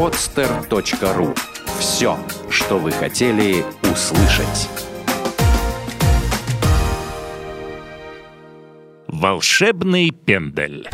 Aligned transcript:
podster.ru 0.00 1.38
Все, 1.78 2.18
что 2.48 2.78
вы 2.78 2.90
хотели 2.90 3.62
услышать. 3.82 4.70
«Волшебный 9.08 10.10
пендель». 10.10 10.88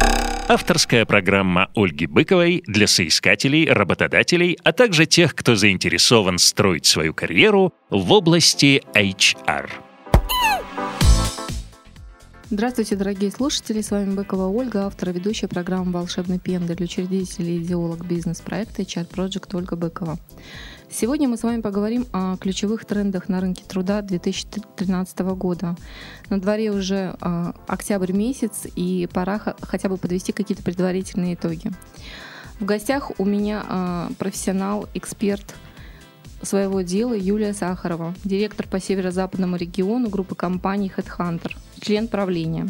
Авторская 0.49 1.05
программа 1.05 1.71
Ольги 1.77 2.07
Быковой 2.07 2.65
для 2.67 2.89
соискателей, 2.89 3.71
работодателей, 3.71 4.59
а 4.65 4.73
также 4.73 5.07
тех, 5.07 5.37
кто 5.37 5.55
заинтересован 5.55 6.39
строить 6.39 6.87
свою 6.87 7.15
карьеру 7.15 7.73
в 7.91 8.11
области 8.11 8.83
HR. 8.93 9.86
Здравствуйте, 12.49 12.95
дорогие 12.95 13.33
слушатели. 13.33 13.81
С 13.81 13.91
вами 13.91 14.15
Быкова 14.15 14.47
Ольга, 14.47 14.87
автор 14.87 15.09
и 15.09 15.13
ведущая 15.13 15.49
программы 15.49 15.91
«Волшебный 15.91 16.39
пендель», 16.39 16.81
учредитель 16.81 17.51
и 17.51 17.59
идеолог 17.59 18.07
бизнес-проекта 18.07 18.83
HR 18.83 19.11
Project 19.11 19.57
Ольга 19.57 19.75
Быкова. 19.75 20.17
Сегодня 20.89 21.27
мы 21.27 21.39
с 21.39 21.43
вами 21.43 21.61
поговорим 21.61 22.07
о 22.13 22.37
ключевых 22.37 22.85
трендах 22.85 23.29
на 23.29 23.41
рынке 23.41 23.65
труда 23.67 24.01
2013 24.01 25.19
года. 25.35 25.75
На 26.31 26.41
дворе 26.41 26.71
уже 26.71 27.17
э, 27.21 27.53
октябрь 27.67 28.13
месяц, 28.13 28.69
и 28.77 29.09
пора 29.13 29.41
хотя 29.63 29.89
бы 29.89 29.97
подвести 29.97 30.31
какие-то 30.31 30.63
предварительные 30.63 31.35
итоги. 31.35 31.73
В 32.61 32.65
гостях 32.65 33.11
у 33.19 33.25
меня 33.25 33.65
э, 33.69 34.15
профессионал, 34.19 34.89
эксперт– 34.95 35.57
своего 36.43 36.83
дела 36.83 37.15
Юлия 37.15 37.53
Сахарова, 37.53 38.15
директор 38.25 38.67
по 38.67 38.81
северо-западному 38.81 39.57
региону 39.57 40.09
группы 40.09 40.35
компаний 40.35 40.93
HeadHunter, 40.95 41.53
член 41.87 42.09
правления, 42.09 42.67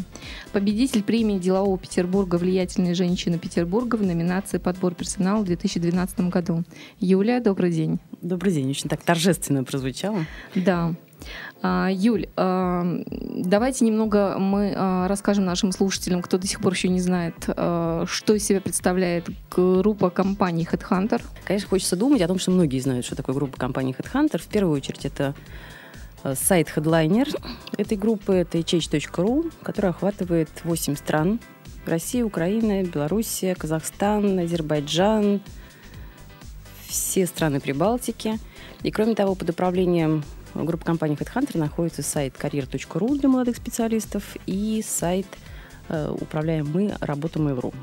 победитель 0.51 1.01
премии 1.01 1.39
делового 1.39 1.75
Петербурга 1.79 2.35
«Влиятельные 2.35 2.93
женщины 2.93 3.39
Петербурга» 3.39 3.95
в 3.95 4.03
номинации 4.03 4.59
«Подбор 4.59 4.93
персонала» 4.93 5.41
в 5.41 5.45
2012 5.45 6.19
году. 6.29 6.63
Юлия, 6.99 7.39
добрый 7.39 7.71
день. 7.71 7.99
Добрый 8.21 8.53
день, 8.53 8.69
очень 8.69 8.89
так 8.89 9.01
торжественно 9.01 9.63
прозвучало. 9.63 10.19
Да. 10.53 10.93
А, 11.63 11.89
Юль, 11.91 12.27
а, 12.35 12.85
давайте 13.07 13.85
немного 13.85 14.37
мы 14.37 14.75
а, 14.77 15.07
расскажем 15.07 15.45
нашим 15.45 15.71
слушателям, 15.71 16.21
кто 16.21 16.37
до 16.37 16.45
сих 16.45 16.61
пор 16.61 16.73
еще 16.73 16.87
не 16.87 16.99
знает, 16.99 17.33
что 17.43 18.33
из 18.35 18.45
себя 18.45 18.61
представляет 18.61 19.27
группа 19.49 20.11
компаний 20.11 20.67
Headhunter. 20.71 21.23
Конечно, 21.43 21.69
хочется 21.69 21.95
думать 21.95 22.21
о 22.21 22.27
том, 22.27 22.37
что 22.37 22.51
многие 22.51 22.79
знают, 22.79 23.03
что 23.03 23.15
такое 23.15 23.33
группа 23.33 23.57
компаний 23.57 23.95
Headhunter. 23.97 24.37
В 24.37 24.47
первую 24.47 24.75
очередь 24.77 25.05
это 25.05 25.33
сайт 26.35 26.71
Headliner 26.75 27.27
этой 27.77 27.97
группы, 27.97 28.33
это 28.33 28.57
hh.ru, 28.57 29.51
который 29.63 29.91
охватывает 29.91 30.49
8 30.63 30.95
стран. 30.95 31.39
Россия, 31.85 32.25
Украина, 32.25 32.83
Белоруссия, 32.83 33.55
Казахстан, 33.55 34.39
Азербайджан, 34.39 35.41
все 36.87 37.25
страны 37.25 37.59
Прибалтики. 37.59 38.39
И 38.83 38.91
кроме 38.91 39.15
того, 39.15 39.35
под 39.35 39.49
управлением 39.49 40.23
группы 40.53 40.85
компаний 40.85 41.15
HeadHunter 41.15 41.57
находится 41.57 42.03
сайт 42.03 42.35
career.ru 42.35 43.17
для 43.17 43.29
молодых 43.29 43.57
специалистов 43.57 44.35
и 44.45 44.83
сайт 44.85 45.27
э, 45.89 46.09
«Управляем 46.09 46.69
мы. 46.71 46.95
Работа 46.99 47.39
Mail.ru». 47.39 47.73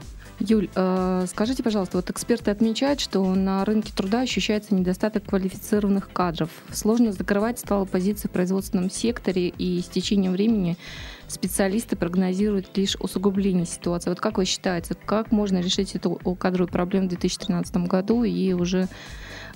Юль, 0.40 0.68
э, 0.74 1.27
скажите, 1.28 1.62
пожалуйста, 1.62 1.98
вот 1.98 2.10
эксперты 2.10 2.50
отмечают, 2.50 3.00
что 3.00 3.24
на 3.34 3.64
рынке 3.64 3.92
труда 3.94 4.22
ощущается 4.22 4.74
недостаток 4.74 5.24
квалифицированных 5.24 6.12
кадров. 6.12 6.50
Сложно 6.72 7.12
закрывать 7.12 7.60
стало 7.60 7.84
позиции 7.84 8.27
в 8.28 8.32
производственном 8.32 8.90
секторе, 8.90 9.48
и 9.48 9.80
с 9.80 9.86
течением 9.86 10.32
времени 10.32 10.77
специалисты 11.28 11.96
прогнозируют 11.96 12.77
лишь 12.77 12.96
усугубление 12.96 13.64
ситуации. 13.64 14.10
Вот 14.10 14.20
как 14.20 14.38
вы 14.38 14.44
считаете, 14.44 14.94
как 14.94 15.30
можно 15.30 15.58
решить 15.58 15.94
эту 15.94 16.14
кадровую 16.38 16.70
проблему 16.70 17.06
в 17.06 17.10
2013 17.10 17.77
году 17.88 18.24
и 18.24 18.52
уже 18.52 18.88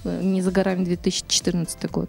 э, 0.04 0.20
не 0.22 0.42
за 0.42 0.52
горами 0.52 0.84
2014 0.84 1.90
год? 1.90 2.08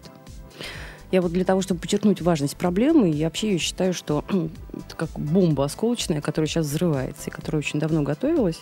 Я 1.11 1.21
вот 1.21 1.31
для 1.31 1.43
того, 1.43 1.61
чтобы 1.61 1.79
подчеркнуть 1.79 2.21
важность 2.21 2.55
проблемы, 2.55 3.09
я 3.09 3.25
вообще 3.25 3.51
ее 3.51 3.57
считаю, 3.57 3.93
что 3.93 4.23
это 4.73 4.95
как 4.95 5.09
бомба 5.11 5.65
осколочная, 5.65 6.21
которая 6.21 6.47
сейчас 6.47 6.67
взрывается 6.67 7.29
и 7.29 7.33
которая 7.33 7.59
очень 7.59 7.79
давно 7.79 8.03
готовилась. 8.03 8.59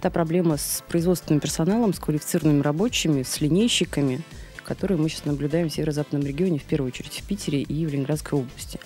Та 0.00 0.10
проблема 0.10 0.56
с 0.56 0.82
производственным 0.88 1.40
персоналом, 1.40 1.94
с 1.94 1.98
квалифицированными 1.98 2.62
рабочими, 2.62 3.22
с 3.22 3.40
линейщиками, 3.40 4.20
которые 4.64 4.98
мы 4.98 5.08
сейчас 5.08 5.24
наблюдаем 5.24 5.68
в 5.68 5.72
северо-западном 5.72 6.22
регионе, 6.22 6.58
в 6.58 6.64
первую 6.64 6.88
очередь 6.88 7.20
в 7.20 7.26
Питере 7.26 7.62
и 7.62 7.86
в 7.86 7.90
Ленинградской 7.90 8.38
области. 8.38 8.78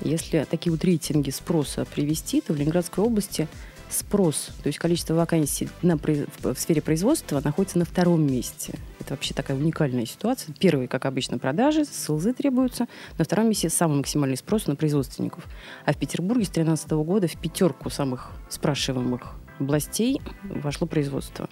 Если 0.00 0.46
такие 0.50 0.70
вот 0.70 0.84
рейтинги 0.84 1.30
спроса 1.30 1.84
привести, 1.84 2.40
то 2.40 2.52
в 2.52 2.56
Ленинградской 2.56 3.04
области 3.04 3.48
спрос, 3.94 4.50
то 4.62 4.66
есть 4.66 4.78
количество 4.78 5.14
вакансий 5.14 5.68
на, 5.82 5.96
в 5.96 6.56
сфере 6.56 6.82
производства 6.82 7.40
находится 7.42 7.78
на 7.78 7.84
втором 7.84 8.26
месте. 8.26 8.74
Это 9.00 9.14
вообще 9.14 9.34
такая 9.34 9.56
уникальная 9.56 10.06
ситуация. 10.06 10.54
Первый, 10.58 10.88
как 10.88 11.06
обычно, 11.06 11.38
продажи, 11.38 11.84
СЛЗ 11.84 12.34
требуются. 12.36 12.86
На 13.18 13.24
втором 13.24 13.48
месте 13.48 13.68
самый 13.68 13.98
максимальный 13.98 14.36
спрос 14.36 14.66
на 14.66 14.76
производственников. 14.76 15.44
А 15.84 15.92
в 15.92 15.98
Петербурге 15.98 16.44
с 16.44 16.48
2013 16.48 16.90
года 16.92 17.28
в 17.28 17.36
пятерку 17.36 17.90
самых 17.90 18.32
спрашиваемых 18.48 19.34
областей 19.58 20.20
вошло 20.42 20.86
производство. 20.86 21.48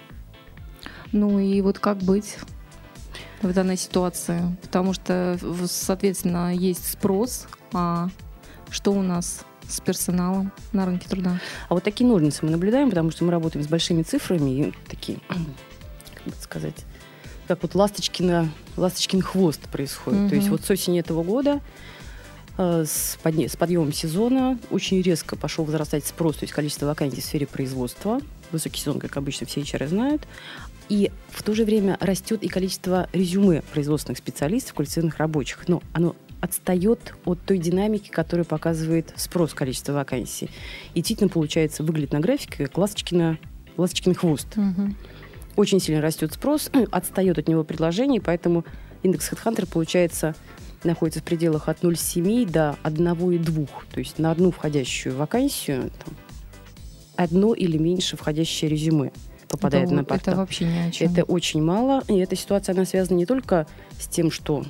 Ну 1.13 1.39
и 1.39 1.61
вот 1.61 1.79
как 1.79 1.99
быть 1.99 2.39
в 3.43 3.53
данной 3.53 3.77
ситуации? 3.77 4.41
Потому 4.63 4.93
что, 4.93 5.39
соответственно, 5.67 6.55
есть 6.55 6.91
спрос, 6.91 7.47
а 7.73 8.09
что 8.71 8.93
у 8.93 9.03
нас 9.03 9.45
с 9.73 9.81
персоналом 9.81 10.53
на 10.73 10.87
рынке 10.87 11.09
труда? 11.09 11.41
А 11.69 11.75
вот 11.75 11.83
такие 11.83 12.09
ножницы 12.09 12.41
мы 12.43 12.51
наблюдаем, 12.51 12.91
потому 12.91 13.11
что 13.11 13.25
мы 13.25 13.31
работаем 13.31 13.65
с 13.65 13.69
большими 13.69 14.03
цифрами 14.03 14.51
и 14.51 14.73
такие, 14.89 15.19
как 16.15 16.25
бы 16.25 16.33
сказать, 16.41 16.85
как 17.49 17.63
вот 17.63 17.75
ласточкина, 17.75 18.51
ласточкин 18.77 19.23
хвост 19.23 19.61
происходит. 19.69 20.21
Mm-hmm. 20.21 20.29
То 20.29 20.35
есть 20.35 20.49
вот 20.49 20.65
с 20.65 20.71
осени 20.71 21.01
этого 21.01 21.23
года 21.23 21.61
э, 22.59 22.85
с, 22.87 23.19
подне, 23.23 23.49
с 23.49 23.57
подъемом 23.57 23.93
сезона 23.93 24.59
очень 24.71 25.01
резко 25.03 25.37
пошел 25.37 25.65
возрастать 25.65 26.07
спрос, 26.07 26.37
то 26.37 26.45
есть 26.45 26.53
количество 26.53 26.87
вакансий 26.87 27.21
в 27.21 27.25
сфере 27.25 27.47
производства. 27.47 28.21
Высокий 28.53 28.81
сезон, 28.81 28.99
как 29.01 29.17
обычно, 29.17 29.47
все 29.47 29.61
HR 29.61 29.89
знают. 29.89 30.27
И 30.89 31.11
в 31.31 31.43
то 31.43 31.55
же 31.55 31.65
время 31.65 31.97
растет 32.01 32.43
и 32.43 32.49
количество 32.49 33.09
резюме 33.13 33.63
производственных 33.73 34.19
специалистов, 34.19 34.75
квалифицированных 34.75 35.17
рабочих. 35.17 35.67
Но 35.69 35.83
оно 35.93 36.15
отстает 36.43 37.15
от 37.25 37.41
той 37.41 37.57
динамики, 37.59 38.11
которую 38.11 38.45
показывает 38.45 39.15
спрос 39.17 39.55
количества 39.55 39.93
вакансий. 39.93 40.51
И 40.93 40.99
действительно, 40.99 41.31
получается, 41.31 41.85
выглядит 41.85 42.13
на 42.13 42.21
графике 42.21 42.67
как 42.67 42.77
ласточкина, 42.77 43.39
ласточкин 43.77 44.15
хвост. 44.15 44.49
Угу. 44.57 44.95
Очень 45.55 45.81
сильно 45.81 46.03
растет 46.03 46.33
спрос, 46.33 46.71
отстает 46.91 47.39
от 47.39 47.49
него 47.49 47.63
предложение, 47.63 48.21
поэтому 48.21 48.65
индекс 49.05 49.33
HeadHunter, 49.33 49.71
получается, 49.73 50.35
находится 50.83 51.21
в 51.21 51.23
пределах 51.23 51.69
от 51.69 51.85
0,7 51.85 52.51
до 52.51 52.77
1,2. 52.83 53.69
То 53.93 54.01
есть 54.01 54.19
на 54.19 54.33
одну 54.33 54.51
входящую 54.51 55.17
вакансию 55.17 55.93
там, 56.05 56.17
одно 57.15 57.55
или 57.55 57.79
меньше 57.79 58.17
входящее 58.17 58.69
резюме 58.69 59.13
попадает 59.49 59.87
это, 59.87 59.95
на 59.95 60.05
портал. 60.05 60.35
Это 60.35 60.41
вообще 60.41 60.65
ни 60.65 60.89
о 60.89 60.91
чем. 60.91 61.13
Это 61.13 61.23
очень 61.23 61.63
мало. 61.63 62.03
И 62.09 62.19
эта 62.19 62.35
ситуация, 62.35 62.75
она 62.75 62.85
связана 62.85 63.17
не 63.17 63.27
только 63.27 63.69
с 64.01 64.09
тем, 64.09 64.33
что 64.33 64.65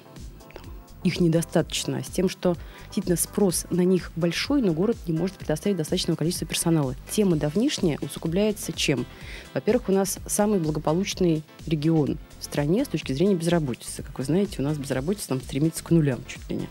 их 1.05 1.21
недостаточно, 1.21 1.99
а 1.99 2.03
с 2.03 2.09
тем, 2.09 2.29
что 2.29 2.57
действительно 2.87 3.17
спрос 3.17 3.67
на 3.71 3.83
них 3.83 4.13
большой, 4.17 4.63
но 4.63 4.73
город 4.73 4.97
не 5.07 5.13
может 5.13 5.37
предоставить 5.37 5.77
достаточного 5.77 6.17
количества 6.17 6.47
персонала. 6.47 6.95
Тема 7.11 7.37
давнишняя 7.37 7.99
усугубляется 8.01 8.73
чем? 8.73 9.07
Во-первых, 9.55 9.89
у 9.89 9.93
нас 9.93 10.19
самый 10.27 10.59
благополучный 10.59 11.43
регион 11.67 12.19
в 12.39 12.45
стране 12.45 12.85
с 12.85 12.89
точки 12.89 13.13
зрения 13.13 13.35
безработицы. 13.35 14.03
Как 14.03 14.19
вы 14.19 14.25
знаете, 14.25 14.57
у 14.59 14.63
нас 14.63 14.79
безработица 14.79 15.29
там 15.29 15.41
стремится 15.41 15.83
к 15.85 15.91
нулям 15.91 16.21
чуть 16.27 16.49
ли 16.49 16.57
не. 16.57 16.69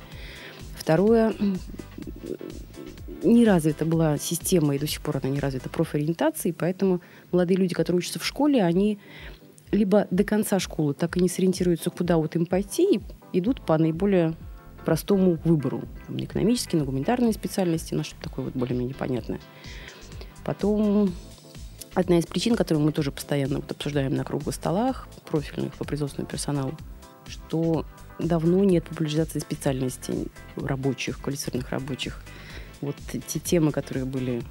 Второе, 0.75 1.33
не 3.23 3.45
развита 3.45 3.85
была 3.85 4.17
система, 4.17 4.75
и 4.75 4.79
до 4.79 4.87
сих 4.87 5.01
пор 5.01 5.17
она 5.21 5.29
не 5.29 5.39
развита 5.39 5.69
профориентации, 5.69 6.51
поэтому 6.51 7.01
молодые 7.31 7.57
люди, 7.57 7.75
которые 7.75 7.99
учатся 7.99 8.19
в 8.19 8.25
школе, 8.25 8.63
они 8.63 8.99
либо 9.71 10.07
до 10.11 10.23
конца 10.23 10.59
школы 10.59 10.93
так 10.93 11.17
и 11.17 11.21
не 11.21 11.29
сориентируются, 11.29 11.89
куда 11.89 12.17
вот 12.17 12.35
им 12.35 12.45
пойти, 12.45 12.95
и 13.33 13.39
идут 13.39 13.65
по 13.65 13.77
наиболее 13.77 14.35
простому 14.85 15.37
выбору. 15.43 15.83
Там, 16.07 16.17
на 16.17 16.23
экономические, 16.23 16.79
на 16.79 16.85
гуманитарные 16.85 17.33
специальности, 17.33 17.93
на 17.93 18.03
что-то 18.03 18.23
такое 18.23 18.45
вот 18.45 18.55
более-менее 18.55 18.95
понятное. 18.95 19.39
Потом 20.43 21.13
одна 21.93 22.17
из 22.17 22.25
причин, 22.25 22.55
которую 22.55 22.85
мы 22.85 22.91
тоже 22.91 23.11
постоянно 23.11 23.57
вот 23.57 23.71
обсуждаем 23.71 24.15
на 24.15 24.23
круглых 24.23 24.55
столах, 24.55 25.07
профильных 25.29 25.73
по 25.75 25.85
производственному 25.85 26.29
персоналу, 26.29 26.77
что 27.27 27.85
давно 28.19 28.63
нет 28.63 28.85
популяризации 28.85 29.39
специальностей 29.39 30.27
рабочих, 30.55 31.19
квалифицированных 31.21 31.69
рабочих. 31.69 32.23
Вот 32.81 32.95
те 33.27 33.39
темы, 33.39 33.71
которые 33.71 34.05
были 34.05 34.41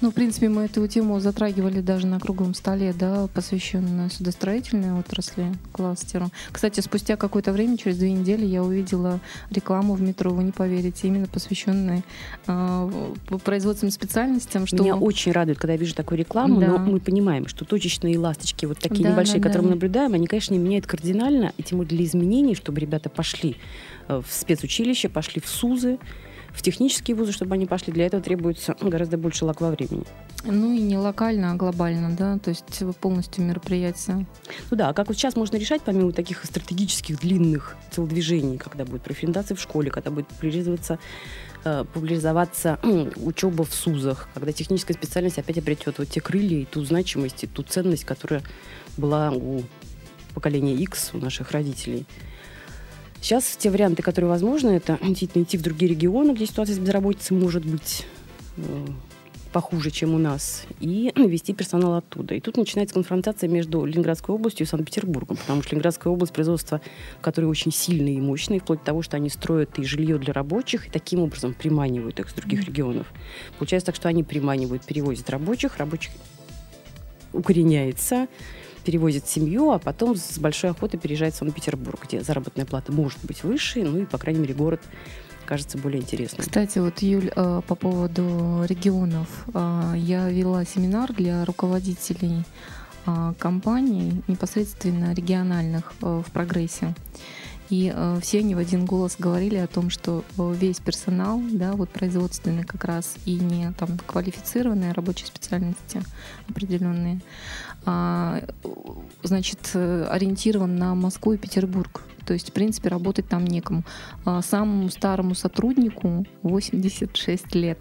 Ну, 0.00 0.10
в 0.10 0.14
принципе, 0.14 0.48
мы 0.48 0.62
эту 0.62 0.86
тему 0.86 1.18
затрагивали 1.20 1.80
даже 1.80 2.06
на 2.06 2.20
круглом 2.20 2.54
столе, 2.54 2.92
да, 2.92 3.28
посвященную 3.34 4.10
судостроительной 4.10 4.98
отрасли, 4.98 5.52
кластеру. 5.72 6.30
Кстати, 6.50 6.80
спустя 6.80 7.16
какое-то 7.16 7.52
время, 7.52 7.76
через 7.76 7.98
две 7.98 8.12
недели, 8.12 8.44
я 8.44 8.62
увидела 8.62 9.20
рекламу 9.50 9.94
в 9.94 10.02
метро, 10.02 10.30
вы 10.30 10.44
не 10.44 10.52
поверите, 10.52 11.08
именно 11.08 11.26
посвященную 11.26 12.02
э, 12.46 13.14
производственным 13.44 13.92
специальностям. 13.92 14.66
Что... 14.66 14.82
Меня 14.82 14.96
очень 14.96 15.32
радует, 15.32 15.58
когда 15.58 15.72
я 15.74 15.78
вижу 15.78 15.94
такую 15.94 16.18
рекламу, 16.18 16.60
да. 16.60 16.68
но 16.68 16.78
мы 16.78 17.00
понимаем, 17.00 17.48
что 17.48 17.64
точечные 17.64 18.18
ласточки, 18.18 18.66
вот 18.66 18.78
такие 18.78 19.04
Да, 19.04 19.12
небольшие, 19.12 19.40
да, 19.40 19.48
которые 19.48 19.62
да. 19.62 19.68
мы 19.68 19.74
наблюдаем, 19.74 20.14
они, 20.14 20.26
конечно, 20.26 20.54
не 20.54 20.60
меняют 20.60 20.86
кардинально, 20.86 21.52
и 21.56 21.62
тем 21.62 21.78
более 21.78 21.96
для 21.96 22.04
изменений, 22.04 22.54
чтобы 22.54 22.80
ребята 22.80 23.08
пошли 23.08 23.56
э, 24.08 24.20
в 24.26 24.32
спецучилище, 24.32 25.08
пошли 25.08 25.40
в 25.40 25.48
СУЗы, 25.48 25.98
в 26.52 26.62
технические 26.62 27.16
вузы, 27.16 27.32
чтобы 27.32 27.54
они 27.54 27.66
пошли, 27.66 27.92
для 27.92 28.06
этого 28.06 28.22
требуется 28.22 28.76
гораздо 28.80 29.16
больше 29.16 29.44
лак 29.44 29.60
во 29.60 29.70
времени. 29.70 30.04
Ну 30.44 30.72
и 30.72 30.80
не 30.80 30.98
локально, 30.98 31.52
а 31.52 31.54
глобально, 31.54 32.14
да, 32.16 32.38
то 32.38 32.50
есть 32.50 32.82
полностью 33.00 33.44
мероприятие. 33.44 34.26
Ну 34.70 34.76
да, 34.76 34.88
а 34.88 34.92
как 34.92 35.08
вот 35.08 35.16
сейчас 35.16 35.36
можно 35.36 35.56
решать, 35.56 35.82
помимо 35.82 36.12
таких 36.12 36.44
стратегических 36.44 37.20
длинных 37.20 37.76
телодвижений, 37.90 38.58
когда 38.58 38.84
будет 38.84 39.02
профориентация 39.02 39.54
в 39.56 39.60
школе, 39.60 39.90
когда 39.90 40.10
будет 40.10 40.26
популяризоваться, 40.26 40.98
э, 41.64 41.84
популяризоваться 41.92 42.78
учеба 43.16 43.64
в 43.64 43.72
СУЗах, 43.72 44.28
когда 44.34 44.52
техническая 44.52 44.96
специальность 44.96 45.38
опять 45.38 45.58
обретет 45.58 45.98
вот 45.98 46.08
те 46.08 46.20
крылья 46.20 46.58
и 46.58 46.64
ту 46.64 46.84
значимость, 46.84 47.44
и 47.44 47.46
ту 47.46 47.62
ценность, 47.62 48.04
которая 48.04 48.42
была 48.96 49.30
у 49.30 49.62
поколения 50.34 50.74
X, 50.74 51.10
у 51.14 51.18
наших 51.18 51.52
родителей. 51.52 52.06
Сейчас 53.22 53.56
те 53.56 53.70
варианты, 53.70 54.02
которые 54.02 54.28
возможны, 54.28 54.70
это 54.70 54.98
действительно 55.02 55.44
идти 55.44 55.56
в 55.56 55.62
другие 55.62 55.92
регионы, 55.92 56.32
где 56.32 56.44
ситуация 56.44 56.74
с 56.74 56.78
безработицей 56.80 57.36
может 57.36 57.64
быть 57.64 58.04
э, 58.56 58.86
похуже, 59.52 59.92
чем 59.92 60.14
у 60.14 60.18
нас, 60.18 60.64
и 60.80 61.12
вести 61.16 61.54
персонал 61.54 61.94
оттуда. 61.94 62.34
И 62.34 62.40
тут 62.40 62.56
начинается 62.56 62.94
конфронтация 62.94 63.48
между 63.48 63.84
Ленинградской 63.84 64.34
областью 64.34 64.66
и 64.66 64.68
Санкт-Петербургом, 64.68 65.36
потому 65.36 65.62
что 65.62 65.70
Ленинградская 65.70 66.12
область 66.12 66.32
производство, 66.32 66.80
которое 67.20 67.46
очень 67.46 67.70
сильное 67.70 68.12
и 68.12 68.20
мощное, 68.20 68.58
вплоть 68.58 68.80
до 68.80 68.86
того, 68.86 69.02
что 69.02 69.16
они 69.16 69.28
строят 69.28 69.78
и 69.78 69.84
жилье 69.84 70.18
для 70.18 70.32
рабочих, 70.32 70.88
и 70.88 70.90
таким 70.90 71.20
образом 71.20 71.54
приманивают 71.54 72.18
их 72.18 72.28
с 72.28 72.32
других 72.32 72.64
регионов. 72.64 73.06
Получается 73.56 73.86
так, 73.86 73.94
что 73.94 74.08
они 74.08 74.24
приманивают, 74.24 74.82
перевозят 74.82 75.30
рабочих, 75.30 75.76
рабочих 75.76 76.10
укореняется, 77.32 78.26
перевозит 78.82 79.28
семью, 79.28 79.70
а 79.70 79.78
потом 79.78 80.16
с 80.16 80.38
большой 80.38 80.70
охотой 80.70 80.98
переезжает 81.00 81.34
в 81.34 81.38
Санкт-Петербург, 81.38 82.00
где 82.04 82.20
заработная 82.20 82.66
плата 82.66 82.92
может 82.92 83.24
быть 83.24 83.44
выше, 83.44 83.82
ну 83.82 83.98
и, 83.98 84.04
по 84.04 84.18
крайней 84.18 84.40
мере, 84.40 84.54
город 84.54 84.80
кажется 85.44 85.76
более 85.76 86.00
интересным. 86.00 86.40
Кстати, 86.40 86.78
вот, 86.78 87.02
Юль, 87.02 87.30
э, 87.34 87.62
по 87.66 87.74
поводу 87.74 88.64
регионов. 88.66 89.28
э, 89.52 89.94
Я 89.96 90.28
вела 90.28 90.64
семинар 90.64 91.12
для 91.12 91.44
руководителей 91.44 92.44
э, 93.06 93.34
компаний, 93.38 94.22
непосредственно 94.28 95.12
региональных 95.12 95.92
в 96.00 96.24
прогрессе. 96.32 96.94
И 97.70 97.90
все 98.20 98.40
они 98.40 98.54
в 98.54 98.58
один 98.58 98.84
голос 98.84 99.16
говорили 99.18 99.56
о 99.56 99.66
том, 99.66 99.88
что 99.88 100.24
весь 100.36 100.78
персонал, 100.78 101.40
да, 101.52 101.72
вот 101.72 101.88
производственный 101.88 102.64
как 102.64 102.84
раз, 102.84 103.14
и 103.24 103.36
не 103.36 103.72
там 103.72 103.98
квалифицированные 104.06 104.92
рабочие 104.92 105.26
специальности 105.26 106.02
определенные, 106.50 107.22
значит, 107.84 109.70
э, 109.74 110.06
ориентирован 110.08 110.76
на 110.76 110.94
Москву 110.94 111.32
и 111.32 111.36
Петербург. 111.36 112.02
То 112.26 112.34
есть, 112.34 112.50
в 112.50 112.52
принципе, 112.52 112.88
работать 112.88 113.28
там 113.28 113.44
некому. 113.44 113.82
А 114.24 114.42
Самому 114.42 114.88
старому 114.90 115.34
сотруднику 115.34 116.24
86 116.42 117.54
лет. 117.54 117.78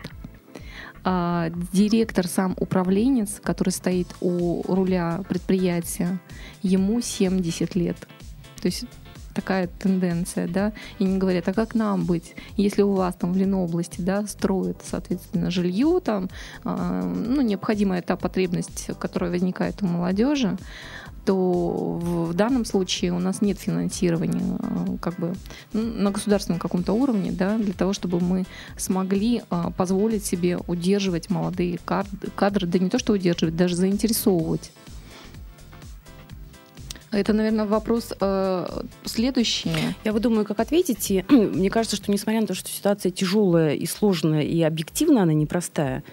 А 1.03 1.49
Директор, 1.71 2.27
сам 2.27 2.55
управленец, 2.59 3.39
который 3.41 3.69
стоит 3.69 4.07
у 4.21 4.63
руля 4.67 5.23
предприятия, 5.27 6.19
ему 6.61 7.01
70 7.01 7.75
лет. 7.75 7.97
То 8.61 8.67
есть 8.67 8.85
такая 9.33 9.67
тенденция, 9.67 10.47
да, 10.47 10.73
и 10.99 11.03
не 11.03 11.17
говорят, 11.17 11.47
а 11.47 11.53
как 11.53 11.75
нам 11.75 12.05
быть, 12.05 12.35
если 12.57 12.81
у 12.81 12.93
вас 12.93 13.15
там 13.15 13.33
в 13.33 13.37
Ленобласти, 13.37 14.01
да, 14.01 14.27
строят, 14.27 14.81
соответственно, 14.83 15.51
жилье 15.51 15.99
там, 16.03 16.29
а, 16.63 17.03
ну, 17.03 17.41
необходимая 17.41 18.01
та 18.01 18.15
потребность, 18.15 18.89
которая 18.99 19.31
возникает 19.31 19.81
у 19.81 19.87
молодежи, 19.87 20.57
то 21.25 21.99
в 22.01 22.33
данном 22.33 22.65
случае 22.65 23.13
у 23.13 23.19
нас 23.19 23.41
нет 23.41 23.59
финансирования 23.59 24.57
а, 24.59 24.97
как 24.99 25.15
бы 25.15 25.35
ну, 25.73 25.81
на 25.81 26.11
государственном 26.11 26.59
каком-то 26.59 26.93
уровне, 26.93 27.31
да, 27.31 27.57
для 27.57 27.73
того, 27.73 27.93
чтобы 27.93 28.19
мы 28.19 28.45
смогли 28.77 29.43
а, 29.49 29.69
позволить 29.71 30.25
себе 30.25 30.57
удерживать 30.67 31.29
молодые 31.29 31.79
кад- 31.85 32.07
кадры, 32.35 32.65
да 32.65 32.79
не 32.79 32.89
то 32.89 32.97
что 32.97 33.13
удерживать, 33.13 33.55
даже 33.55 33.75
заинтересовывать. 33.75 34.71
Это, 37.11 37.33
наверное, 37.33 37.65
вопрос 37.65 38.13
э, 38.19 38.83
следующий. 39.03 39.71
Я 40.05 40.13
вот 40.13 40.21
думаю, 40.21 40.45
как 40.45 40.59
ответить. 40.59 41.11
И 41.11 41.25
мне 41.29 41.69
кажется, 41.69 41.97
что 41.97 42.09
несмотря 42.11 42.41
на 42.41 42.47
то, 42.47 42.53
что 42.53 42.69
ситуация 42.69 43.11
тяжелая 43.11 43.75
и 43.75 43.85
сложная, 43.85 44.43
и 44.43 44.61
объективно 44.61 45.23
она 45.23 45.33
непростая, 45.33 46.03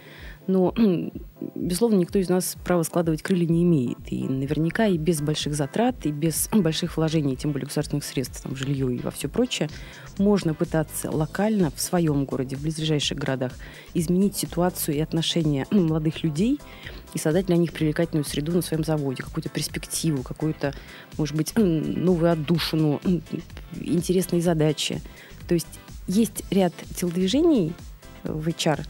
но, 0.49 0.75
безусловно, 1.55 1.97
никто 1.97 2.19
из 2.19 2.29
нас 2.29 2.57
права 2.65 2.83
складывать 2.83 3.23
крылья 3.23 3.47
не 3.47 3.63
имеет. 3.63 3.99
И 4.11 4.25
наверняка 4.25 4.87
и 4.87 4.97
без 4.97 5.21
больших 5.21 5.55
затрат, 5.55 6.05
и 6.05 6.11
без 6.11 6.49
больших 6.53 6.97
вложений, 6.97 7.37
тем 7.37 7.53
более 7.53 7.67
государственных 7.67 8.05
средств, 8.05 8.43
там, 8.43 8.57
жилье 8.57 8.93
и 8.93 8.99
во 8.99 9.13
все 9.13 9.29
прочее, 9.29 9.71
можно 10.19 10.53
пытаться 10.53 11.13
локально 11.13 11.71
в 11.71 11.81
своем 11.81 12.25
городе, 12.25 12.57
в 12.57 12.63
близлежащих 12.63 13.17
городах, 13.17 13.53
изменить 13.95 14.37
ситуацию 14.37 14.97
и 14.97 15.01
отношения 15.01 15.69
молодых 15.71 16.25
людей 16.25 16.59
и 17.15 17.19
создать 17.19 17.47
для 17.47 17.57
них 17.57 17.73
привлекательную 17.73 18.25
среду 18.25 18.53
на 18.53 18.63
своем 18.63 18.85
заводе, 18.85 19.23
какую-то 19.23 19.49
перспективу, 19.49 20.23
какую-то, 20.23 20.75
может 21.17 21.35
быть, 21.35 21.53
новую 21.57 22.31
отдушину, 22.31 23.01
интересные 23.75 24.43
задачи. 24.43 25.01
То 25.47 25.55
есть 25.55 25.67
есть 26.07 26.45
ряд 26.51 26.73
телодвижений 26.97 27.75
в 28.25 28.47
HR, 28.49 28.85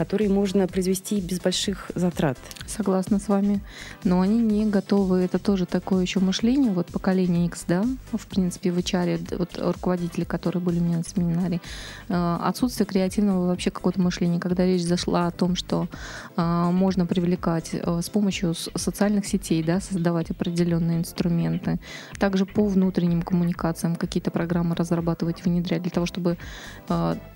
которые 0.00 0.30
можно 0.30 0.66
произвести 0.66 1.20
без 1.20 1.40
больших 1.40 1.90
затрат. 1.94 2.38
Согласна 2.66 3.18
с 3.18 3.28
вами. 3.28 3.60
Но 4.02 4.22
они 4.22 4.40
не 4.40 4.64
готовы. 4.64 5.18
Это 5.18 5.38
тоже 5.38 5.66
такое 5.66 6.00
еще 6.00 6.20
мышление, 6.20 6.72
вот 6.72 6.86
поколение 6.86 7.44
X, 7.44 7.64
да, 7.68 7.84
в 8.10 8.26
принципе, 8.26 8.72
в 8.72 8.78
HR, 8.78 9.36
вот 9.36 9.58
руководители, 9.58 10.24
которые 10.24 10.62
были 10.62 10.78
у 10.78 10.82
меня 10.82 10.96
на 10.96 11.04
семинаре, 11.04 11.60
э, 12.08 12.38
отсутствие 12.40 12.86
креативного 12.86 13.48
вообще 13.48 13.70
какого-то 13.70 14.00
мышления, 14.00 14.40
когда 14.40 14.64
речь 14.64 14.82
зашла 14.82 15.26
о 15.26 15.30
том, 15.32 15.54
что 15.54 15.86
э, 16.34 16.70
можно 16.72 17.04
привлекать 17.04 17.72
э, 17.74 18.00
с 18.02 18.08
помощью 18.08 18.54
социальных 18.54 19.26
сетей, 19.26 19.62
да, 19.62 19.80
создавать 19.80 20.30
определенные 20.30 20.96
инструменты, 21.00 21.78
также 22.18 22.46
по 22.46 22.64
внутренним 22.64 23.20
коммуникациям 23.20 23.96
какие-то 23.96 24.30
программы 24.30 24.74
разрабатывать, 24.76 25.44
внедрять 25.44 25.82
для 25.82 25.90
того, 25.90 26.06
чтобы 26.06 26.38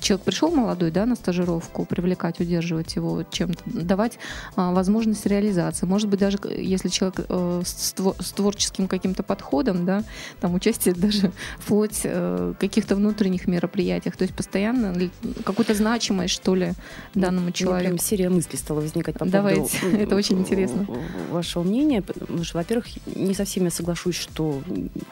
человек 0.00 0.24
пришел 0.24 0.50
молодой, 0.50 0.90
да, 0.90 1.04
на 1.04 1.14
стажировку, 1.14 1.84
привлекать, 1.84 2.40
удерживать 2.40 2.53
его 2.60 3.22
чем-то, 3.22 3.62
давать 3.66 4.18
а, 4.56 4.72
возможность 4.72 5.26
реализации. 5.26 5.86
Может 5.86 6.08
быть, 6.08 6.20
даже 6.20 6.38
если 6.56 6.88
человек 6.88 7.20
э, 7.28 7.62
с, 7.64 7.94
тво- 7.94 8.20
с 8.22 8.32
творческим 8.32 8.88
каким-то 8.88 9.22
подходом, 9.22 9.84
да, 9.84 10.04
там 10.40 10.54
участие 10.54 10.94
даже 10.94 11.32
вплоть 11.58 12.00
э, 12.04 12.54
каких-то 12.58 12.96
внутренних 12.96 13.46
мероприятиях, 13.46 14.16
то 14.16 14.22
есть 14.22 14.34
постоянно 14.34 15.10
какую-то 15.44 15.74
значимость, 15.74 16.34
что 16.34 16.54
ли, 16.54 16.72
данному 17.14 17.44
У 17.44 17.46
меня 17.46 17.52
человеку. 17.52 17.86
прям 17.86 17.98
серия 17.98 18.28
мыслей 18.28 18.58
стала 18.58 18.80
возникать 18.80 19.18
по 19.18 19.24
Давайте, 19.26 19.78
поводу 19.80 19.98
это 20.02 20.16
очень 20.16 20.38
интересно. 20.38 20.86
вашего 21.30 21.62
мнения. 21.62 22.02
Потому 22.02 22.44
что, 22.44 22.58
во-первых, 22.58 22.86
не 23.06 23.34
совсем 23.34 23.64
я 23.64 23.70
соглашусь, 23.70 24.16
что 24.16 24.62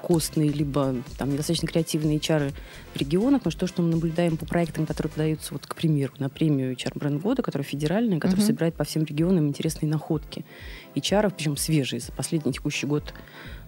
костные 0.00 0.48
либо 0.48 0.94
там 1.18 1.30
недостаточно 1.30 1.68
креативные 1.68 2.18
HR 2.18 2.52
в 2.94 2.96
регионах, 2.96 3.40
потому 3.40 3.52
что 3.52 3.60
то, 3.60 3.66
что 3.66 3.82
мы 3.82 3.88
наблюдаем 3.88 4.36
по 4.36 4.46
проектам, 4.46 4.86
которые 4.86 5.10
подаются, 5.10 5.54
вот, 5.54 5.66
к 5.66 5.74
примеру, 5.74 6.12
на 6.18 6.28
премию 6.28 6.72
HR 6.74 6.98
бренд 6.98 7.22
года, 7.22 7.42
которая 7.42 7.64
федеральная, 7.64 8.18
которая 8.18 8.38
Мгм. 8.44 8.46
собирает 8.46 8.74
по 8.74 8.84
всем 8.84 9.04
регионам 9.04 9.48
интересные 9.48 9.88
находки 9.88 10.44
HR, 10.94 11.32
причем 11.36 11.56
свежие, 11.56 12.00
за 12.00 12.12
последний 12.12 12.52
текущий 12.52 12.86
год 12.86 13.14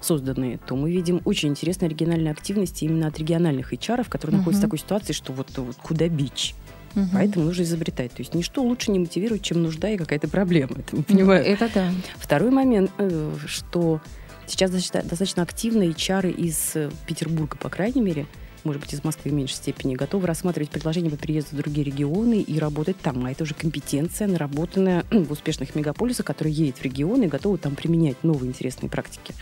созданные, 0.01 0.59
то 0.59 0.77
мы 0.77 0.91
видим 0.93 1.23
очень 1.25 1.49
интересные 1.51 1.87
оригинальные 1.87 2.33
активности 2.33 2.85
именно 2.85 3.07
от 3.09 3.19
региональных 3.19 3.73
HR, 3.73 4.09
которые 4.09 4.39
находятся 4.39 4.67
в 4.67 4.69
такой 4.69 4.79
ситуации, 4.79 5.13
что 5.13 5.33
вот, 5.33 5.57
вот 5.57 5.77
куда 5.77 6.09
бич. 6.09 6.55
Мгм. 6.95 7.09
Поэтому 7.13 7.47
нужно 7.47 7.63
изобретать. 7.63 8.13
То 8.13 8.21
есть 8.21 8.35
ничто 8.35 8.63
лучше 8.63 8.91
не 8.93 8.99
мотивирует, 9.01 9.43
чем 9.43 9.63
нужда 9.63 9.89
и 9.91 9.97
какая-то 9.97 10.29
проблема. 10.29 10.77
Это 10.79 10.97
мы 10.97 11.03
понимаем. 11.03 11.45
Это 11.45 11.69
да. 11.75 11.91
Второй 12.19 12.51
момент, 12.51 12.91
э, 12.99 13.35
что 13.47 14.01
сейчас 14.47 14.71
достаточно, 14.71 15.09
достаточно 15.09 15.43
активно 15.43 15.83
HR 15.83 16.31
из 16.31 16.77
э, 16.77 16.91
Петербурга, 17.07 17.57
по 17.57 17.69
крайней 17.69 18.01
мере, 18.01 18.27
может 18.65 18.81
быть, 18.81 18.93
из 18.95 19.05
Москвы 19.05 19.31
в 19.31 19.35
меньшей 19.35 19.55
степени, 19.55 19.95
готовы 19.95 20.27
рассматривать 20.27 20.71
предложения 20.71 21.11
по 21.11 21.17
переезду 21.17 21.57
в 21.57 21.59
другие 21.59 21.85
регионы 21.85 22.41
и 22.41 22.59
работать 22.59 22.97
там. 22.99 23.25
А 23.25 23.31
это 23.31 23.45
уже 23.45 23.55
компетенция, 23.55 24.27
наработанная 24.27 25.05
в 25.11 25.31
успешных 25.31 25.75
мегаполисах, 25.75 26.27
которые 26.27 26.55
едет 26.55 26.79
в 26.79 26.83
регионы 26.83 27.25
и 27.25 27.29
готовы 27.29 27.59
там 27.59 27.77
применять 27.77 28.23
новые 28.25 28.49
интересные 28.49 28.89
практики. 28.89 29.35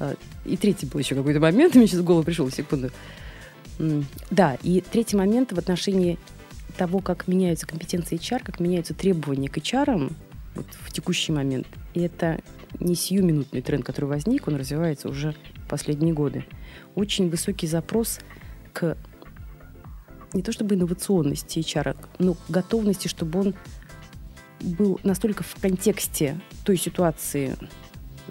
Э, 0.00 0.14
И 0.44 0.56
третий 0.56 0.86
был 0.86 0.98
еще 0.98 1.14
какой-то 1.14 1.40
момент, 1.40 1.74
мне 1.74 1.86
сейчас 1.86 2.00
в 2.00 2.04
голову 2.04 2.24
пришел, 2.24 2.50
секунду. 2.50 2.90
Да, 4.30 4.56
и 4.62 4.80
третий 4.80 5.16
момент 5.16 5.52
в 5.52 5.58
отношении 5.58 6.18
того, 6.76 7.00
как 7.00 7.28
меняются 7.28 7.66
компетенции 7.66 8.18
HR, 8.18 8.42
как 8.44 8.60
меняются 8.60 8.94
требования 8.94 9.48
к 9.48 9.58
HR 9.58 10.12
вот 10.54 10.66
в 10.80 10.92
текущий 10.92 11.32
момент. 11.32 11.66
И 11.94 12.00
это 12.00 12.40
не 12.80 12.94
сиюминутный 12.94 13.62
тренд, 13.62 13.84
который 13.84 14.06
возник, 14.06 14.48
он 14.48 14.56
развивается 14.56 15.08
уже 15.08 15.34
последние 15.68 16.14
годы. 16.14 16.44
Очень 16.94 17.28
высокий 17.28 17.66
запрос 17.66 18.20
к 18.72 18.96
не 20.32 20.42
то 20.42 20.52
чтобы 20.52 20.74
инновационности 20.74 21.60
HR, 21.60 21.96
но 22.18 22.36
готовности, 22.48 23.08
чтобы 23.08 23.40
он 23.40 23.54
был 24.60 24.98
настолько 25.04 25.44
в 25.44 25.54
контексте 25.60 26.40
той 26.64 26.76
ситуации 26.76 27.56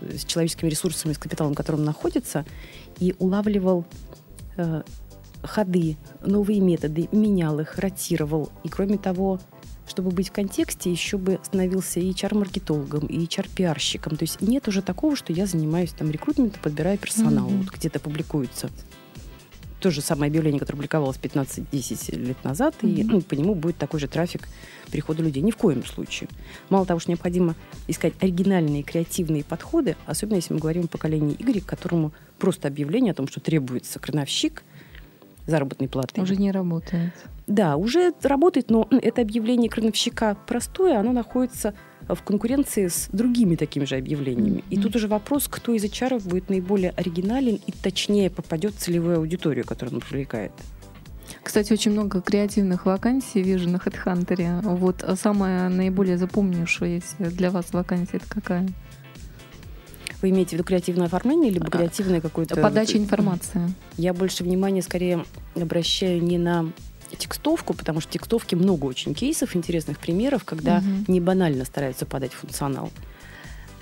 э, 0.01 0.17
с 0.17 0.25
человеческими 0.25 0.69
ресурсами, 0.69 1.13
с 1.13 1.17
капиталом, 1.17 1.53
в 1.53 1.55
котором 1.55 1.79
он 1.79 1.85
находится, 1.85 2.45
и 2.99 3.15
улавливал 3.19 3.85
э, 4.57 4.83
ходы, 5.43 5.97
новые 6.21 6.59
методы, 6.59 7.07
менял 7.11 7.59
их, 7.59 7.77
ротировал. 7.77 8.51
И 8.63 8.69
кроме 8.69 8.97
того, 8.97 9.39
чтобы 9.87 10.11
быть 10.11 10.29
в 10.29 10.31
контексте, 10.31 10.91
еще 10.91 11.17
бы 11.17 11.39
становился 11.43 11.99
и 11.99 12.11
HR-маркетологом, 12.11 13.05
и 13.07 13.25
HR-пиарщиком. 13.25 14.15
То 14.15 14.23
есть 14.23 14.41
нет 14.41 14.67
уже 14.67 14.81
такого, 14.81 15.15
что 15.15 15.33
я 15.33 15.45
занимаюсь 15.45 15.91
там 15.91 16.09
рекрутментом, 16.09 16.61
подбирая 16.61 16.97
персонал. 16.97 17.49
Mm-hmm. 17.49 17.63
Вот 17.63 17.73
где-то 17.73 17.99
публикуется 17.99 18.69
то 19.83 19.91
же 19.91 19.99
самое 19.99 20.29
объявление, 20.29 20.61
которое 20.61 20.77
публиковалось 20.77 21.17
15-10 21.21 22.15
лет 22.15 22.41
назад, 22.45 22.73
mm-hmm. 22.81 22.95
и 22.95 23.03
ну, 23.03 23.21
по 23.21 23.33
нему 23.33 23.53
будет 23.53 23.75
такой 23.75 23.99
же 23.99 24.07
трафик 24.07 24.47
прихода 24.89 25.21
людей. 25.21 25.43
Ни 25.43 25.51
в 25.51 25.57
коем 25.57 25.85
случае. 25.85 26.29
Мало 26.69 26.85
того, 26.85 27.01
что 27.01 27.11
необходимо 27.11 27.55
искать 27.89 28.13
оригинальные, 28.21 28.83
креативные 28.83 29.43
подходы, 29.43 29.97
особенно 30.05 30.37
если 30.37 30.53
мы 30.53 30.61
говорим 30.61 30.85
о 30.85 30.87
поколении 30.87 31.35
Y, 31.37 31.65
которому 31.65 32.13
просто 32.39 32.69
объявление 32.69 33.11
о 33.11 33.15
том, 33.15 33.27
что 33.27 33.41
требуется 33.41 33.99
крановщик 33.99 34.63
заработной 35.45 35.87
платы. 35.87 36.21
Уже 36.21 36.35
не 36.35 36.51
работает. 36.51 37.13
Да, 37.47 37.75
уже 37.75 38.13
работает, 38.23 38.69
но 38.69 38.87
это 38.89 39.21
объявление 39.21 39.69
крановщика 39.69 40.37
простое, 40.47 40.97
оно 40.99 41.11
находится 41.11 41.73
в 42.07 42.21
конкуренции 42.23 42.87
с 42.87 43.09
другими 43.11 43.55
такими 43.55 43.85
же 43.85 43.95
объявлениями. 43.95 44.59
Mm-hmm. 44.59 44.69
И 44.69 44.77
тут 44.77 44.95
уже 44.95 45.07
вопрос, 45.07 45.47
кто 45.47 45.73
из 45.73 45.83
HR 45.83 46.27
будет 46.27 46.49
наиболее 46.49 46.91
оригинален 46.91 47.59
и 47.65 47.71
точнее 47.71 48.29
попадет 48.29 48.75
в 48.75 48.77
целевую 48.77 49.17
аудиторию, 49.17 49.65
которую 49.65 49.95
он 49.95 50.01
привлекает. 50.01 50.51
Кстати, 51.41 51.73
очень 51.73 51.91
много 51.91 52.21
креативных 52.21 52.85
вакансий 52.85 53.41
вижу 53.41 53.69
на 53.69 53.77
HeadHunter. 53.77 54.61
Вот 54.75 55.03
самая 55.19 55.69
наиболее 55.69 56.17
запомнившаяся 56.17 57.05
для 57.19 57.51
вас 57.51 57.73
вакансия 57.73 58.17
это 58.17 58.25
какая? 58.27 58.67
Вы 60.23 60.29
имеете 60.29 60.51
в 60.51 60.53
виду 60.53 60.63
креативное 60.63 61.07
оформление, 61.07 61.51
либо 61.51 61.67
а, 61.67 61.69
креативное 61.69 62.21
какое-то... 62.21 62.55
Подача 62.55 62.97
информации. 62.97 63.59
Я 63.97 64.13
больше 64.13 64.45
внимания 64.45 64.81
скорее 64.81 65.25
обращаю 65.53 66.23
не 66.23 66.37
на 66.37 66.71
текстовку, 67.17 67.73
потому 67.73 67.99
что 67.99 68.09
в 68.09 68.13
текстовке 68.13 68.55
много 68.55 68.85
очень 68.85 69.13
кейсов, 69.13 69.53
интересных 69.53 69.99
примеров, 69.99 70.45
когда 70.45 70.77
угу. 70.77 71.11
не 71.11 71.19
банально 71.19 71.65
стараются 71.65 72.05
подать 72.05 72.31
функционал. 72.31 72.89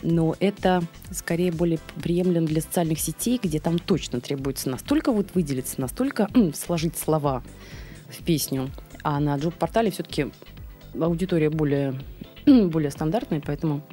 Но 0.01 0.35
это 0.39 0.81
скорее 1.11 1.51
более 1.51 1.77
приемлемо 2.01 2.47
для 2.47 2.61
социальных 2.61 2.99
сетей, 2.99 3.39
где 3.41 3.59
там 3.59 3.77
точно 3.77 4.19
требуется 4.19 4.67
настолько 4.67 5.11
вот 5.11 5.27
выделиться, 5.35 5.79
настолько 5.79 6.27
сложить 6.55 6.97
слова 6.97 7.43
в 8.09 8.23
песню. 8.23 8.71
А 9.03 9.19
на 9.19 9.37
джоб-портале 9.37 9.91
все-таки 9.91 10.31
аудитория 10.99 11.51
более, 11.51 12.01
более 12.47 12.89
стандартная, 12.89 13.43
поэтому 13.45 13.83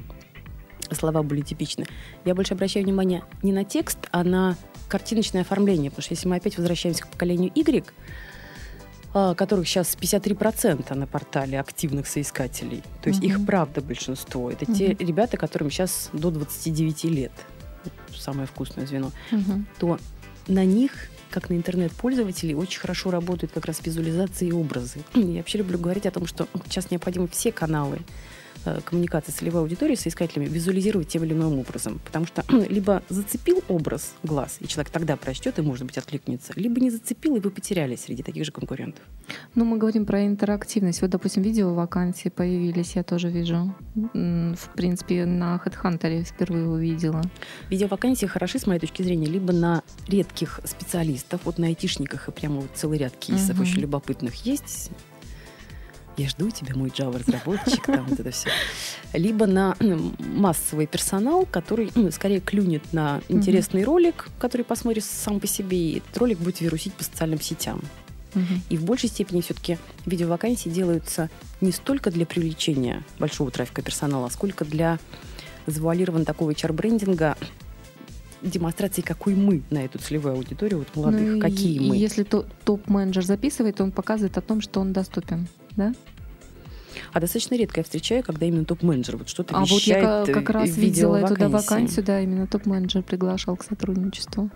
слова 0.95 1.23
более 1.23 1.43
типичны. 1.43 1.85
Я 2.25 2.35
больше 2.35 2.53
обращаю 2.53 2.85
внимание 2.85 3.23
не 3.43 3.51
на 3.51 3.63
текст, 3.63 3.99
а 4.11 4.23
на 4.23 4.55
картиночное 4.87 5.41
оформление. 5.41 5.91
Потому 5.91 6.03
что 6.03 6.13
если 6.13 6.27
мы 6.27 6.37
опять 6.37 6.57
возвращаемся 6.57 7.03
к 7.03 7.07
поколению 7.07 7.51
Y, 7.55 7.85
а, 9.13 9.33
которых 9.33 9.67
сейчас 9.67 9.97
53% 9.99 10.93
на 10.93 11.07
портале 11.07 11.59
активных 11.59 12.07
соискателей. 12.07 12.83
То 13.01 13.09
есть 13.09 13.19
угу. 13.19 13.27
их 13.27 13.45
правда 13.45 13.81
большинство. 13.81 14.51
Это 14.51 14.65
угу. 14.65 14.73
те 14.75 14.93
ребята, 14.93 15.37
которым 15.37 15.71
сейчас 15.71 16.09
до 16.13 16.29
29 16.29 17.03
лет. 17.05 17.31
Самое 18.15 18.47
вкусное 18.47 18.85
звено. 18.85 19.11
Угу. 19.31 19.63
То 19.79 19.99
на 20.47 20.65
них 20.65 21.09
как 21.29 21.49
на 21.49 21.53
интернет-пользователей, 21.53 22.55
очень 22.55 22.79
хорошо 22.79 23.11
работают 23.11 23.51
как 23.51 23.65
раз 23.65 23.81
визуализации 23.83 24.47
и 24.47 24.51
образы. 24.51 24.99
Я 25.13 25.37
вообще 25.37 25.59
люблю 25.59 25.77
говорить 25.77 26.05
о 26.05 26.11
том, 26.11 26.25
что 26.25 26.47
сейчас 26.65 26.89
необходимы 26.91 27.27
все 27.27 27.51
каналы 27.51 27.99
коммуникации 28.85 29.31
с 29.31 29.35
целевой 29.35 29.61
аудиторией, 29.61 29.97
с 29.97 30.07
искателями, 30.07 30.47
визуализировать 30.47 31.07
тем 31.07 31.23
или 31.23 31.33
иным 31.33 31.59
образом. 31.59 31.99
Потому 32.05 32.25
что 32.25 32.43
либо 32.69 33.03
зацепил 33.09 33.63
образ 33.67 34.13
глаз, 34.23 34.57
и 34.59 34.67
человек 34.67 34.91
тогда 34.91 35.15
прочтет 35.17 35.59
и, 35.59 35.61
может 35.61 35.85
быть, 35.85 35.97
откликнется, 35.97 36.53
либо 36.55 36.79
не 36.79 36.89
зацепил, 36.89 37.35
и 37.35 37.39
вы 37.39 37.49
потерялись 37.49 38.01
среди 38.01 38.23
таких 38.23 38.45
же 38.45 38.51
конкурентов. 38.51 39.03
Ну, 39.55 39.65
мы 39.65 39.77
говорим 39.77 40.05
про 40.05 40.25
интерактивность. 40.25 41.01
Вот, 41.01 41.11
допустим, 41.11 41.43
видео 41.43 41.73
вакансии 41.73 42.29
появились, 42.29 42.95
я 42.95 43.03
тоже 43.03 43.29
вижу. 43.29 43.73
В 44.13 44.69
принципе, 44.75 45.25
на 45.25 45.61
HeadHunter 45.63 46.23
впервые 46.23 46.67
увидела. 46.67 47.21
Видео 47.69 47.87
вакансии 47.87 48.25
хороши, 48.25 48.59
с 48.59 48.67
моей 48.67 48.79
точки 48.79 49.03
зрения, 49.03 49.27
либо 49.27 49.53
на 49.53 49.83
редких 50.07 50.59
специалистов, 50.65 51.41
вот 51.45 51.57
на 51.57 51.67
айтишниках, 51.67 52.27
и 52.27 52.31
прямо 52.31 52.61
вот 52.61 52.71
целый 52.73 52.97
ряд 52.97 53.15
кейсов 53.15 53.57
uh-huh. 53.57 53.61
очень 53.61 53.79
любопытных 53.79 54.45
есть 54.45 54.91
я 56.19 56.29
жду 56.29 56.49
тебя, 56.49 56.75
мой 56.75 56.89
Java-разработчик, 56.89 57.85
там 57.85 58.05
вот 58.05 58.19
это 58.19 58.31
все. 58.31 58.49
Либо 59.13 59.45
на 59.45 59.75
ну, 59.79 60.11
массовый 60.19 60.85
персонал, 60.85 61.45
который 61.45 61.91
ну, 61.95 62.11
скорее 62.11 62.39
клюнет 62.41 62.93
на 62.93 63.21
интересный 63.29 63.83
ролик, 63.83 64.27
который 64.37 64.63
посмотрит 64.63 65.03
сам 65.03 65.39
по 65.39 65.47
себе, 65.47 65.77
и 65.77 65.97
этот 65.99 66.17
ролик 66.17 66.39
будет 66.39 66.61
вирусить 66.61 66.93
по 66.93 67.03
социальным 67.03 67.39
сетям. 67.41 67.81
И 68.69 68.77
в 68.77 68.85
большей 68.85 69.09
степени 69.09 69.41
все-таки 69.41 69.79
видеовакансии 70.05 70.69
делаются 70.69 71.29
не 71.61 71.71
столько 71.71 72.11
для 72.11 72.25
привлечения 72.25 73.03
большого 73.17 73.49
трафика 73.49 73.81
персонала, 73.81 74.29
сколько 74.29 74.65
для 74.65 74.99
завуалированного 75.65 76.25
такого 76.25 76.51
HR-брендинга, 76.51 77.37
демонстрации, 78.41 79.01
какой 79.01 79.35
мы 79.35 79.63
на 79.69 79.79
эту 79.79 79.99
целевую 79.99 80.35
аудиторию, 80.35 80.79
вот 80.79 80.95
молодых, 80.95 81.35
ну, 81.35 81.39
какие 81.39 81.75
и, 81.75 81.79
мы. 81.79 81.97
Если 81.97 82.23
то, 82.23 82.45
топ-менеджер 82.65 83.25
записывает, 83.25 83.81
он 83.81 83.91
показывает 83.91 84.37
о 84.37 84.41
том, 84.41 84.61
что 84.61 84.79
он 84.79 84.93
доступен, 84.93 85.47
да? 85.75 85.93
А 87.13 87.19
достаточно 87.19 87.55
редко 87.55 87.79
я 87.79 87.83
встречаю, 87.83 88.23
когда 88.23 88.45
именно 88.45 88.65
топ-менеджер 88.65 89.17
вот 89.17 89.29
что-то 89.29 89.55
а 89.55 89.61
А 89.61 89.65
вот 89.65 89.81
я 89.81 90.25
как 90.25 90.49
раз 90.49 90.77
видела 90.77 91.17
эту 91.17 91.35
да, 91.35 91.49
вакансию, 91.49 92.05
да, 92.05 92.21
именно 92.21 92.47
топ-менеджер 92.47 93.03
приглашал 93.03 93.55
к 93.57 93.63
сотрудничеству. 93.63 94.49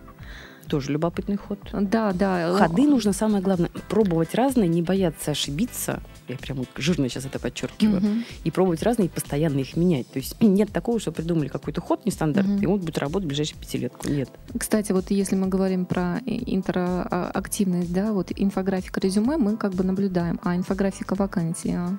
Тоже 0.67 0.91
любопытный 0.91 1.35
ход. 1.35 1.59
Да, 1.73 2.13
да. 2.13 2.53
Ходы 2.53 2.87
нужно, 2.87 3.13
самое 3.13 3.43
главное, 3.43 3.69
пробовать 3.89 4.33
разные, 4.33 4.67
не 4.69 4.81
бояться 4.81 5.31
ошибиться. 5.31 6.01
Я 6.29 6.37
прям 6.37 6.65
жирно 6.77 7.09
сейчас 7.09 7.25
это 7.25 7.37
подчеркиваю. 7.37 7.97
Угу. 7.97 8.07
И 8.45 8.51
пробовать 8.51 8.81
разные, 8.81 9.07
и 9.07 9.09
постоянно 9.09 9.59
их 9.59 9.75
менять. 9.75 10.07
То 10.07 10.19
есть 10.19 10.41
нет 10.41 10.71
такого, 10.71 10.99
что 10.99 11.11
придумали 11.11 11.49
какой-то 11.49 11.81
ход 11.81 12.05
нестандартный, 12.05 12.55
угу. 12.55 12.63
и 12.63 12.65
он 12.67 12.79
будет 12.79 12.97
работать 12.97 13.25
в 13.25 13.27
ближайшую 13.27 13.59
пятилетку. 13.59 14.07
Нет. 14.07 14.29
Кстати, 14.57 14.93
вот 14.93 15.11
если 15.11 15.35
мы 15.35 15.47
говорим 15.47 15.85
про 15.85 16.19
интерактивность, 16.25 17.91
да, 17.91 18.13
вот 18.13 18.31
инфографика 18.33 19.01
резюме 19.01 19.35
мы 19.37 19.57
как 19.57 19.73
бы 19.73 19.83
наблюдаем, 19.83 20.39
а 20.43 20.55
инфографика 20.55 21.15
вакансии, 21.15 21.75
а 21.75 21.97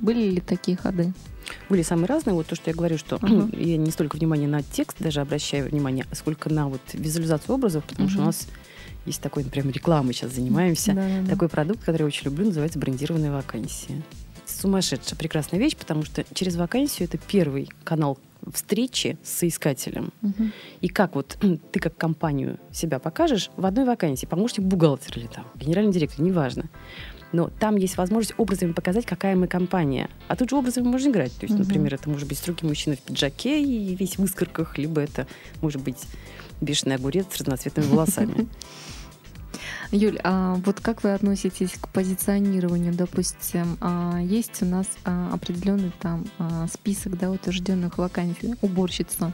были 0.00 0.30
ли 0.30 0.40
такие 0.40 0.76
ходы? 0.76 1.12
Были 1.68 1.82
самые 1.82 2.06
разные. 2.06 2.34
Вот 2.34 2.46
то, 2.46 2.54
что 2.54 2.70
я 2.70 2.76
говорю, 2.76 2.98
что 2.98 3.16
uh-huh. 3.16 3.56
я 3.60 3.76
не 3.76 3.90
столько 3.90 4.16
внимания 4.16 4.48
на 4.48 4.62
текст 4.62 4.98
даже 5.00 5.20
обращаю 5.20 5.68
внимание, 5.68 6.06
сколько 6.12 6.50
на 6.50 6.68
вот 6.68 6.80
визуализацию 6.92 7.54
образов, 7.54 7.84
потому 7.84 8.08
uh-huh. 8.08 8.12
что 8.12 8.22
у 8.22 8.24
нас 8.26 8.46
есть 9.06 9.20
такой, 9.20 9.44
например, 9.44 9.72
рекламой 9.72 10.12
сейчас 10.12 10.34
занимаемся. 10.34 10.92
Да-да-да. 10.92 11.30
Такой 11.30 11.48
продукт, 11.48 11.80
который 11.80 12.02
я 12.02 12.06
очень 12.06 12.24
люблю, 12.26 12.46
называется 12.46 12.78
брендированная 12.78 13.32
вакансия. 13.32 14.02
Сумасшедшая, 14.44 15.18
прекрасная 15.18 15.60
вещь, 15.60 15.76
потому 15.76 16.04
что 16.04 16.24
через 16.34 16.56
вакансию 16.56 17.08
это 17.08 17.18
первый 17.18 17.68
канал 17.84 18.18
встречи 18.52 19.18
с 19.22 19.38
соискателем. 19.38 20.12
Угу. 20.22 20.50
И 20.80 20.88
как 20.88 21.14
вот 21.14 21.38
ты 21.72 21.80
как 21.80 21.96
компанию 21.96 22.58
себя 22.72 22.98
покажешь 22.98 23.50
в 23.56 23.64
одной 23.64 23.84
вакансии, 23.84 24.26
помощник 24.26 24.64
бухгалтера 24.64 25.20
или 25.20 25.26
там, 25.26 25.46
генеральный 25.56 25.92
директор, 25.92 26.20
неважно 26.20 26.68
но 27.32 27.50
там 27.58 27.76
есть 27.76 27.96
возможность 27.96 28.34
образами 28.38 28.72
показать, 28.72 29.06
какая 29.06 29.36
мы 29.36 29.46
компания. 29.46 30.08
А 30.28 30.36
тут 30.36 30.50
же 30.50 30.56
образами 30.56 30.86
можно 30.86 31.10
играть. 31.10 31.32
То 31.32 31.44
есть, 31.44 31.54
угу. 31.54 31.62
например, 31.62 31.94
это 31.94 32.08
может 32.08 32.28
быть 32.28 32.38
строгий 32.38 32.66
мужчина 32.66 32.96
в 32.96 33.00
пиджаке 33.00 33.62
и 33.62 33.94
весь 33.94 34.18
в 34.18 34.24
искорках, 34.24 34.78
либо 34.78 35.00
это 35.00 35.26
может 35.60 35.82
быть 35.82 35.98
бешеный 36.60 36.96
огурец 36.96 37.26
с 37.30 37.38
разноцветными 37.38 37.86
волосами. 37.86 38.48
Юль, 39.90 40.18
а 40.22 40.54
вот 40.64 40.80
как 40.80 41.02
вы 41.02 41.14
относитесь 41.14 41.72
к 41.80 41.88
позиционированию? 41.88 42.92
Допустим, 42.92 43.78
а, 43.80 44.18
есть 44.20 44.62
у 44.62 44.66
нас 44.66 44.86
а, 45.04 45.30
определенный 45.32 45.92
там 46.00 46.26
а, 46.38 46.66
список 46.66 47.18
да, 47.18 47.30
утвержденных 47.30 47.96
вакансий 47.98 48.54
уборщица. 48.60 49.32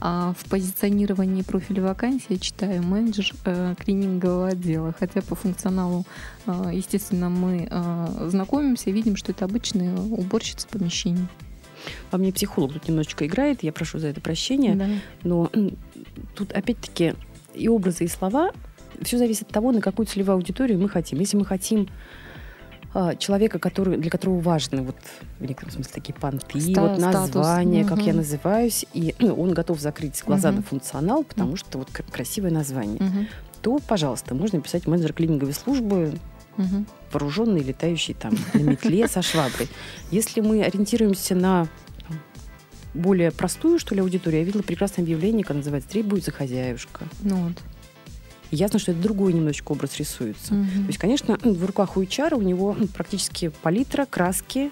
А 0.00 0.34
в 0.36 0.48
позиционировании 0.50 1.42
профиля 1.42 1.82
вакансии 1.82 2.26
я 2.30 2.38
читаю 2.38 2.82
менеджер 2.82 3.30
э, 3.44 3.76
клинингового 3.78 4.48
отдела, 4.48 4.92
хотя 4.98 5.22
по 5.22 5.36
функционалу, 5.36 6.04
э, 6.46 6.70
естественно, 6.72 7.28
мы 7.28 7.68
э, 7.70 8.28
знакомимся 8.28 8.90
и 8.90 8.92
видим, 8.92 9.14
что 9.14 9.30
это 9.30 9.44
обычная 9.44 9.94
уборщица 9.96 10.66
помещений. 10.66 11.28
Во 12.10 12.18
мне 12.18 12.32
психолог 12.32 12.72
тут 12.72 12.88
немножечко 12.88 13.26
играет, 13.26 13.62
я 13.62 13.72
прошу 13.72 14.00
за 14.00 14.08
это 14.08 14.20
прощения, 14.20 14.74
да. 14.74 14.88
но 15.22 15.50
тут 16.34 16.52
опять-таки 16.52 17.14
и 17.54 17.68
образы, 17.68 18.04
и 18.04 18.08
слова 18.08 18.50
все 19.02 19.18
зависит 19.18 19.42
от 19.42 19.48
того, 19.48 19.72
на 19.72 19.80
какую 19.80 20.06
целевую 20.06 20.34
аудиторию 20.34 20.78
мы 20.78 20.88
хотим. 20.88 21.18
Если 21.18 21.36
мы 21.36 21.44
хотим 21.44 21.88
а, 22.94 23.14
человека, 23.16 23.58
который, 23.58 23.96
для 23.96 24.10
которого 24.10 24.40
важны 24.40 24.82
вот 24.82 24.96
в 25.38 25.42
некотором 25.42 25.72
смысле 25.72 25.92
такие 25.94 26.14
понты, 26.14 26.60
Ста- 26.60 26.82
вот 26.82 26.98
название, 26.98 27.84
статус. 27.84 27.88
как 27.88 27.98
угу. 27.98 28.06
я 28.06 28.14
называюсь, 28.14 28.86
и 28.92 29.14
ну, 29.18 29.34
он 29.34 29.54
готов 29.54 29.80
закрыть 29.80 30.22
глаза 30.26 30.50
угу. 30.50 30.56
на 30.56 30.62
функционал, 30.62 31.24
потому 31.24 31.56
что 31.56 31.78
вот 31.78 31.88
красивое 31.90 32.50
название, 32.50 32.96
угу. 32.96 33.26
то, 33.62 33.78
пожалуйста, 33.78 34.34
можно 34.34 34.60
писать 34.60 34.86
менеджер 34.86 35.14
клининговой 35.14 35.54
службы, 35.54 36.18
угу. 36.58 36.84
вооруженный, 37.12 37.62
летающий 37.62 38.12
там 38.12 38.34
на 38.52 38.60
метле 38.60 39.08
со 39.08 39.22
шваброй. 39.22 39.68
Если 40.10 40.42
мы 40.42 40.62
ориентируемся 40.62 41.34
на 41.34 41.68
более 42.92 43.30
простую, 43.30 43.78
что 43.78 43.94
ли, 43.94 44.02
аудиторию, 44.02 44.40
я 44.40 44.44
видела 44.44 44.60
прекрасное 44.60 45.02
объявление, 45.02 45.44
которое 45.44 45.60
называется 45.60 45.88
«Требуется 45.88 46.30
хозяюшка». 46.30 47.06
Ну 47.22 47.36
вот. 47.36 47.54
Ясно, 48.52 48.78
что 48.78 48.92
это 48.92 49.00
другой 49.00 49.32
немножечко 49.32 49.72
образ 49.72 49.96
рисуется. 49.98 50.54
Угу. 50.54 50.64
То 50.64 50.86
есть, 50.88 50.98
конечно, 50.98 51.38
в 51.42 51.64
руках 51.64 51.96
у 51.96 52.02
HR 52.02 52.34
у 52.34 52.42
него 52.42 52.76
практически 52.94 53.50
палитра, 53.62 54.04
краски, 54.04 54.70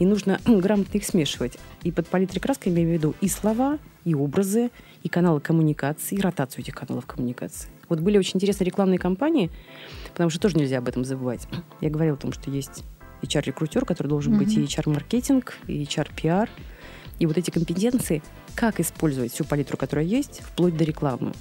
и 0.00 0.04
нужно 0.04 0.40
грамотно 0.44 0.98
их 0.98 1.04
смешивать. 1.04 1.56
И 1.84 1.92
под 1.92 2.08
палитрой 2.08 2.40
краски 2.40 2.68
я 2.68 2.74
имею 2.74 2.88
в 2.88 2.92
виду 2.92 3.14
и 3.20 3.28
слова, 3.28 3.78
и 4.04 4.14
образы, 4.14 4.70
и 5.04 5.08
каналы 5.08 5.40
коммуникации, 5.40 6.16
и 6.16 6.20
ротацию 6.20 6.62
этих 6.62 6.74
каналов 6.74 7.06
коммуникации. 7.06 7.68
Вот 7.88 8.00
были 8.00 8.18
очень 8.18 8.36
интересные 8.36 8.66
рекламные 8.66 8.98
кампании, 8.98 9.50
потому 10.10 10.28
что 10.28 10.40
тоже 10.40 10.56
нельзя 10.56 10.78
об 10.78 10.88
этом 10.88 11.04
забывать. 11.04 11.46
Я 11.80 11.90
говорила 11.90 12.16
о 12.16 12.20
том, 12.20 12.32
что 12.32 12.50
есть 12.50 12.82
HR-рекрутер, 13.22 13.84
который 13.84 14.08
должен 14.08 14.34
mm 14.34 14.38
быть 14.38 14.54
и 14.54 14.64
HR-маркетинг, 14.64 15.58
и 15.68 15.84
HR-пиар. 15.84 16.50
И 17.20 17.26
вот 17.26 17.38
эти 17.38 17.50
компетенции, 17.50 18.20
как 18.56 18.80
использовать 18.80 19.32
всю 19.32 19.44
палитру, 19.44 19.76
которая 19.76 20.04
есть, 20.04 20.42
вплоть 20.42 20.76
до 20.76 20.82
рекламы. 20.82 21.32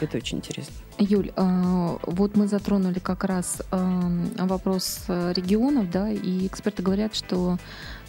Это 0.00 0.16
очень 0.16 0.38
интересно. 0.38 0.74
Юль, 0.98 1.30
а, 1.36 1.98
вот 2.02 2.36
мы 2.36 2.48
затронули 2.48 2.98
как 2.98 3.24
раз 3.24 3.62
вопрос 3.70 5.04
регионов, 5.08 5.90
да, 5.90 6.10
и 6.10 6.46
эксперты 6.46 6.82
говорят, 6.82 7.14
что 7.14 7.58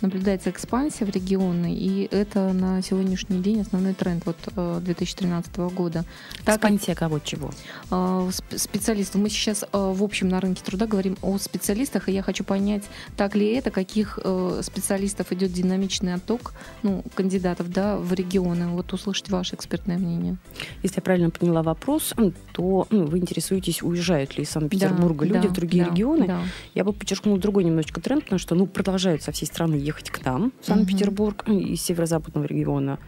наблюдается 0.01 0.49
экспансия 0.49 1.05
в 1.05 1.09
регионы, 1.09 1.73
и 1.73 2.07
это 2.11 2.53
на 2.53 2.81
сегодняшний 2.81 3.41
день 3.41 3.61
основной 3.61 3.93
тренд 3.93 4.25
вот 4.25 4.37
2013 4.83 5.51
э, 5.57 5.69
года. 5.69 6.05
Так, 6.45 6.57
экспансия 6.57 6.95
кого 6.95 7.19
чего? 7.19 7.51
А, 7.89 8.29
специалистов. 8.55 9.21
Мы 9.21 9.29
сейчас 9.29 9.63
э, 9.63 9.67
в 9.71 10.03
общем 10.03 10.29
на 10.29 10.39
рынке 10.39 10.63
труда 10.63 10.85
говорим 10.85 11.17
о 11.21 11.37
специалистах, 11.37 12.09
и 12.09 12.11
я 12.11 12.21
хочу 12.21 12.43
понять, 12.43 12.83
так 13.15 13.35
ли 13.35 13.53
это, 13.53 13.71
каких 13.71 14.19
э, 14.23 14.61
специалистов 14.63 15.31
идет 15.31 15.51
динамичный 15.51 16.13
отток, 16.13 16.53
ну, 16.83 17.03
кандидатов, 17.15 17.71
да, 17.71 17.97
в 17.97 18.13
регионы. 18.13 18.67
Вот 18.67 18.93
услышать 18.93 19.29
ваше 19.29 19.55
экспертное 19.55 19.97
мнение. 19.97 20.37
Если 20.83 20.97
я 20.97 21.01
правильно 21.01 21.29
поняла 21.29 21.63
вопрос, 21.63 22.13
то 22.53 22.87
ну, 22.89 23.05
вы 23.05 23.19
интересуетесь, 23.19 23.81
уезжают 23.81 24.37
ли 24.37 24.43
из 24.43 24.49
Санкт-Петербурга 24.49 25.25
да, 25.25 25.33
люди 25.33 25.47
да, 25.47 25.49
в 25.49 25.53
другие 25.53 25.85
да, 25.85 25.91
регионы. 25.91 26.27
Да. 26.27 26.41
Я 26.73 26.83
бы 26.83 26.93
подчеркнула 26.93 27.39
другой 27.39 27.63
немножечко 27.63 28.01
тренд, 28.01 28.23
потому 28.23 28.39
что 28.39 28.55
ну, 28.55 28.67
продолжают 28.67 29.23
со 29.23 29.31
всей 29.31 29.45
страны 29.45 29.75
ехать 29.87 30.09
к 30.09 30.23
нам 30.23 30.53
в 30.61 30.65
Санкт-Петербург 30.65 31.43
угу. 31.47 31.57
из 31.57 31.81
северо-западного 31.81 32.45
региона 32.45 32.99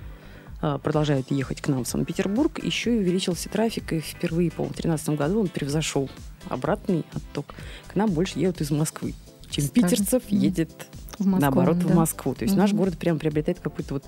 а, 0.62 0.78
продолжают 0.78 1.30
ехать 1.32 1.62
к 1.62 1.68
нам 1.68 1.84
в 1.84 1.88
Санкт-Петербург. 1.88 2.64
Еще 2.64 2.96
и 2.96 3.00
увеличился 3.00 3.50
трафик, 3.50 3.94
и 3.94 4.00
впервые, 4.00 4.52
по-моему, 4.52 4.74
в 4.74 4.82
2013 4.82 5.10
году 5.18 5.42
он 5.42 5.48
превзошел 5.48 6.10
обратный 6.48 7.06
отток. 7.14 7.54
К 7.88 7.96
нам 7.96 8.10
больше 8.10 8.40
едут 8.40 8.62
из 8.62 8.72
Москвы, 8.72 9.14
чем 9.50 9.66
Скажем. 9.66 9.90
питерцев 9.90 10.24
едет, 10.30 10.72
в 11.18 11.26
Москву, 11.26 11.42
наоборот, 11.42 11.80
да. 11.80 11.88
в 11.88 11.96
Москву. 11.96 12.34
То 12.34 12.44
есть 12.44 12.54
угу. 12.54 12.62
наш 12.62 12.74
город 12.74 12.98
прям 12.98 13.20
приобретает 13.20 13.60
какой-то 13.60 13.96
вот 13.96 14.06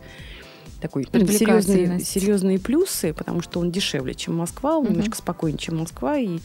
такой 0.82 1.06
серьезные, 1.06 2.00
серьезные 2.00 2.60
плюсы, 2.60 3.14
потому 3.14 3.42
что 3.42 3.60
он 3.60 3.72
дешевле, 3.72 4.14
чем 4.14 4.38
Москва, 4.38 4.78
он 4.78 4.86
угу. 4.86 4.94
немножко 4.94 5.18
спокойнее, 5.18 5.60
чем 5.60 5.78
Москва, 5.78 6.18
и 6.18 6.40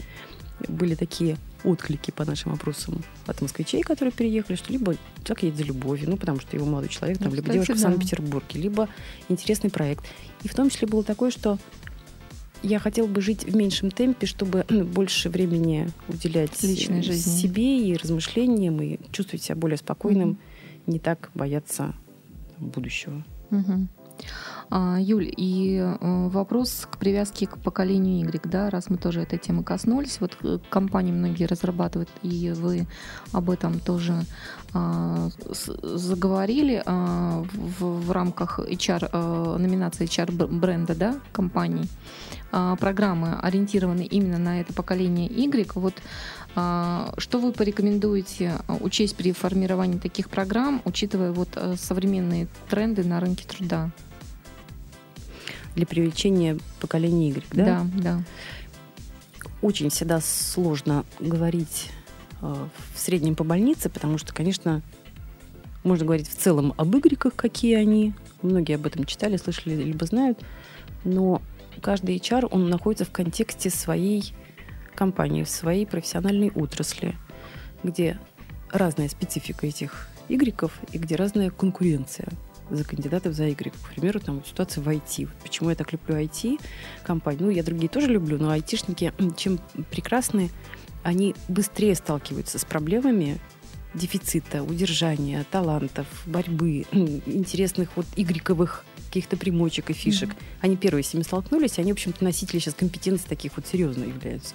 были 0.68 0.94
такие 0.94 1.36
отклики 1.66 2.10
по 2.10 2.24
нашим 2.24 2.52
вопросам 2.52 3.02
от 3.26 3.42
москвичей, 3.42 3.82
которые 3.82 4.12
переехали, 4.12 4.56
что 4.56 4.72
либо 4.72 4.94
человек 5.24 5.42
едет 5.42 5.58
за 5.58 5.64
любовью, 5.64 6.08
ну, 6.08 6.16
потому 6.16 6.40
что 6.40 6.56
его 6.56 6.64
молодой 6.66 6.88
человек, 6.88 7.18
там, 7.18 7.30
ну, 7.30 7.34
либо 7.34 7.52
девушка 7.52 7.74
да. 7.74 7.78
в 7.78 7.82
Санкт-Петербурге, 7.82 8.60
либо 8.60 8.88
интересный 9.28 9.70
проект. 9.70 10.04
И 10.44 10.48
в 10.48 10.54
том 10.54 10.70
числе 10.70 10.86
было 10.86 11.02
такое, 11.02 11.30
что 11.30 11.58
я 12.62 12.78
хотела 12.78 13.06
бы 13.06 13.20
жить 13.20 13.44
в 13.44 13.54
меньшем 13.54 13.90
темпе, 13.90 14.26
чтобы 14.26 14.64
больше 14.68 15.28
времени 15.28 15.90
уделять 16.08 16.62
Личной 16.62 17.02
жизни. 17.02 17.30
себе 17.30 17.80
и 17.80 17.96
размышлениям, 17.96 18.80
и 18.80 18.98
чувствовать 19.12 19.42
себя 19.42 19.56
более 19.56 19.76
спокойным, 19.76 20.30
mm-hmm. 20.30 20.92
не 20.92 20.98
так 20.98 21.30
бояться 21.34 21.94
будущего. 22.58 23.24
Mm-hmm. 23.50 23.86
А, 24.68 24.98
Юль, 24.98 25.32
и 25.36 25.76
э, 25.78 26.28
вопрос 26.28 26.88
к 26.90 26.98
привязке 26.98 27.46
к 27.46 27.58
поколению 27.58 28.26
Y, 28.26 28.40
да, 28.50 28.68
раз 28.68 28.90
мы 28.90 28.96
тоже 28.96 29.22
этой 29.22 29.38
темы 29.38 29.62
коснулись. 29.62 30.20
Вот 30.20 30.36
э, 30.42 30.58
компании 30.70 31.12
многие 31.12 31.44
разрабатывают, 31.44 32.10
и 32.22 32.52
вы 32.56 32.86
об 33.32 33.50
этом 33.50 33.78
тоже 33.78 34.22
а, 34.74 35.28
заговорили 35.52 36.82
а, 36.84 37.44
в, 37.78 38.10
рамках 38.10 38.58
HR, 38.58 39.58
номинации 39.58 40.06
HR 40.06 40.46
бренда, 40.46 40.94
да, 40.94 41.16
компаний. 41.32 41.88
Программы 42.50 43.38
ориентированы 43.42 44.02
именно 44.02 44.38
на 44.38 44.60
это 44.60 44.72
поколение 44.72 45.26
Y. 45.26 45.74
Вот 45.74 45.94
что 47.18 47.38
вы 47.38 47.52
порекомендуете 47.52 48.54
учесть 48.80 49.14
при 49.16 49.32
формировании 49.32 49.98
таких 49.98 50.30
программ, 50.30 50.80
учитывая 50.86 51.32
вот 51.32 51.50
э, 51.56 51.74
современные 51.76 52.48
тренды 52.70 53.04
на 53.04 53.20
рынке 53.20 53.46
труда? 53.46 53.90
Для 55.76 55.86
привлечения 55.86 56.58
поколения 56.80 57.28
Y, 57.28 57.44
да? 57.52 57.64
Да, 57.64 57.86
да. 58.02 58.22
Очень 59.62 59.90
всегда 59.90 60.20
сложно 60.20 61.04
говорить 61.20 61.90
э, 62.42 62.54
в 62.94 62.98
среднем 62.98 63.36
по 63.36 63.44
больнице, 63.44 63.88
потому 63.88 64.18
что, 64.18 64.34
конечно, 64.34 64.82
можно 65.84 66.04
говорить 66.04 66.28
в 66.28 66.34
целом 66.34 66.74
об 66.76 66.94
Y, 66.94 67.30
какие 67.36 67.76
они. 67.76 68.14
Многие 68.42 68.74
об 68.74 68.86
этом 68.86 69.04
читали, 69.04 69.36
слышали, 69.36 69.74
либо 69.74 70.04
знают. 70.06 70.40
Но 71.04 71.40
каждый 71.80 72.16
HR, 72.16 72.48
он 72.50 72.68
находится 72.68 73.04
в 73.04 73.10
контексте 73.10 73.70
своей 73.70 74.34
компании, 74.94 75.44
в 75.44 75.48
своей 75.50 75.86
профессиональной 75.86 76.50
отрасли, 76.50 77.14
где 77.82 78.18
разная 78.70 79.08
специфика 79.08 79.66
этих 79.66 80.08
Y 80.28 80.70
и 80.92 80.98
где 80.98 81.16
разная 81.16 81.50
конкуренция 81.50 82.28
за 82.70 82.84
кандидатов 82.84 83.34
за 83.34 83.44
Y. 83.44 83.72
К 83.72 83.94
примеру, 83.94 84.20
там 84.20 84.44
ситуация 84.44 84.82
в 84.82 84.88
IT. 84.88 85.28
почему 85.42 85.70
я 85.70 85.76
так 85.76 85.92
люблю 85.92 86.16
IT 86.16 86.60
компанию? 87.04 87.44
Ну, 87.44 87.50
я 87.50 87.62
другие 87.62 87.88
тоже 87.88 88.08
люблю, 88.08 88.38
но 88.38 88.50
айтишники, 88.50 89.12
чем 89.36 89.58
прекрасны, 89.90 90.50
они 91.02 91.34
быстрее 91.48 91.94
сталкиваются 91.94 92.58
с 92.58 92.64
проблемами 92.64 93.38
дефицита, 93.94 94.62
удержания, 94.62 95.44
талантов, 95.50 96.06
борьбы, 96.26 96.84
интересных 97.26 97.88
вот 97.96 98.06
игриковых 98.16 98.84
каких-то 99.06 99.36
примочек 99.36 99.90
и 99.90 99.92
фишек. 99.94 100.30
Mm-hmm. 100.30 100.58
Они 100.60 100.76
первые 100.76 101.02
с 101.02 101.14
ними 101.14 101.22
столкнулись, 101.22 101.78
и 101.78 101.80
они, 101.80 101.92
в 101.92 101.94
общем-то, 101.94 102.22
носители 102.22 102.58
сейчас 102.58 102.74
компетенций 102.74 103.26
таких 103.28 103.56
вот 103.56 103.66
серьезно 103.66 104.04
являются. 104.04 104.54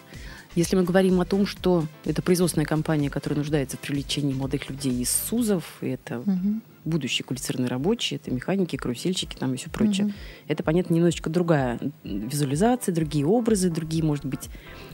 Если 0.54 0.76
мы 0.76 0.84
говорим 0.84 1.20
о 1.22 1.26
том, 1.26 1.48
что 1.48 1.88
это 2.04 2.22
производственная 2.22 2.66
компания, 2.66 3.10
которая 3.10 3.40
нуждается 3.40 3.78
в 3.78 3.80
привлечении 3.80 4.34
молодых 4.34 4.70
людей 4.70 5.02
из 5.02 5.10
СУЗов, 5.10 5.64
это 5.82 6.20
угу. 6.20 6.62
Будущие 6.86 7.26
квалифицированные 7.26 7.70
рабочие, 7.70 8.20
это 8.20 8.32
механики, 8.32 8.76
карусельщики 8.76 9.36
там 9.36 9.54
и 9.54 9.58
все 9.58 9.70
прочее, 9.70 10.08
угу. 10.08 10.14
это, 10.48 10.64
понятно, 10.64 10.94
немножечко 10.94 11.30
другая 11.30 11.80
визуализация, 12.04 12.94
другие 12.94 13.26
образы, 13.26 13.70
другие, 13.70 14.04
может 14.04 14.26
быть, 14.26 14.50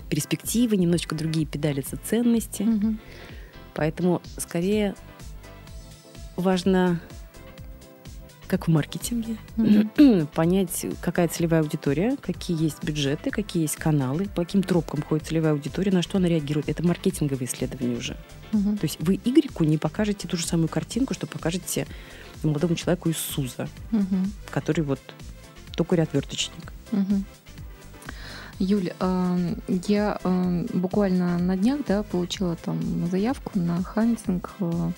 перспективы, 0.09 0.77
немножечко 0.77 1.15
другие 1.15 1.45
педалятся 1.45 1.97
ценности. 1.97 2.63
Угу. 2.63 2.95
Поэтому 3.75 4.21
скорее 4.37 4.95
важно 6.35 6.99
как 8.47 8.67
в 8.67 8.71
маркетинге, 8.71 9.37
mm-hmm. 9.57 10.27
понять, 10.33 10.85
какая 11.01 11.27
целевая 11.27 11.61
аудитория, 11.61 12.17
какие 12.21 12.61
есть 12.61 12.83
бюджеты, 12.83 13.29
какие 13.29 13.63
есть 13.63 13.75
каналы, 13.75 14.25
по 14.25 14.43
каким 14.43 14.63
тропкам 14.63 15.01
ходит 15.01 15.27
целевая 15.27 15.53
аудитория, 15.53 15.91
на 15.91 16.01
что 16.01 16.17
она 16.17 16.27
реагирует. 16.27 16.69
Это 16.69 16.85
маркетинговые 16.85 17.47
исследования 17.47 17.97
уже. 17.97 18.17
Mm-hmm. 18.51 18.77
То 18.77 18.83
есть 18.83 18.97
вы 18.99 19.19
Y 19.23 19.67
не 19.67 19.77
покажете 19.77 20.27
ту 20.27 20.37
же 20.37 20.45
самую 20.45 20.69
картинку, 20.69 21.13
что 21.13 21.27
покажете 21.27 21.87
молодому 22.43 22.75
человеку 22.75 23.09
из 23.09 23.17
СУЗа, 23.17 23.67
mm-hmm. 23.91 24.29
который 24.49 24.81
вот 24.81 24.99
только 25.75 26.01
отверточник. 26.01 26.73
Mm-hmm. 26.91 27.23
Юль, 28.59 28.91
э, 28.99 29.55
я 29.87 30.19
э, 30.23 30.65
буквально 30.73 31.37
на 31.37 31.55
днях 31.55 31.81
да, 31.87 32.01
получила 32.01 32.55
там 32.55 33.07
заявку 33.07 33.59
на 33.59 33.83
хантинг 33.83 34.51
э, 34.59 34.91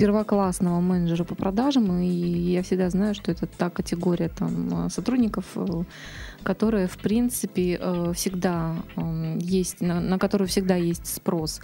первоклассного 0.00 0.80
менеджера 0.80 1.24
по 1.24 1.34
продажам, 1.34 2.00
и 2.00 2.06
я 2.06 2.62
всегда 2.62 2.88
знаю, 2.90 3.14
что 3.14 3.30
это 3.30 3.46
та 3.46 3.68
категория 3.68 4.28
там, 4.28 4.88
сотрудников, 4.88 5.44
э, 5.56 5.84
которые, 6.42 6.86
в 6.86 6.96
принципе, 6.96 7.78
э, 7.78 8.12
всегда 8.14 8.76
есть, 9.38 9.82
на, 9.82 10.00
на 10.00 10.18
которую 10.18 10.48
всегда 10.48 10.76
есть 10.76 11.06
спрос. 11.06 11.60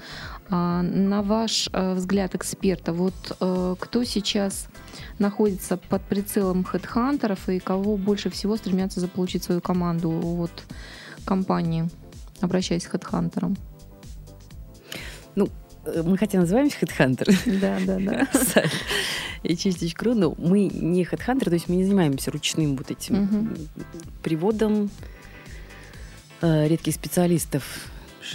А 0.51 0.83
на 0.83 1.23
ваш 1.23 1.71
э, 1.73 1.95
взгляд 1.95 2.35
эксперта, 2.35 2.93
вот 2.93 3.15
кто 3.81 4.05
сейчас 4.05 4.69
находится 5.19 5.79
под 5.79 6.03
прицелом 6.03 6.65
хедхантеров 6.65 7.49
и 7.49 7.59
кого 7.59 7.97
больше 7.97 8.29
всего 8.29 8.57
стремятся 8.57 9.01
заполучить 9.01 9.45
свою 9.45 9.61
команду 9.61 10.11
от 10.11 10.53
компании, 11.25 11.89
обращаясь 12.43 12.87
к 12.87 12.91
хедхантерам? 12.91 13.57
Ну, 15.95 16.03
мы 16.03 16.19
хотя 16.19 16.39
называемся 16.39 16.79
HeadHunter. 16.81 17.61
Да, 17.61 17.79
да, 17.87 17.99
да. 17.99 18.65
И 19.43 19.57
частичку, 19.57 20.15
но 20.15 20.35
мы 20.39 20.67
не 20.67 21.05
HeadHunter, 21.05 21.45
то 21.45 21.55
есть 21.55 21.69
мы 21.69 21.77
не 21.77 21.85
занимаемся 21.85 22.31
ручным 22.31 22.77
вот 22.77 22.91
этим 22.91 23.23
угу. 23.23 23.49
приводом 24.23 24.91
э, 26.41 26.69
редких 26.69 26.95
специалистов. 26.95 27.89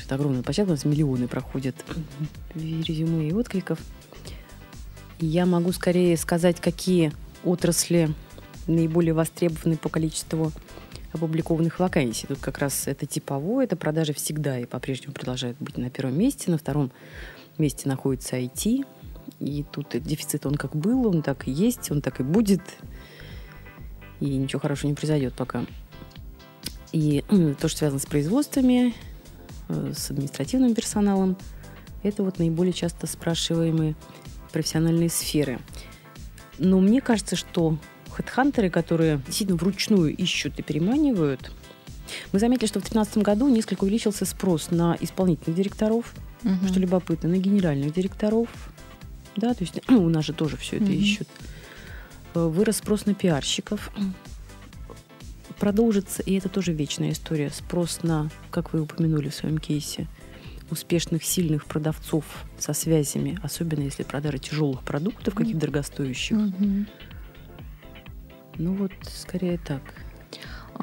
Это 0.06 0.16
огромная 0.16 0.44
площадка, 0.44 0.70
у 0.70 0.74
нас 0.74 0.86
миллионы 0.86 1.28
проходят 1.28 1.76
резюме 2.56 3.30
и 3.30 3.34
откликов. 3.34 3.80
Я 5.20 5.46
могу 5.46 5.72
скорее 5.74 6.16
сказать, 6.18 6.62
какие 6.62 7.12
отрасли 7.44 8.14
наиболее 8.68 9.14
востребованы 9.14 9.76
по 9.76 9.90
количеству 9.90 10.52
опубликованных 11.14 11.80
вакансий. 11.80 12.28
Тут 12.28 12.40
как 12.40 12.60
раз 12.60 12.88
это 12.88 13.06
типовое, 13.06 13.66
это 13.66 13.76
продажи 13.76 14.14
всегда 14.14 14.58
и 14.60 14.66
по-прежнему 14.66 15.14
продолжают 15.14 15.58
быть 15.60 15.78
на 15.78 15.90
первом 15.90 16.18
месте. 16.18 16.50
На 16.50 16.58
втором 16.58 16.92
месте 17.62 17.88
находится 17.88 18.38
IT. 18.38 18.86
И 19.39 19.65
тут 19.71 19.88
дефицит, 20.04 20.45
он 20.45 20.56
как 20.56 20.76
был, 20.76 21.08
он 21.08 21.21
так 21.21 21.47
и 21.47 21.52
есть, 21.52 21.91
он 21.91 22.02
так 22.02 22.19
и 22.19 22.24
будет. 22.24 22.62
И 24.19 24.26
ничего 24.26 24.60
хорошего 24.60 24.89
не 24.89 24.95
произойдет 24.95 25.34
пока. 25.34 25.65
И 26.91 27.24
то, 27.60 27.67
что 27.67 27.80
связано 27.80 28.00
с 28.00 28.06
производствами, 28.06 28.93
э, 29.69 29.93
с 29.95 30.12
административным 30.12 30.76
персоналом, 30.76 31.38
это 32.04 32.24
вот 32.24 32.39
наиболее 32.39 32.74
часто 32.74 33.08
спрашиваемые 33.08 33.95
профессиональные 34.52 35.10
сферы. 35.10 35.60
Но 36.58 36.80
мне 36.80 37.02
кажется, 37.02 37.36
что 37.36 37.78
хедхантеры, 38.12 38.69
которые 38.69 39.17
действительно 39.26 39.58
вручную 39.58 40.15
ищут 40.15 40.60
и 40.60 40.62
переманивают, 40.62 41.52
мы 42.32 42.39
заметили, 42.39 42.67
что 42.67 42.80
в 42.80 42.84
2013 42.84 43.17
году 43.19 43.47
несколько 43.47 43.84
увеличился 43.84 44.26
спрос 44.26 44.69
на 44.71 44.97
исполнительных 45.00 45.56
директоров, 45.56 46.13
угу. 46.43 46.67
что 46.67 46.80
любопытно, 46.80 47.30
на 47.30 47.38
генеральных 47.38 47.93
директоров. 47.93 48.49
Да, 49.36 49.54
то 49.54 49.63
есть 49.63 49.80
ну, 49.88 50.04
у 50.04 50.10
нас 50.10 50.25
же 50.25 50.34
тоже 50.34 50.58
все 50.58 50.77
это 50.77 50.86
угу. 50.86 50.93
ищут. 50.93 51.27
Э, 52.34 52.45
вырос 52.45 52.77
спрос 52.77 53.06
на 53.06 53.13
пиарщиков. 53.13 53.91
Продолжится, 55.60 56.23
и 56.23 56.34
это 56.34 56.49
тоже 56.49 56.73
вечная 56.73 57.12
история, 57.12 57.51
спрос 57.51 58.01
на, 58.01 58.32
как 58.49 58.73
вы 58.73 58.82
упомянули 58.82 59.30
в 59.30 59.36
своем 59.36 59.60
кейсе, 59.60 60.08
успешных, 60.71 61.23
сильных 61.23 61.65
продавцов 61.65 62.25
со 62.58 62.73
связями, 62.73 63.39
особенно 63.43 63.84
если 63.84 64.01
продажа 64.04 64.39
тяжелых 64.39 64.82
продуктов, 64.82 65.36
каких-то 65.36 65.60
дорогостоящих. 65.60 66.38
Угу. 66.38 66.86
Ну 68.58 68.73
вот, 68.73 68.91
скорее 69.08 69.60
так. 69.60 69.82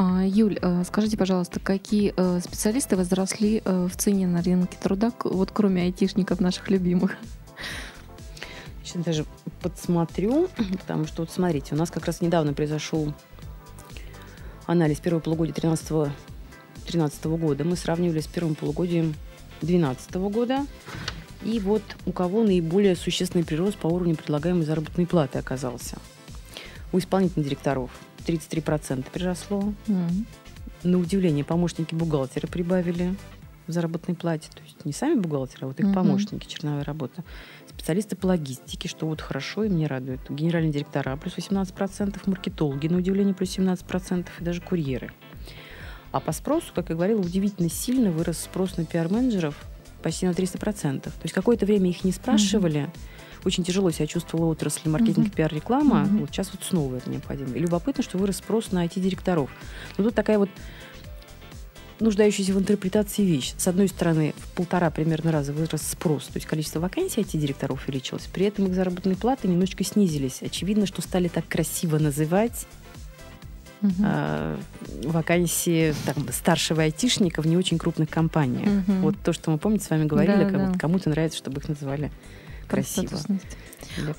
А, 0.01 0.23
Юль, 0.25 0.57
э, 0.63 0.85
скажите, 0.87 1.17
пожалуйста, 1.17 1.59
какие 1.59 2.15
э, 2.17 2.39
специалисты 2.39 2.97
возросли 2.97 3.61
э, 3.65 3.89
в 3.93 3.97
цене 3.97 4.29
на 4.29 4.41
рынке 4.43 4.79
труда, 4.81 5.11
вот 5.25 5.51
кроме 5.51 5.83
айтишников 5.83 6.39
наших 6.39 6.71
любимых? 6.71 7.17
Сейчас 8.85 9.03
даже 9.03 9.25
подсмотрю, 9.61 10.47
потому 10.71 11.05
что 11.09 11.23
вот 11.23 11.33
смотрите, 11.33 11.75
у 11.75 11.77
нас 11.77 11.91
как 11.91 12.05
раз 12.05 12.21
недавно 12.21 12.53
произошел 12.53 13.13
анализ 14.67 15.01
первого 15.01 15.21
полугодия 15.21 15.53
2013 15.53 16.15
13 16.87 17.25
года. 17.25 17.65
Мы 17.65 17.75
сравнивали 17.75 18.21
с 18.21 18.29
первым 18.29 18.55
полугодием 18.55 19.17
2012 19.63 20.15
года. 20.33 20.65
И 21.43 21.59
вот 21.59 21.83
у 22.07 22.13
кого 22.13 22.45
наиболее 22.45 22.95
существенный 22.95 23.45
прирост 23.45 23.77
по 23.79 23.89
уровню 23.89 24.15
предлагаемой 24.15 24.65
заработной 24.65 25.09
платы 25.09 25.41
оказался. 25.41 25.99
У 26.93 26.99
исполнительных 26.99 27.49
директоров 27.49 27.91
33% 28.29 29.07
приросло. 29.11 29.73
Mm. 29.87 30.25
На 30.85 30.99
удивление, 30.99 31.45
помощники 31.45 31.95
бухгалтера 31.95 32.47
прибавили 32.47 33.15
в 33.67 33.73
заработной 33.73 34.15
плате. 34.15 34.49
То 34.55 34.63
есть 34.63 34.85
не 34.85 34.93
сами 34.93 35.19
бухгалтеры, 35.19 35.65
а 35.65 35.67
вот 35.69 35.81
их 35.81 35.87
mm-hmm. 35.87 35.95
помощники, 35.95 36.47
черновая 36.47 36.85
работа. 36.85 37.25
Специалисты 37.69 38.17
по 38.17 38.27
логистике, 38.27 38.89
что 38.89 39.07
вот 39.07 39.21
хорошо 39.21 39.65
и 39.65 39.69
мне 39.69 39.87
радует. 39.87 40.21
Генеральные 40.29 40.73
директора 40.73 41.17
плюс 41.17 41.37
18%, 41.37 42.19
маркетологи, 42.27 42.89
на 42.89 42.99
удивление, 42.99 43.35
плюс 43.35 43.57
17%, 43.57 44.27
и 44.41 44.45
даже 44.45 44.61
курьеры. 44.61 45.13
А 46.13 46.21
по 46.21 46.33
спросу, 46.33 46.73
как 46.75 46.89
я 46.89 46.95
говорила, 46.95 47.21
удивительно 47.21 47.69
сильно 47.69 48.11
вырос 48.11 48.39
спрос 48.39 48.77
на 48.77 48.85
пиар-менеджеров 48.85 49.57
почти 50.03 50.27
на 50.27 50.31
300%. 50.31 51.03
То 51.03 51.11
есть 51.23 51.35
какое-то 51.35 51.67
время 51.67 51.91
их 51.91 52.05
не 52.05 52.13
спрашивали, 52.13 52.83
mm-hmm 52.83 53.19
очень 53.45 53.65
тяжело 53.65 53.91
себя 53.91 54.07
чувствовала 54.07 54.51
отрасль 54.51 54.89
маркетинг, 54.89 55.33
пиар, 55.33 55.53
реклама. 55.53 56.03
Mm-hmm. 56.03 56.19
Вот 56.21 56.31
сейчас 56.31 56.51
вот 56.53 56.63
снова 56.63 56.97
это 56.97 57.11
необходимо. 57.11 57.55
И 57.55 57.59
любопытно, 57.59 58.03
что 58.03 58.19
вырос 58.19 58.39
спрос 58.39 58.73
на 58.73 58.85
IT-директоров. 58.85 59.51
Но 59.97 60.05
тут 60.05 60.15
такая 60.15 60.39
вот 60.39 60.51
нуждающаяся 62.01 62.53
в 62.53 62.59
интерпретации 62.59 63.23
вещь. 63.23 63.55
С 63.57 63.67
одной 63.67 63.89
стороны, 63.89 64.35
в 64.37 64.53
полтора 64.53 64.91
примерно 64.91 65.33
раза 65.33 65.53
вырос 65.53 65.83
спрос, 65.83 66.25
то 66.27 66.37
есть 66.37 66.47
количество 66.47 66.81
вакансий 66.81 67.21
IT-директоров 67.21 67.85
увеличилось, 67.87 68.29
при 68.33 68.47
этом 68.47 68.67
их 68.67 68.75
заработные 68.75 69.17
платы 69.17 69.49
немножечко 69.49 69.85
снизились. 69.85 70.43
Очевидно, 70.43 70.87
что 70.87 71.03
стали 71.03 71.29
так 71.29 71.47
красиво 71.49 71.99
называть 71.99 72.67
угу. 73.83 73.93
э, 74.05 74.57
вакансии 75.05 75.95
там, 76.05 76.29
старшего 76.33 76.83
айтишника 76.83 77.43
в 77.43 77.47
не 77.47 77.57
очень 77.57 77.79
крупных 77.79 78.09
компаниях. 78.09 78.85
Угу. 78.87 78.93
Вот 78.99 79.17
то, 79.23 79.33
что 79.33 79.51
мы, 79.51 79.59
помните, 79.59 79.85
с 79.85 79.91
вами 79.91 80.05
говорили, 80.07 80.45
да, 80.45 80.51
как, 80.51 80.73
да. 80.73 80.79
кому-то 80.79 81.11
нравится, 81.11 81.39
чтобы 81.39 81.61
их 81.61 81.69
называли 81.69 82.11
красиво. 82.69 83.19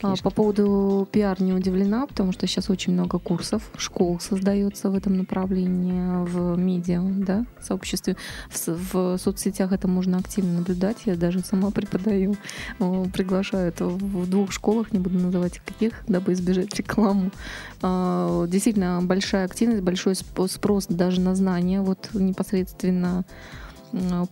А, 0.02 0.16
по 0.22 0.30
поводу 0.30 1.08
пиар 1.12 1.42
не 1.42 1.54
удивлена, 1.54 2.06
потому 2.08 2.32
что 2.32 2.48
сейчас 2.48 2.70
очень 2.70 2.94
много 2.94 3.20
курсов, 3.20 3.64
школ 3.78 4.20
создается 4.20 4.90
в 4.90 4.96
этом 4.96 5.18
направлении, 5.18 6.26
в 6.26 6.58
медиа, 6.58 7.02
да, 7.02 7.46
сообществе. 7.62 8.16
В, 8.50 8.68
в 8.68 9.18
соцсетях 9.18 9.72
это 9.72 9.88
можно 9.88 10.18
активно 10.18 10.60
наблюдать. 10.60 10.98
Я 11.06 11.16
даже 11.16 11.42
сама 11.42 11.72
преподаю, 11.72 12.36
приглашают 13.14 13.80
в 13.80 14.30
двух 14.30 14.52
школах, 14.52 14.92
не 14.92 15.00
буду 15.00 15.20
называть 15.20 15.60
каких, 15.60 15.94
дабы 16.08 16.34
избежать 16.34 16.74
рекламу. 16.76 17.32
А, 17.82 18.46
действительно, 18.48 19.02
большая 19.02 19.46
активность, 19.46 19.82
большой 19.82 20.16
спрос 20.16 20.88
даже 20.88 21.22
на 21.22 21.36
знания, 21.36 21.82
вот 21.82 22.10
непосредственно 22.14 23.26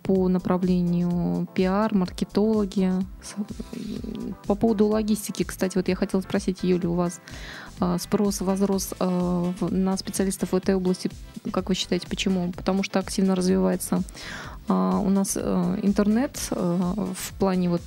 по 0.03 0.27
направлению 0.27 1.47
пиар, 1.53 1.93
маркетологи. 1.93 2.91
По 4.45 4.55
поводу 4.55 4.87
логистики, 4.87 5.43
кстати, 5.43 5.77
вот 5.77 5.87
я 5.87 5.95
хотела 5.95 6.21
спросить, 6.21 6.63
Юля, 6.63 6.89
у 6.89 6.93
вас 6.93 7.19
а, 7.79 7.97
спрос 7.97 8.41
возрос 8.41 8.93
а, 8.99 9.53
на 9.69 9.97
специалистов 9.97 10.51
в 10.51 10.55
этой 10.55 10.75
области, 10.75 11.09
как 11.51 11.69
вы 11.69 11.75
считаете, 11.75 12.07
почему? 12.07 12.51
Потому 12.51 12.83
что 12.83 12.99
активно 12.99 13.35
развивается 13.35 14.01
у 14.69 15.09
нас 15.09 15.37
интернет 15.37 16.37
в 16.49 17.33
плане 17.39 17.69
вот 17.69 17.81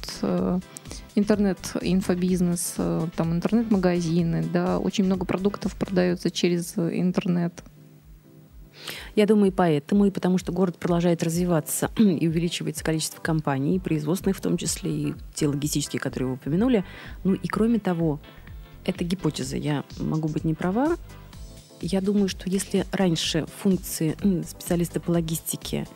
интернет-инфобизнес, 1.14 2.76
там 3.16 3.34
интернет-магазины, 3.34 4.48
да, 4.50 4.78
очень 4.78 5.04
много 5.04 5.26
продуктов 5.26 5.76
продается 5.76 6.30
через 6.30 6.78
интернет. 6.78 7.62
Я 9.14 9.26
думаю, 9.26 9.52
поэтому, 9.52 10.06
и 10.06 10.10
потому 10.10 10.38
что 10.38 10.52
город 10.52 10.78
продолжает 10.78 11.22
развиваться 11.22 11.90
и 11.96 12.26
увеличивается 12.26 12.84
количество 12.84 13.20
компаний, 13.20 13.78
производственных 13.78 14.36
в 14.36 14.40
том 14.40 14.56
числе, 14.56 14.90
и 14.90 15.14
те 15.34 15.48
логистические, 15.48 16.00
которые 16.00 16.30
вы 16.30 16.34
упомянули. 16.34 16.84
Ну 17.24 17.34
и 17.34 17.48
кроме 17.48 17.78
того, 17.78 18.20
это 18.84 19.04
гипотеза, 19.04 19.56
я 19.56 19.84
могу 19.98 20.28
быть 20.28 20.44
не 20.44 20.54
права. 20.54 20.96
Я 21.80 22.00
думаю, 22.00 22.28
что 22.28 22.48
если 22.48 22.84
раньше 22.92 23.46
функции 23.62 24.16
специалиста 24.46 25.00
по 25.00 25.12
логистике 25.12 25.86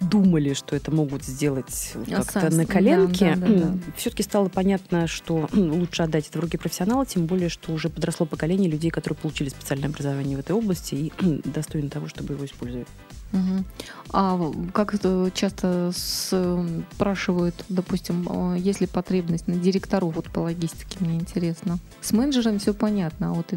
думали, 0.00 0.54
что 0.54 0.74
это 0.74 0.90
могут 0.90 1.24
сделать 1.24 1.94
как-то 2.08 2.54
на 2.54 2.66
коленке, 2.66 3.34
да, 3.36 3.46
да, 3.46 3.54
да, 3.54 3.78
все-таки 3.96 4.22
стало 4.22 4.48
понятно, 4.48 5.06
что 5.06 5.48
лучше 5.52 6.02
отдать 6.02 6.28
это 6.28 6.38
в 6.38 6.40
руки 6.40 6.56
профессионала, 6.56 7.04
тем 7.04 7.26
более, 7.26 7.48
что 7.48 7.72
уже 7.72 7.88
подросло 7.88 8.26
поколение 8.26 8.70
людей, 8.70 8.90
которые 8.90 9.18
получили 9.18 9.50
специальное 9.50 9.88
образование 9.88 10.36
в 10.36 10.40
этой 10.40 10.52
области 10.52 10.94
и 10.94 11.12
достойны 11.44 11.90
того, 11.90 12.08
чтобы 12.08 12.34
его 12.34 12.44
использовать. 12.44 12.88
Угу. 13.32 13.64
А 14.12 14.52
как 14.72 14.94
часто 15.34 15.92
спрашивают, 15.94 17.54
допустим, 17.68 18.26
а, 18.28 18.54
есть 18.56 18.80
ли 18.80 18.88
потребность 18.88 19.46
на 19.46 19.54
директору 19.54 20.08
вот 20.08 20.30
по 20.30 20.40
логистике, 20.40 20.96
мне 21.00 21.16
интересно. 21.16 21.78
С 22.00 22.12
менеджером 22.12 22.58
все 22.58 22.74
понятно, 22.74 23.30
а 23.30 23.34
вот 23.34 23.52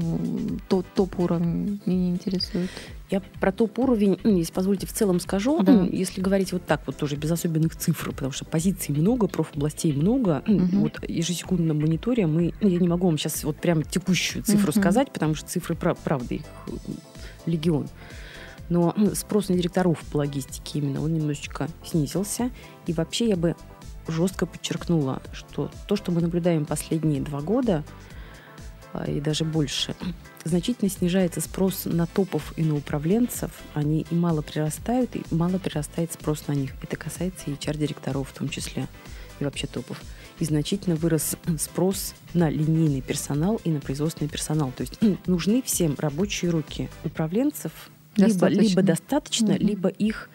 топ, 0.68 0.86
топ 0.94 1.20
уровень 1.20 1.82
меня 1.86 2.10
интересует. 2.12 2.70
Я 3.14 3.22
про 3.40 3.52
топ-уровень, 3.52 4.20
если 4.24 4.52
позволите, 4.52 4.88
в 4.88 4.92
целом 4.92 5.20
скажу. 5.20 5.62
Да. 5.62 5.84
Если 5.84 6.20
говорить 6.20 6.52
вот 6.52 6.66
так 6.66 6.82
вот 6.88 6.98
тоже, 6.98 7.16
без 7.16 7.30
особенных 7.30 7.76
цифр, 7.76 8.12
потому 8.12 8.32
что 8.32 8.44
позиций 8.44 8.96
много, 8.96 9.28
профобластей 9.28 9.94
много. 9.94 10.42
Угу. 10.48 10.80
Вот 10.80 10.94
ежесекундно 11.08 11.76
мониторе 11.76 12.26
мы... 12.26 12.56
Я 12.60 12.80
не 12.80 12.88
могу 12.88 13.06
вам 13.06 13.20
сейчас 13.20 13.44
вот 13.44 13.58
прям 13.58 13.84
текущую 13.84 14.44
цифру 14.44 14.72
угу. 14.72 14.80
сказать, 14.80 15.12
потому 15.12 15.36
что 15.36 15.48
цифры, 15.48 15.76
правда, 15.76 16.34
их 16.34 16.42
легион. 17.46 17.88
Но 18.70 18.96
спрос 19.14 19.50
на 19.50 19.58
директоров 19.58 20.00
по 20.12 20.18
логистике 20.18 20.80
именно, 20.80 21.00
он 21.04 21.14
немножечко 21.14 21.68
снизился. 21.86 22.50
И 22.88 22.94
вообще 22.94 23.28
я 23.28 23.36
бы 23.36 23.56
жестко 24.08 24.48
подчеркнула, 24.48 25.22
что 25.34 25.70
то, 25.88 25.96
что 25.96 26.12
мы 26.12 26.20
наблюдаем 26.20 26.66
последние 26.66 27.22
два 27.22 27.42
года, 27.42 27.84
а, 28.92 29.06
и 29.06 29.22
даже 29.22 29.46
больше, 29.46 29.94
значительно 30.44 30.90
снижается 30.90 31.42
спрос 31.42 31.86
на 31.86 32.06
топов 32.06 32.54
и 32.58 32.64
на 32.64 32.76
управленцев. 32.76 33.52
Они 33.74 34.06
и 34.10 34.16
мало 34.16 34.42
прирастают, 34.42 35.16
и 35.16 35.24
мало 35.32 35.58
прирастает 35.58 36.12
спрос 36.12 36.48
на 36.48 36.54
них. 36.54 36.72
Это 36.82 36.98
касается 36.98 37.50
и 37.50 37.54
HR-директоров 37.54 38.30
в 38.30 38.34
том 38.34 38.50
числе. 38.50 38.88
и 39.40 39.44
вообще 39.44 39.68
топов. 39.68 40.02
И 40.40 40.46
значительно 40.46 40.96
вырос 40.96 41.36
спрос 41.60 42.14
на 42.34 42.50
линейный 42.50 43.02
персонал 43.02 43.60
и 43.64 43.70
на 43.70 43.80
производственный 43.80 44.30
персонал. 44.30 44.72
То 44.76 44.82
есть 44.82 45.00
нужны 45.28 45.62
всем 45.62 45.96
рабочие 45.98 46.52
руки 46.52 46.90
управленцев, 47.04 47.72
достаточно. 48.16 48.48
либо, 48.48 48.70
либо 48.70 48.82
достаточно, 48.82 49.54
угу. 49.56 49.64
либо 49.64 49.90
их 49.90 50.30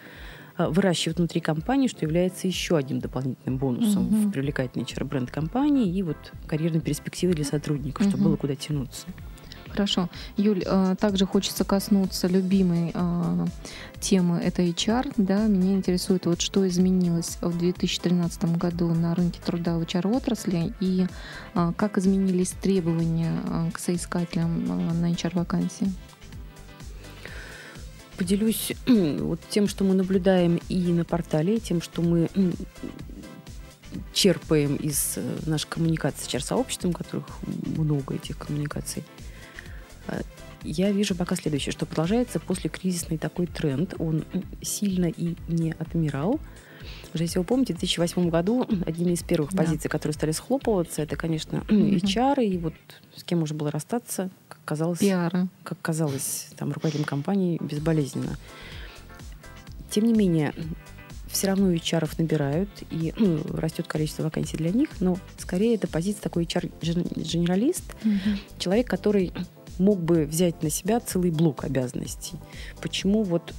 а, 0.57 0.71
выращивают 0.71 1.19
внутри 1.19 1.41
компании, 1.41 1.87
что 1.89 2.05
является 2.05 2.47
еще 2.47 2.77
одним 2.77 2.99
дополнительным 2.99 3.59
бонусом 3.59 4.07
угу. 4.07 4.29
в 4.29 4.33
привлекательный 4.33 4.85
HR-бренд 4.85 5.31
компании 5.31 5.95
и 5.95 6.03
вот 6.03 6.17
карьерной 6.47 6.81
перспективы 6.81 7.35
для 7.35 7.45
сотрудников, 7.45 8.03
угу. 8.03 8.11
чтобы 8.11 8.25
было 8.25 8.37
куда 8.37 8.57
тянуться. 8.57 9.07
Хорошо. 9.79 10.09
Юль, 10.37 10.65
а, 10.67 10.97
также 10.97 11.25
хочется 11.25 11.63
коснуться 11.63 12.27
любимой 12.27 12.91
а, 12.95 13.47
темы, 14.01 14.41
это 14.41 14.61
HR. 14.63 15.13
Да? 15.19 15.47
Меня 15.47 15.75
интересует, 15.75 16.27
вот 16.27 16.41
что 16.41 16.67
изменилось 16.67 17.39
в 17.41 17.57
2013 17.57 18.57
году 18.57 18.89
на 18.89 19.15
рынке 19.15 19.39
труда 19.41 19.79
в 19.79 19.83
HR-отрасли 19.83 20.73
и 20.81 21.07
а, 21.55 21.73
как 21.75 21.97
изменились 21.97 22.57
требования 22.61 23.41
к 23.73 23.79
соискателям 23.79 24.65
на 25.01 25.13
HR-вакансии? 25.13 25.93
Поделюсь 28.17 28.73
вот 28.89 29.39
тем, 29.49 29.69
что 29.69 29.85
мы 29.85 29.95
наблюдаем 29.95 30.59
и 30.69 30.93
на 30.93 31.05
портале, 31.05 31.61
тем, 31.61 31.83
что 31.83 32.03
мы 32.03 32.29
черпаем 34.13 34.75
из 34.75 35.15
э, 35.17 35.23
нашей 35.47 35.69
коммуникации 35.69 36.25
с 36.25 36.35
HR-сообществом, 36.35 36.93
которых 36.93 37.27
много 37.77 38.17
этих 38.17 38.39
коммуникаций– 38.39 39.05
я 40.63 40.91
вижу 40.91 41.15
пока 41.15 41.37
следующее, 41.37 41.73
что 41.73 41.87
продолжается 41.87 42.41
после 42.41 42.71
кризисный 42.71 43.19
такой 43.19 43.47
тренд. 43.47 43.95
Он 43.99 44.25
сильно 44.63 45.07
и 45.07 45.37
не 45.49 45.73
отмирал. 45.79 46.41
Уже 47.15 47.25
если 47.25 47.39
вы 47.39 47.45
помните, 47.45 47.75
в 47.75 47.79
2008 47.79 48.29
году 48.29 48.67
одними 48.87 49.13
из 49.13 49.23
первых 49.23 49.53
да. 49.53 49.63
позиций, 49.63 49.89
которые 49.89 50.15
стали 50.15 50.33
схлопываться, 50.33 51.03
это, 51.03 51.17
конечно, 51.17 51.57
HR, 51.69 52.45
и 52.45 52.59
вот 52.59 52.75
с 53.17 53.25
кем 53.25 53.41
можно 53.41 53.57
было 53.57 53.71
расстаться, 53.71 54.31
как 54.49 54.59
казалось, 54.65 54.99
Пиара. 54.99 55.49
как 55.65 55.81
казалось 55.81 56.49
там, 56.57 56.73
руководителям 56.73 57.07
компании 57.07 57.59
безболезненно. 57.63 58.37
Тем 59.91 60.05
не 60.05 60.13
менее, 60.13 60.53
все 61.31 61.49
равно 61.49 61.73
HR 61.73 62.09
набирают, 62.19 62.69
и 62.91 63.15
ну, 63.17 63.41
растет 63.55 63.87
количество 63.87 64.25
вакансий 64.25 64.57
для 64.57 64.71
них, 64.71 64.89
но 65.01 65.19
скорее 65.39 65.77
это 65.77 65.87
позиция 65.87 66.23
такой 66.23 66.45
HR-генералист, 66.45 67.85
mm 68.03 68.19
человек, 68.59 68.89
который 68.89 69.33
мог 69.79 70.01
бы 70.01 70.25
взять 70.25 70.63
на 70.63 70.71
себя 70.71 71.01
целый 71.01 71.31
блок 71.31 71.65
обязанностей. 71.65 72.37
Почему 72.81 73.23
вот 73.23 73.55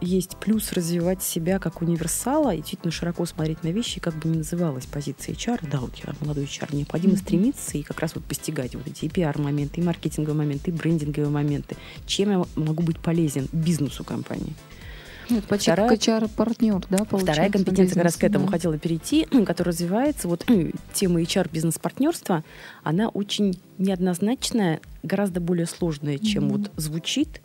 есть 0.00 0.36
плюс 0.38 0.72
развивать 0.72 1.22
себя 1.22 1.58
как 1.58 1.82
универсала 1.82 2.54
и 2.54 2.58
действительно 2.58 2.90
широко 2.90 3.26
смотреть 3.26 3.62
на 3.62 3.68
вещи, 3.68 4.00
как 4.00 4.14
бы 4.14 4.28
ни 4.28 4.38
называлась 4.38 4.86
позиция 4.86 5.34
HR, 5.34 5.68
да, 5.70 5.80
вот 5.80 5.94
я 5.96 6.14
молодой 6.20 6.44
HR, 6.44 6.74
необходимо 6.74 7.14
mm-hmm. 7.14 7.18
стремиться 7.18 7.78
и 7.78 7.82
как 7.82 8.00
раз 8.00 8.14
вот 8.14 8.24
постигать 8.24 8.74
вот 8.74 8.86
эти 8.86 9.04
и 9.04 9.08
пиар-моменты, 9.08 9.80
и 9.80 9.84
маркетинговые 9.84 10.38
моменты, 10.38 10.70
и 10.70 10.74
брендинговые 10.74 11.30
моменты. 11.30 11.76
Чем 12.06 12.30
я 12.30 12.44
могу 12.54 12.82
быть 12.82 12.98
полезен 12.98 13.48
бизнесу 13.52 14.04
компании? 14.04 14.54
Это 15.38 15.46
почти 15.46 15.70
вторая, 15.70 15.90
HR-партнер, 15.90 16.80
да, 16.90 16.98
получается? 16.98 17.32
Вторая 17.32 17.50
компетенция 17.50 17.94
как 17.94 18.04
раз 18.04 18.16
к 18.16 18.24
этому 18.24 18.46
да. 18.46 18.52
хотела 18.52 18.78
перейти, 18.78 19.24
которая 19.24 19.72
развивается. 19.72 20.28
Вот 20.28 20.46
тема 20.92 21.20
HR-бизнес-партнерства, 21.20 22.44
она 22.82 23.08
очень 23.08 23.60
неоднозначная, 23.78 24.80
гораздо 25.02 25.40
более 25.40 25.66
сложная, 25.66 26.18
чем 26.18 26.44
mm-hmm. 26.44 26.58
вот 26.58 26.70
звучит. 26.76 27.40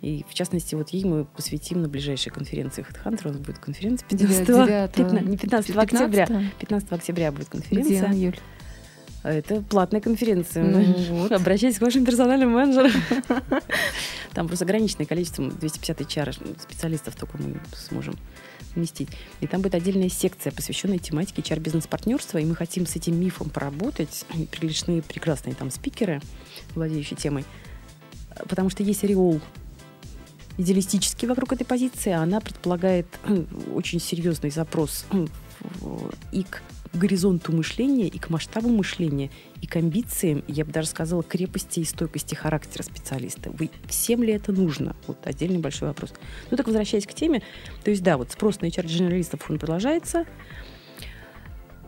И, 0.00 0.24
в 0.28 0.34
частности, 0.34 0.76
вот 0.76 0.90
ей 0.90 1.04
мы 1.04 1.24
посвятим 1.24 1.82
на 1.82 1.88
ближайшей 1.88 2.30
конференции 2.30 2.86
HeadHunter. 2.88 3.28
У 3.28 3.32
нас 3.32 3.38
будет 3.38 3.58
конференция 3.58 4.06
15, 4.08 4.46
9, 4.46 4.92
15, 4.92 5.26
не 5.28 5.36
15, 5.36 5.66
15 5.66 5.76
октября. 5.76 6.26
15 6.60 6.92
октября 6.92 7.32
будет 7.32 7.48
конференция. 7.48 8.08
Где, 8.08 8.26
Юль? 8.26 8.36
А 9.22 9.32
это 9.32 9.62
платная 9.62 10.00
конференция. 10.00 10.64
Ну, 10.64 10.82
вот. 11.10 11.32
Обращайтесь 11.32 11.78
к 11.78 11.82
вашим 11.82 12.04
персональным 12.04 12.50
менеджерам. 12.50 12.92
Там 14.34 14.46
просто 14.46 14.64
ограниченное 14.64 15.06
количество, 15.06 15.44
250 15.50 16.00
HR 16.00 16.60
специалистов 16.60 17.16
только 17.16 17.38
мы 17.38 17.56
сможем 17.74 18.16
вместить. 18.74 19.08
И 19.40 19.46
там 19.46 19.62
будет 19.62 19.74
отдельная 19.74 20.08
секция, 20.08 20.52
посвященная 20.52 20.98
тематике 20.98 21.42
HR-бизнес-партнерства, 21.42 22.38
и 22.38 22.44
мы 22.44 22.54
хотим 22.54 22.86
с 22.86 22.94
этим 22.94 23.18
мифом 23.18 23.50
поработать. 23.50 24.24
Приличные, 24.52 25.02
прекрасные 25.02 25.54
там 25.54 25.70
спикеры, 25.70 26.20
владеющие 26.74 27.16
темой. 27.16 27.44
Потому 28.48 28.70
что 28.70 28.82
есть 28.84 29.02
ореол 29.02 29.40
идеалистический 30.58 31.26
вокруг 31.26 31.52
этой 31.52 31.64
позиции, 31.64 32.12
а 32.12 32.22
она 32.22 32.40
предполагает 32.40 33.06
очень 33.74 34.00
серьезный 34.00 34.50
запрос 34.50 35.06
и 36.32 36.42
к 36.42 36.62
горизонту 36.92 37.52
мышления, 37.52 38.06
и 38.06 38.18
к 38.18 38.30
масштабу 38.30 38.68
мышления, 38.68 39.30
и 39.60 39.66
к 39.66 39.76
амбициям, 39.76 40.44
я 40.46 40.64
бы 40.64 40.72
даже 40.72 40.88
сказала, 40.88 41.22
крепости 41.22 41.80
и 41.80 41.84
стойкости 41.84 42.34
характера 42.34 42.82
специалиста. 42.82 43.50
Вы, 43.50 43.70
всем 43.86 44.22
ли 44.22 44.32
это 44.32 44.52
нужно? 44.52 44.96
Вот 45.06 45.18
отдельный 45.24 45.58
большой 45.58 45.88
вопрос. 45.88 46.12
Ну 46.50 46.56
так 46.56 46.66
возвращаясь 46.66 47.06
к 47.06 47.14
теме, 47.14 47.42
то 47.84 47.90
есть 47.90 48.02
да, 48.02 48.16
вот 48.16 48.30
спрос 48.30 48.60
на 48.60 48.66
HR-дженералистов, 48.66 49.50
он 49.50 49.58
продолжается, 49.58 50.24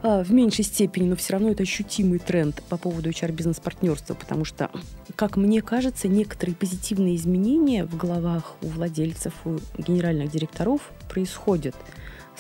а, 0.03 0.25
в 0.25 0.33
меньшей 0.33 0.65
степени, 0.65 1.09
но 1.09 1.17
все 1.17 1.35
равно 1.35 1.51
это 1.51 1.63
ощутимый 1.63 2.19
тренд 2.19 2.63
по 2.69 2.79
поводу 2.79 3.11
HR-бизнес-партнерства, 3.11 4.15
потому 4.15 4.45
что, 4.45 4.71
как 5.15 5.37
мне 5.37 5.61
кажется, 5.61 6.09
некоторые 6.09 6.55
позитивные 6.55 7.17
изменения 7.17 7.85
в 7.85 7.97
головах 7.97 8.57
у 8.63 8.69
владельцев, 8.69 9.35
у 9.45 9.59
генеральных 9.77 10.31
директоров 10.31 10.91
происходят– 11.09 11.75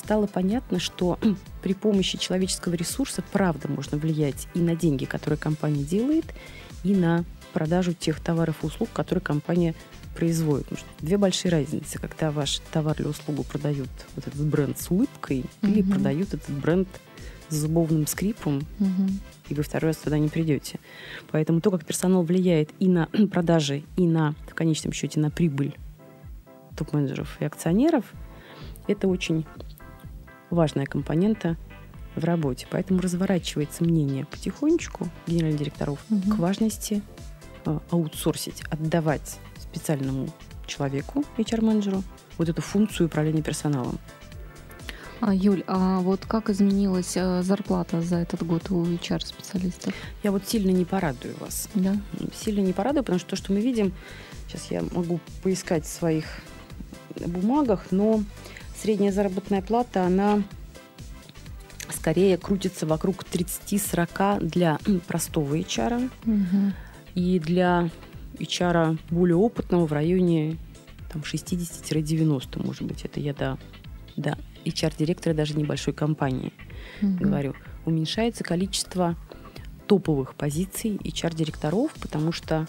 стало 0.02 0.26
понятно, 0.26 0.80
что 0.80 1.18
при 1.62 1.74
помощи 1.74 2.18
человеческого 2.18 2.74
ресурса 2.74 3.22
правда 3.32 3.68
можно 3.68 3.98
влиять 3.98 4.48
и 4.54 4.60
на 4.60 4.74
деньги, 4.74 5.04
которые 5.04 5.38
компания 5.38 5.84
делает, 5.84 6.24
и 6.82 6.94
на 6.94 7.24
продажу 7.52 7.92
тех 7.92 8.20
товаров 8.20 8.56
и 8.62 8.66
услуг, 8.66 8.88
которые 8.92 9.22
компания 9.22 9.74
производит. 10.14 10.66
Потому 10.66 10.80
что 10.80 11.06
две 11.06 11.18
большие 11.18 11.52
разницы, 11.52 11.98
когда 11.98 12.30
ваш 12.30 12.60
товар 12.72 12.96
или 13.00 13.08
услугу 13.08 13.44
продают 13.44 13.88
вот 14.16 14.26
этот 14.26 14.44
бренд 14.44 14.78
с 14.78 14.90
улыбкой 14.90 15.40
mm-hmm. 15.40 15.70
или 15.70 15.82
продают 15.82 16.34
этот 16.34 16.50
бренд 16.50 16.88
с 17.48 17.54
зубовным 17.54 18.06
скрипом, 18.06 18.60
mm-hmm. 18.78 19.12
и 19.48 19.54
вы 19.54 19.62
второй 19.62 19.90
раз 19.90 19.96
туда 19.96 20.18
не 20.18 20.28
придете. 20.28 20.78
Поэтому 21.30 21.60
то, 21.60 21.70
как 21.70 21.84
персонал 21.84 22.22
влияет 22.22 22.70
и 22.78 22.88
на 22.88 23.06
продажи, 23.32 23.82
и 23.96 24.06
на, 24.06 24.34
в 24.48 24.54
конечном 24.54 24.92
счете, 24.92 25.20
на 25.20 25.30
прибыль 25.30 25.76
топ-менеджеров 26.76 27.36
и 27.40 27.44
акционеров, 27.44 28.04
это 28.86 29.08
очень 29.08 29.44
важная 30.50 30.86
компонента 30.86 31.56
в 32.16 32.24
работе. 32.24 32.66
Поэтому 32.70 33.00
разворачивается 33.00 33.84
мнение 33.84 34.24
потихонечку 34.26 35.08
генеральных 35.26 35.58
директоров 35.58 36.00
угу. 36.10 36.30
к 36.32 36.38
важности 36.38 37.02
э, 37.64 37.78
аутсорсить, 37.90 38.62
отдавать 38.70 39.38
специальному 39.58 40.28
человеку, 40.66 41.24
HR-менеджеру, 41.38 42.02
вот 42.38 42.48
эту 42.48 42.62
функцию 42.62 43.06
управления 43.06 43.42
персоналом. 43.42 43.98
А, 45.20 45.34
Юль, 45.34 45.62
а 45.66 46.00
вот 46.00 46.24
как 46.26 46.48
изменилась 46.48 47.12
э, 47.14 47.42
зарплата 47.42 48.00
за 48.00 48.16
этот 48.16 48.42
год 48.42 48.70
у 48.70 48.82
HR-специалистов? 48.84 49.94
Я 50.22 50.32
вот 50.32 50.48
сильно 50.48 50.70
не 50.70 50.86
порадую 50.86 51.36
вас. 51.38 51.68
Да? 51.74 51.96
Сильно 52.34 52.60
не 52.60 52.72
порадую, 52.72 53.02
потому 53.02 53.18
что 53.18 53.30
то, 53.30 53.36
что 53.36 53.52
мы 53.52 53.60
видим, 53.60 53.92
сейчас 54.48 54.70
я 54.70 54.82
могу 54.92 55.20
поискать 55.42 55.84
в 55.84 55.88
своих 55.88 56.24
бумагах, 57.26 57.86
но 57.90 58.22
средняя 58.81 59.12
заработная 59.12 59.62
плата, 59.62 60.05
она 60.05 60.43
скорее 61.93 62.37
крутится 62.38 62.87
вокруг 62.87 63.25
30-40 63.25 64.45
для 64.45 64.79
простого 65.07 65.59
HR. 65.59 66.11
Угу. 66.25 66.73
И 67.14 67.38
для 67.40 67.90
HR 68.38 68.99
более 69.11 69.37
опытного 69.37 69.87
в 69.87 69.93
районе 69.93 70.57
там, 71.12 71.23
60-90, 71.23 72.64
может 72.64 72.83
быть. 72.83 73.05
Это 73.05 73.21
я, 73.21 73.35
да, 73.35 73.59
да 74.16 74.38
HR-директора 74.64 75.35
даже 75.35 75.57
небольшой 75.57 75.93
компании 75.93 76.53
угу. 77.03 77.25
говорю. 77.25 77.55
Уменьшается 77.85 78.45
количество 78.45 79.16
топовых 79.87 80.35
позиций 80.35 81.01
HR-директоров, 81.03 81.93
потому 82.01 82.33
что 82.33 82.66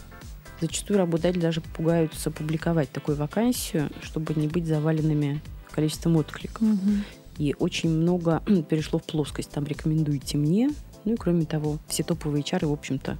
зачастую 0.59 0.97
работодатели 0.99 1.39
даже 1.41 1.61
пугаются 1.61 2.31
публиковать 2.31 2.91
такую 2.91 3.15
вакансию, 3.17 3.89
чтобы 4.01 4.33
не 4.33 4.47
быть 4.47 4.65
заваленными 4.65 5.41
количеством 5.71 6.17
откликов. 6.17 6.61
Угу. 6.61 6.91
И 7.37 7.55
очень 7.57 7.89
много 7.89 8.41
перешло 8.69 8.99
в 8.99 9.03
плоскость. 9.03 9.51
Там 9.51 9.65
рекомендуйте 9.65 10.37
мне. 10.37 10.71
Ну 11.05 11.13
и 11.13 11.17
кроме 11.17 11.45
того, 11.45 11.79
все 11.87 12.03
топовые 12.03 12.43
HR, 12.43 12.67
в 12.67 12.73
общем-то, 12.73 13.17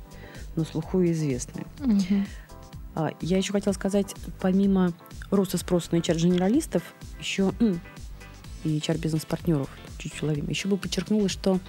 на 0.56 0.64
слуху 0.64 1.02
и 1.02 1.12
известны. 1.12 1.66
Угу. 1.80 3.08
Я 3.22 3.38
еще 3.38 3.54
хотела 3.54 3.74
сказать, 3.74 4.14
помимо 4.42 4.94
роста 5.30 5.58
спроса 5.58 5.90
на 5.92 5.98
HR-генералистов, 5.98 6.84
еще 7.20 7.54
и 8.64 8.78
HR-бизнес-партнеров, 8.78 9.70
чуть-чуть 9.98 10.24
ловим, 10.24 10.50
еще 10.50 10.68
бы 10.68 10.78
подчеркнула, 10.78 11.30
что 11.30 11.60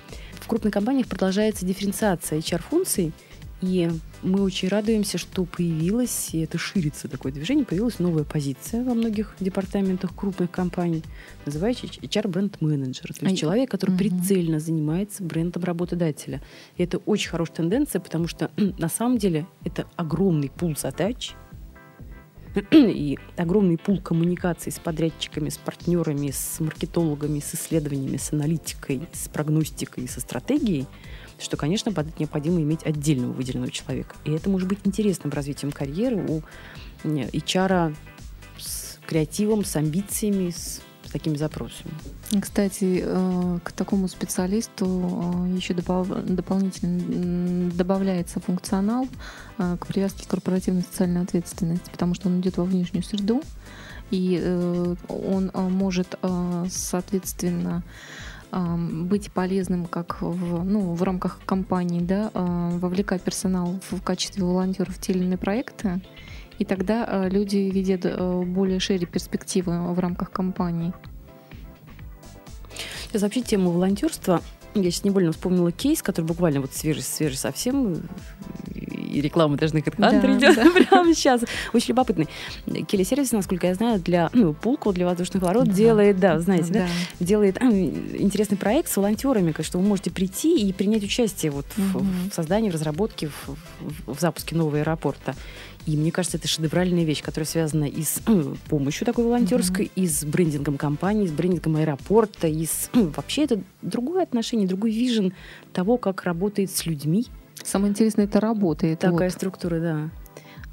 в 0.41 0.47
крупных 0.47 0.75
компаниях 0.75 1.07
продолжается 1.07 1.65
дифференциация 1.65 2.39
HR-функций, 2.41 3.13
И 3.63 3.89
мы 4.23 4.43
очень 4.43 4.69
радуемся, 4.69 5.19
что 5.19 5.45
появилось, 5.45 6.31
и 6.33 6.41
это 6.41 6.59
ширится 6.59 7.09
такое 7.09 7.31
движение, 7.33 7.65
появилась 7.65 8.01
новая 8.01 8.25
позиция 8.25 8.83
во 8.83 8.95
многих 8.95 9.37
департаментах 9.39 10.15
крупных 10.17 10.51
компаний, 10.51 11.03
называется 11.47 11.87
HR-бренд-менеджер. 11.87 13.15
То 13.15 13.25
есть 13.25 13.35
а 13.35 13.37
человек, 13.37 13.71
который 13.71 13.93
угу. 13.93 13.99
прицельно 13.99 14.59
занимается 14.59 15.23
брендом 15.23 15.63
работодателя. 15.63 16.43
И 16.77 16.83
это 16.83 16.99
очень 16.99 17.31
хорошая 17.31 17.59
тенденция, 17.59 18.01
потому 18.01 18.27
что 18.27 18.51
на 18.57 18.89
самом 18.89 19.19
деле 19.19 19.47
это 19.65 19.87
огромный 19.95 20.51
пул 20.51 20.77
задач, 20.77 21.35
и 22.73 23.19
огромный 23.37 23.79
пул 23.79 24.01
коммуникаций 24.01 24.73
с 24.73 24.79
подрядчиками, 24.79 25.49
с 25.49 25.57
партнерами, 25.57 26.33
с 26.33 26.59
маркетологами, 26.59 27.39
с 27.39 27.55
исследованиями, 27.55 28.17
с 28.17 28.33
аналитикой, 28.33 29.03
с 29.13 29.29
прогностикой, 29.29 30.09
со 30.09 30.21
стратегией– 30.21 30.87
что, 31.43 31.57
конечно, 31.57 31.93
под 31.93 32.09
это 32.09 32.21
необходимо 32.21 32.61
иметь 32.61 32.85
отдельного 32.85 33.33
выделенного 33.33 33.71
человека. 33.71 34.15
И 34.25 34.33
это 34.33 34.49
может 34.49 34.69
быть 34.69 34.81
интересным 34.85 35.33
развитием 35.33 35.73
карьеры 35.73 36.25
у 36.27 36.43
HR 37.05 37.95
с 38.59 38.99
креативом, 39.07 39.65
с 39.65 39.77
амбициями, 39.77 40.51
с 40.51 40.81
такими 41.13 41.37
запросами. 41.37 41.93
Кстати, 42.41 43.03
э, 43.05 43.59
к 43.63 43.73
такому 43.73 44.09
специалисту 44.09 44.87
э, 45.47 45.57
еще 45.57 45.75
дополнительно 45.75 47.71
добавляется 47.71 48.41
функционал 48.41 49.07
э, 49.59 49.77
к 49.79 49.87
привязке 49.87 50.27
корпоративной 50.27 50.83
социальной 50.83 51.23
ответственности, 51.23 51.91
потому 51.91 52.15
что 52.15 52.29
он 52.29 52.41
идет 52.41 52.57
во 52.57 52.65
внешнюю 52.65 53.05
среду, 53.05 53.43
и 54.11 54.97
он 55.09 55.51
может, 55.55 56.19
соответственно, 56.69 57.83
быть 58.53 59.33
полезным 59.33 59.87
как 59.87 60.21
в, 60.21 60.63
ну, 60.65 60.93
в 60.93 61.03
рамках 61.03 61.41
компании, 61.45 62.01
да, 62.01 62.31
вовлекать 62.35 63.23
персонал 63.23 63.81
в 63.91 64.03
качестве 64.03 64.45
волонтеров 64.45 64.95
в 64.95 65.01
те 65.01 65.13
или 65.13 65.25
иные 65.25 65.39
проекты, 65.39 66.03
и 66.59 66.65
тогда 66.65 67.05
а, 67.05 67.29
люди 67.29 67.57
видят 67.57 68.03
э, 68.05 68.43
более 68.43 68.79
шире 68.79 69.07
перспективы 69.07 69.93
в 69.93 69.99
рамках 69.99 70.31
компании. 70.31 70.93
Сейчас 73.09 73.23
вообще 73.23 73.41
тему 73.43 73.71
волонтерства 73.71 74.43
я 74.75 74.91
сейчас 74.91 75.05
невольно 75.05 75.33
вспомнила 75.33 75.71
кейс, 75.71 76.03
который 76.03 76.27
буквально 76.27 76.61
вот 76.61 76.73
свежий, 76.73 77.03
свежий 77.03 77.37
совсем, 77.37 78.09
и 79.13 79.21
реклама 79.21 79.57
даже 79.57 79.75
на 79.75 79.79
HeadHunter 79.79 80.23
да, 80.23 80.37
идет 80.37 80.57
да. 80.57 80.71
прямо 80.89 81.15
сейчас. 81.15 81.43
Очень 81.73 81.91
любопытный. 81.91 82.29
Келесервис, 82.87 83.33
насколько 83.33 83.67
я 83.67 83.75
знаю, 83.75 84.01
для 84.01 84.31
ну, 84.33 84.55
Пулко, 84.55 84.93
для 84.93 85.07
воздушных 85.07 85.43
ворот 85.43 85.67
да. 85.67 85.73
делает, 85.73 86.19
да, 86.19 86.39
знаете, 86.41 86.73
да. 86.73 86.81
да, 86.81 87.25
делает 87.25 87.61
а, 87.61 87.67
интересный 87.67 88.57
проект 88.57 88.91
с 88.91 88.97
волонтерами, 88.97 89.55
что 89.63 89.79
вы 89.79 89.87
можете 89.87 90.11
прийти 90.11 90.57
и 90.67 90.73
принять 90.73 91.05
участие 91.05 91.53
вот 91.53 91.67
угу. 91.77 92.01
в, 92.01 92.31
в 92.31 92.35
создании, 92.35 92.71
в 92.71 92.75
разработке, 92.75 93.29
в, 93.29 93.57
в, 94.07 94.15
в 94.15 94.21
запуске 94.21 94.57
нового 94.57 94.79
аэропорта. 94.79 95.35
И 95.87 95.97
мне 95.97 96.13
кажется, 96.13 96.37
это 96.37 96.47
шедевральная 96.47 97.05
вещь, 97.05 97.23
которая 97.23 97.47
связана 97.47 97.85
и 97.85 98.03
с 98.03 98.23
э, 98.27 98.55
помощью 98.69 99.05
такой 99.05 99.25
волонтерской, 99.25 99.87
mm-hmm. 99.87 100.03
и 100.03 100.07
с 100.07 100.25
брендингом 100.25 100.79
компании, 100.79 101.27
с 101.27 101.33
брендингом 101.33 101.77
аэропорта, 101.77 102.47
и 102.47 102.67
с... 102.67 102.89
Э, 102.93 103.01
вообще 103.17 103.45
это 103.45 103.61
другое 103.83 104.23
отношение, 104.23 104.69
другой 104.69 104.93
вижен 104.93 105.33
того, 105.73 105.97
как 105.97 106.23
работает 106.23 106.71
с 106.71 106.87
людьми. 106.87 107.27
Самое 107.65 107.91
интересное, 107.91 108.25
это 108.27 108.41
работает. 108.41 109.01
Такая 109.01 109.29
вот. 109.29 109.37
структура, 109.37 109.81
да. 109.81 110.11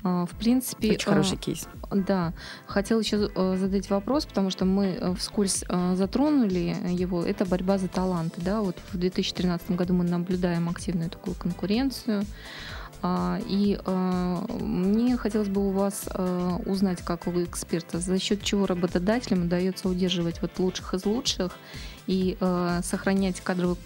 А, 0.03 0.25
в 0.25 0.31
принципе... 0.31 0.91
Очень 0.91 1.07
а, 1.07 1.11
хороший 1.11 1.37
кейс. 1.37 1.67
Да. 1.91 2.33
Хотела 2.67 2.99
еще 2.99 3.29
э, 3.33 3.57
задать 3.57 3.89
вопрос, 3.89 4.25
потому 4.25 4.49
что 4.49 4.65
мы 4.65 5.15
вскользь 5.17 5.63
затронули 5.93 6.75
его. 6.89 7.23
Это 7.23 7.45
борьба 7.45 7.77
за 7.77 7.87
таланты. 7.87 8.41
Да? 8.41 8.61
Вот 8.61 8.77
в 8.91 8.97
2013 8.97 9.71
году 9.71 9.93
мы 9.93 10.03
наблюдаем 10.03 10.69
активную 10.69 11.09
такую 11.09 11.35
конкуренцию. 11.35 12.23
А, 13.01 13.39
и 13.47 13.79
мне 14.59 15.17
хотелось 15.17 15.47
бы 15.47 15.67
у 15.67 15.71
вас 15.71 16.07
узнать, 16.65 17.01
как 17.01 17.27
у 17.27 17.43
эксперта, 17.43 17.99
за 17.99 18.19
счет 18.19 18.43
чего 18.43 18.65
работодателям 18.65 19.45
удается 19.45 19.87
удерживать 19.89 20.41
вот 20.41 20.59
лучших 20.59 20.93
из 20.93 21.05
лучших 21.05 21.57
и 22.07 22.37
сохранять 22.83 23.39
кадровый 23.41 23.77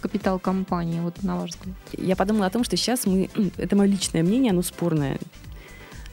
капитал 0.00 0.38
компании, 0.38 1.00
вот 1.00 1.22
на 1.22 1.36
ваш 1.36 1.50
взгляд? 1.50 1.76
Я 1.92 2.16
подумала 2.16 2.46
о 2.46 2.50
том, 2.50 2.64
что 2.64 2.76
сейчас 2.76 3.06
мы, 3.06 3.30
это 3.56 3.76
мое 3.76 3.88
личное 3.88 4.22
мнение, 4.22 4.50
оно 4.50 4.62
спорное. 4.62 5.18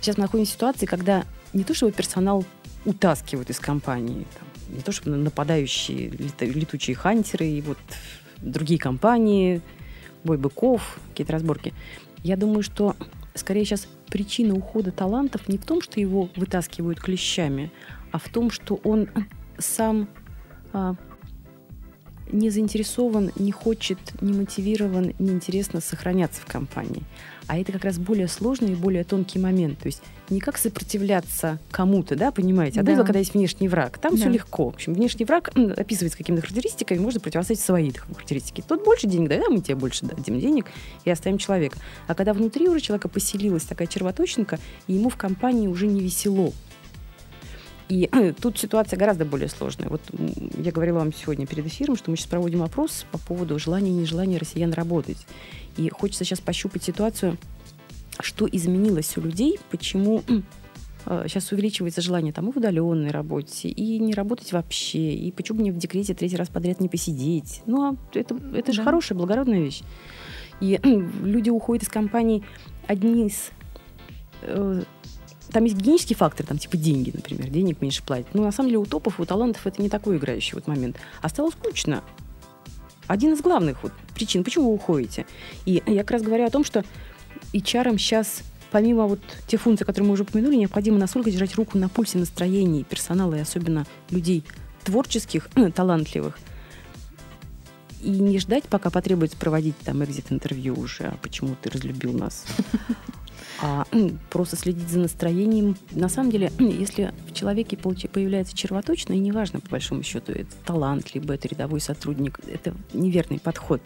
Сейчас 0.02 0.18
мы 0.18 0.24
находимся 0.24 0.52
в 0.52 0.56
ситуации, 0.56 0.86
когда 0.86 1.26
не 1.54 1.64
то, 1.64 1.74
чтобы 1.74 1.92
персонал 1.92 2.46
утаскивают 2.86 3.50
из 3.50 3.60
компании, 3.60 4.26
там, 4.38 4.76
не 4.76 4.82
то, 4.82 4.92
чтобы 4.92 5.18
нападающие 5.18 6.10
летучие 6.40 6.96
хантеры 6.96 7.48
и 7.48 7.62
вот 7.62 7.78
другие 8.38 8.80
компании, 8.80 9.62
бой 10.24 10.38
быков, 10.38 11.00
какие-то 11.10 11.34
разборки. 11.34 11.74
Я 12.24 12.38
думаю, 12.38 12.64
что 12.64 12.96
скорее 13.34 13.66
сейчас 13.66 13.88
причина 14.10 14.56
ухода 14.56 14.92
талантов 14.92 15.48
не 15.48 15.58
в 15.58 15.66
том, 15.66 15.82
что 15.82 16.00
его 16.00 16.30
вытаскивают 16.36 17.00
клещами, 17.00 17.72
а 18.12 18.20
в 18.20 18.30
том, 18.30 18.52
что 18.52 18.76
он 18.84 19.10
сам 19.58 20.08
а, 20.74 20.96
не 22.32 22.50
заинтересован, 22.50 23.32
не 23.38 23.52
хочет, 23.52 23.98
не 24.22 24.34
мотивирован, 24.34 25.14
не 25.20 25.30
интересно 25.32 25.82
сохраняться 25.82 26.42
в 26.42 26.46
компании. 26.46 27.04
А 27.48 27.58
это 27.58 27.72
как 27.72 27.86
раз 27.86 27.98
более 27.98 28.28
сложный 28.28 28.74
и 28.74 28.76
более 28.76 29.06
тонкий 29.06 29.40
момент. 29.40 29.80
То 29.80 29.88
есть 29.88 30.02
не 30.30 30.42
как 30.42 30.58
сопротивляться 30.58 31.60
кому-то, 31.72 32.16
да, 32.16 32.32
понимаете? 32.32 32.82
Одно 32.82 32.96
да. 32.96 33.04
когда 33.04 33.20
есть 33.20 33.34
внешний 33.34 33.70
враг. 33.70 33.98
Там 33.98 34.12
да. 34.12 34.18
все 34.18 34.30
легко. 34.30 34.70
В 34.70 34.76
общем, 34.76 34.94
внешний 34.94 35.26
враг 35.26 35.52
описывается 35.78 36.18
какими-то 36.18 36.42
характеристиками, 36.42 37.00
можно 37.00 37.22
противостоять 37.22 37.62
свои 37.62 37.92
характеристики. 37.92 38.62
Тот 38.68 38.84
больше 38.84 39.08
денег 39.08 39.30
да, 39.30 39.42
мы 39.50 39.62
тебе 39.62 39.76
больше 39.76 40.06
дадим 40.06 40.40
денег 40.40 40.66
и 41.06 41.10
оставим 41.10 41.38
человека. 41.38 41.80
А 42.08 42.16
когда 42.16 42.34
внутри 42.34 42.68
уже 42.68 42.82
человека 42.82 43.08
поселилась 43.08 43.64
такая 43.64 43.88
червоточинка, 43.88 44.60
и 44.88 44.94
ему 44.94 45.10
в 45.10 45.16
компании 45.16 45.68
уже 45.68 45.88
не 45.88 46.02
весело. 46.02 46.52
И 47.90 48.10
тут 48.42 48.58
ситуация 48.58 48.98
гораздо 48.98 49.24
более 49.24 49.48
сложная. 49.48 49.90
Вот 49.90 50.02
я 50.58 50.72
говорила 50.72 51.00
вам 51.00 51.14
сегодня 51.14 51.48
перед 51.48 51.66
эфиром, 51.68 51.96
что 51.96 52.12
мы 52.12 52.18
сейчас 52.18 52.28
проводим 52.28 52.64
опрос 52.64 53.06
по 53.12 53.18
поводу 53.18 53.58
желания 53.60 53.92
и 53.92 53.94
нежелания 53.94 54.40
россиян 54.40 54.74
работать. 54.74 55.26
И 55.78 55.90
хочется 55.90 56.26
сейчас 56.26 56.40
пощупать 56.40 56.84
ситуацию, 56.84 57.38
что 58.20 58.48
изменилось 58.52 59.16
у 59.18 59.22
людей, 59.22 59.60
почему 59.72 60.24
сейчас 61.06 61.52
увеличивается 61.54 62.02
желание 62.02 62.34
там 62.34 62.50
и 62.50 62.52
в 62.52 62.58
удаленной 62.58 63.12
работе, 63.12 63.70
и 63.70 64.00
не 64.00 64.14
работать 64.14 64.52
вообще, 64.52 65.14
и 65.14 65.32
почему 65.32 65.62
мне 65.62 65.72
в 65.72 65.78
декрете 65.78 66.14
третий 66.14 66.36
раз 66.36 66.50
подряд 66.50 66.82
не 66.82 66.90
посидеть. 66.90 67.62
Ну, 67.66 67.82
а 67.84 67.96
это, 68.14 68.38
это 68.54 68.74
же 68.74 68.80
да. 68.80 68.84
хорошая, 68.84 69.18
благородная 69.18 69.62
вещь. 69.62 69.84
И 70.60 70.78
люди 71.24 71.50
уходят 71.50 71.84
из 71.84 71.90
компаний 71.90 72.44
одни 72.88 73.28
из 73.28 73.52
э, 74.42 74.82
там 75.52 75.64
есть 75.64 75.78
гигиенический 75.78 76.16
фактор, 76.16 76.46
там 76.46 76.58
типа 76.58 76.78
деньги, 76.78 77.12
например, 77.14 77.50
денег 77.50 77.82
меньше 77.82 78.04
платят. 78.04 78.28
Но 78.34 78.44
на 78.44 78.52
самом 78.52 78.70
деле 78.70 78.80
у 78.80 78.86
топов, 78.86 79.20
у 79.20 79.26
талантов 79.26 79.66
это 79.66 79.82
не 79.82 79.90
такой 79.90 80.18
играющий 80.18 80.56
вот 80.56 80.68
момент. 80.68 80.98
А 81.22 81.30
стало 81.30 81.52
скучно. 81.52 82.04
Один 83.08 83.34
из 83.34 83.42
главных 83.42 83.84
вот 83.84 83.94
причин, 84.14 84.44
почему 84.44 84.70
вы 84.70 84.76
уходите. 84.76 85.26
И 85.66 85.82
я 85.86 86.02
как 86.02 86.12
раз 86.12 86.22
говорю 86.22 86.46
о 86.46 86.50
том, 86.50 86.66
что 86.66 86.84
HR 87.54 87.98
сейчас 87.98 88.44
помимо 88.72 89.08
вот 89.08 89.20
тех 89.48 89.62
функций, 89.62 89.86
которые 89.86 90.08
мы 90.08 90.14
уже 90.14 90.24
упомянули, 90.24 90.56
необходимо 90.56 90.98
настолько 90.98 91.32
держать 91.32 91.56
руку 91.56 91.78
на 91.78 91.90
пульсе 91.90 92.18
настроений 92.18 92.84
персонала 92.84 93.36
и 93.36 93.40
особенно 93.40 93.86
людей 94.10 94.44
творческих, 94.84 95.50
талантливых, 95.76 96.38
и 98.02 98.10
не 98.10 98.40
ждать, 98.40 98.66
пока 98.66 98.90
потребуется 98.90 99.38
проводить 99.38 99.78
там 99.80 100.04
экзит-интервью 100.04 100.76
уже, 100.80 101.06
а 101.06 101.18
почему 101.22 101.56
ты 101.62 101.70
разлюбил 101.70 102.14
нас, 102.14 102.46
а 103.62 103.86
просто 104.30 104.56
следить 104.56 104.90
за 104.90 105.00
настроением. 105.00 105.76
На 105.92 106.10
самом 106.10 106.32
деле, 106.32 106.52
если 106.60 107.14
в 107.28 107.34
человеке 107.34 107.78
появляется 107.78 108.56
червоточина, 108.56 109.14
и 109.14 109.20
неважно, 109.20 109.60
по 109.60 109.70
большому 109.70 110.04
счету, 110.04 110.32
это 110.32 110.56
талант, 110.66 111.14
либо 111.14 111.34
это 111.34 111.48
рядовой 111.48 111.80
сотрудник, 111.80 112.40
это 112.48 112.74
неверный 112.94 113.40
подход, 113.40 113.82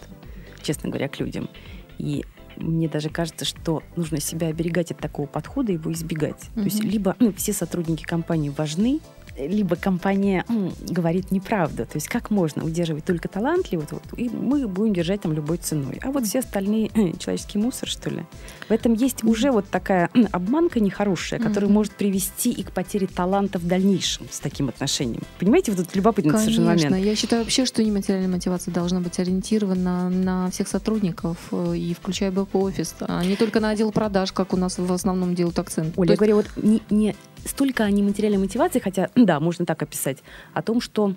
честно 0.62 0.90
говоря, 0.90 1.08
к 1.08 1.20
людям. 1.20 1.50
И 1.98 2.26
мне 2.58 2.88
даже 2.88 3.10
кажется, 3.10 3.46
что 3.46 3.84
нужно 3.96 4.20
себя 4.20 4.48
оберегать 4.48 4.92
от 4.92 5.00
такого 5.00 5.26
подхода, 5.26 5.72
его 5.72 5.92
избегать. 5.92 6.42
Mm-hmm. 6.42 6.56
То 6.56 6.64
есть 6.64 6.84
либо 6.84 7.16
ну, 7.20 7.34
все 7.34 7.54
сотрудники 7.54 8.04
компании 8.04 8.50
важны, 8.50 9.00
либо 9.48 9.76
компания 9.76 10.46
м, 10.50 10.74
говорит 10.90 11.32
неправду. 11.32 11.86
То 11.86 11.96
есть 11.96 12.08
как 12.08 12.30
можно 12.30 12.64
удерживать 12.64 13.06
только 13.06 13.28
талантливых, 13.28 13.92
вот, 13.92 14.04
и 14.18 14.30
мы 14.30 14.68
будем 14.68 14.94
держать 14.94 15.22
там 15.22 15.34
любой 15.34 15.58
ценой. 15.58 16.00
А 16.02 16.12
вот 16.12 16.26
все 16.26 16.40
остальные 16.40 16.92
э, 16.94 17.18
человеческий 17.18 17.58
мусор, 17.58 17.90
что 17.90 18.10
ли. 18.10 18.24
В 18.70 18.72
этом 18.72 18.94
есть 18.94 19.24
уже 19.24 19.52
вот 19.52 19.68
такая 19.70 20.10
обманка 20.32 20.80
нехорошая, 20.80 21.40
которая 21.40 21.70
mm-hmm. 21.70 21.74
может 21.74 21.94
привести 21.94 22.52
и 22.52 22.64
к 22.64 22.72
потере 22.72 23.08
таланта 23.08 23.60
в 23.60 23.68
дальнейшем 23.68 24.28
с 24.32 24.40
таким 24.40 24.70
отношением. 24.70 25.22
Понимаете, 25.40 25.72
вот 25.72 25.82
этот 25.82 25.96
любопытный 25.96 26.32
Конечно. 26.32 26.54
совершенно 26.54 26.90
момент. 26.90 27.06
Я 27.06 27.16
считаю 27.16 27.44
вообще, 27.44 27.66
что 27.66 27.84
нематериальная 27.84 28.30
мотивация 28.30 28.74
должна 28.74 29.02
быть 29.02 29.20
ориентирована 29.20 30.10
на 30.10 30.50
всех 30.52 30.68
сотрудников, 30.68 31.38
э, 31.52 31.76
и 31.76 31.94
включая 31.94 32.32
бэк-офис, 32.32 32.96
а 33.02 33.24
не 33.24 33.36
только 33.36 33.60
на 33.60 33.70
отдел 33.70 33.92
продаж, 33.92 34.32
как 34.32 34.54
у 34.54 34.58
нас 34.58 34.78
в 34.78 34.92
основном 34.92 35.36
делают 35.36 35.60
акцент. 35.60 35.98
Оля, 35.98 36.08
То 36.08 36.12
я 36.12 36.14
есть... 36.14 36.20
говорю, 36.20 36.36
вот 36.36 36.64
не, 36.64 36.82
не 36.90 37.16
столько 37.46 37.84
о 37.84 37.92
нематериальной 37.92 38.40
мотивации, 38.40 38.80
хотя, 38.80 39.10
да, 39.16 39.40
можно 39.40 39.66
так 39.66 39.82
описать, 39.82 40.20
о 40.54 40.62
том, 40.62 40.82
что 40.82 41.14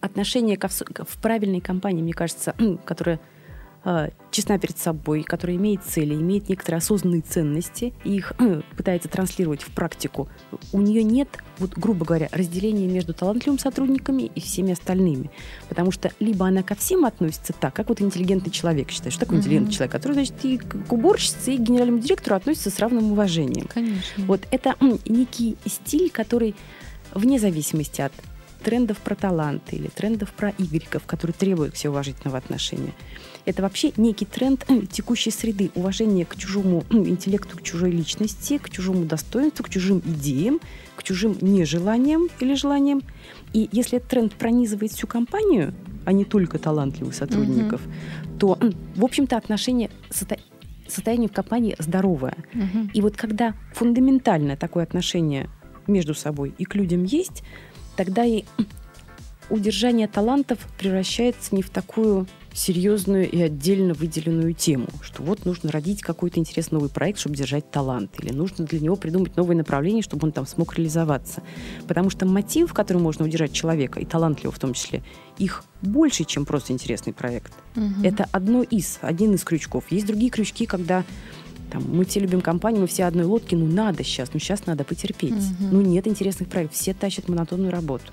отношение 0.00 0.56
ко, 0.56 0.68
в 0.68 1.18
правильной 1.20 1.60
компании, 1.60 2.02
мне 2.02 2.12
кажется, 2.12 2.54
которая 2.84 3.20
честна 4.30 4.58
перед 4.58 4.78
собой, 4.78 5.22
которая 5.22 5.56
имеет 5.56 5.82
цели, 5.82 6.14
имеет 6.14 6.48
некоторые 6.48 6.78
осознанные 6.78 7.22
ценности 7.22 7.92
и 8.04 8.16
их 8.16 8.32
э, 8.38 8.62
пытается 8.76 9.08
транслировать 9.08 9.62
в 9.62 9.70
практику, 9.70 10.28
у 10.72 10.80
нее 10.80 11.02
нет, 11.02 11.28
вот 11.58 11.72
грубо 11.72 12.04
говоря, 12.04 12.28
разделения 12.32 12.86
между 12.86 13.12
талантливыми 13.12 13.58
сотрудниками 13.58 14.30
и 14.34 14.40
всеми 14.40 14.72
остальными. 14.72 15.30
Потому 15.68 15.90
что 15.90 16.12
либо 16.20 16.46
она 16.46 16.62
ко 16.62 16.74
всем 16.74 17.04
относится 17.04 17.52
так, 17.52 17.74
как 17.74 17.88
вот 17.88 18.00
интеллигентный 18.00 18.52
человек 18.52 18.90
считает. 18.90 19.12
Что 19.12 19.20
такое 19.20 19.38
mm-hmm. 19.38 19.40
интеллигентный 19.42 19.72
человек? 19.74 19.92
Который, 19.92 20.12
значит, 20.12 20.34
и 20.44 20.58
к 20.58 20.92
уборщице, 20.92 21.54
и 21.54 21.58
к 21.58 21.60
генеральному 21.60 21.98
директору 21.98 22.36
относится 22.36 22.70
с 22.70 22.78
равным 22.78 23.12
уважением. 23.12 23.66
Конечно. 23.66 24.24
Вот 24.26 24.46
это 24.50 24.76
некий 25.06 25.56
стиль, 25.66 26.10
который 26.10 26.54
вне 27.14 27.38
зависимости 27.38 28.00
от 28.00 28.12
трендов 28.62 28.98
про 28.98 29.14
таланты 29.14 29.76
или 29.76 29.88
трендов 29.88 30.32
про 30.32 30.50
игреков, 30.58 31.02
которые 31.04 31.34
требуют 31.34 31.74
все 31.74 31.90
уважительного 31.90 32.38
отношения. 32.38 32.94
Это 33.44 33.62
вообще 33.62 33.92
некий 33.96 34.24
тренд 34.24 34.64
э, 34.68 34.82
текущей 34.90 35.30
среды, 35.30 35.70
уважение 35.74 36.24
к 36.24 36.36
чужому 36.36 36.84
ну, 36.90 37.06
интеллекту, 37.06 37.56
к 37.56 37.62
чужой 37.62 37.90
личности, 37.90 38.58
к 38.58 38.70
чужому 38.70 39.04
достоинству, 39.04 39.64
к 39.64 39.68
чужим 39.68 40.00
идеям, 40.04 40.60
к 40.96 41.02
чужим 41.02 41.36
нежеланиям 41.40 42.28
или 42.40 42.54
желаниям. 42.54 43.02
И 43.52 43.68
если 43.72 43.98
этот 43.98 44.08
тренд 44.08 44.34
пронизывает 44.34 44.92
всю 44.92 45.06
компанию, 45.06 45.74
а 46.04 46.12
не 46.12 46.24
только 46.24 46.58
талантливых 46.58 47.14
сотрудников, 47.14 47.80
mm-hmm. 47.80 48.38
то, 48.38 48.58
в 48.96 49.04
общем-то, 49.04 49.36
отношение 49.36 49.90
состояние 50.88 51.28
в 51.28 51.32
компании 51.32 51.74
здоровое. 51.78 52.36
Угу. 52.54 52.90
И 52.92 53.00
вот 53.00 53.16
когда 53.16 53.54
фундаментальное 53.74 54.56
такое 54.56 54.84
отношение 54.84 55.48
между 55.86 56.14
собой 56.14 56.54
и 56.58 56.64
к 56.64 56.74
людям 56.74 57.04
есть, 57.04 57.42
тогда 57.96 58.24
и 58.24 58.44
удержание 59.50 60.08
талантов 60.08 60.58
превращается 60.78 61.54
не 61.54 61.62
в 61.62 61.70
такую 61.70 62.26
серьезную 62.54 63.30
и 63.30 63.40
отдельно 63.40 63.94
выделенную 63.94 64.54
тему, 64.54 64.88
что 65.00 65.22
вот 65.22 65.44
нужно 65.44 65.70
родить 65.70 66.02
какой-то 66.02 66.38
интересный 66.38 66.76
новый 66.76 66.90
проект, 66.90 67.18
чтобы 67.18 67.36
держать 67.36 67.70
талант, 67.70 68.12
или 68.20 68.32
нужно 68.32 68.64
для 68.64 68.80
него 68.80 68.96
придумать 68.96 69.36
новое 69.36 69.56
направление, 69.56 70.02
чтобы 70.02 70.26
он 70.26 70.32
там 70.32 70.46
смог 70.46 70.74
реализоваться. 70.76 71.42
Потому 71.86 72.10
что 72.10 72.26
мотив, 72.26 72.72
который 72.72 72.98
можно 72.98 73.24
удержать 73.24 73.52
человека, 73.52 74.00
и 74.00 74.04
талантливого 74.04 74.54
в 74.54 74.58
том 74.58 74.74
числе, 74.74 75.02
их 75.38 75.64
больше, 75.80 76.24
чем 76.24 76.44
просто 76.44 76.72
интересный 76.72 77.12
проект. 77.12 77.52
Угу. 77.76 78.04
Это 78.04 78.28
одно 78.32 78.62
из, 78.62 78.98
один 79.00 79.34
из 79.34 79.44
крючков. 79.44 79.84
Есть 79.90 80.06
другие 80.06 80.30
крючки, 80.30 80.66
когда 80.66 81.04
там, 81.70 81.84
мы 81.88 82.04
все 82.04 82.20
любим 82.20 82.42
компанию, 82.42 82.82
мы 82.82 82.86
все 82.86 83.04
одной 83.04 83.24
лодки, 83.24 83.54
ну 83.54 83.66
надо 83.66 84.04
сейчас, 84.04 84.30
ну 84.34 84.40
сейчас 84.40 84.66
надо 84.66 84.84
потерпеть. 84.84 85.32
Угу. 85.32 85.68
Ну 85.70 85.80
нет 85.80 86.06
интересных 86.06 86.48
проектов, 86.48 86.78
все 86.78 86.92
тащат 86.92 87.28
монотонную 87.28 87.70
работу. 87.70 88.12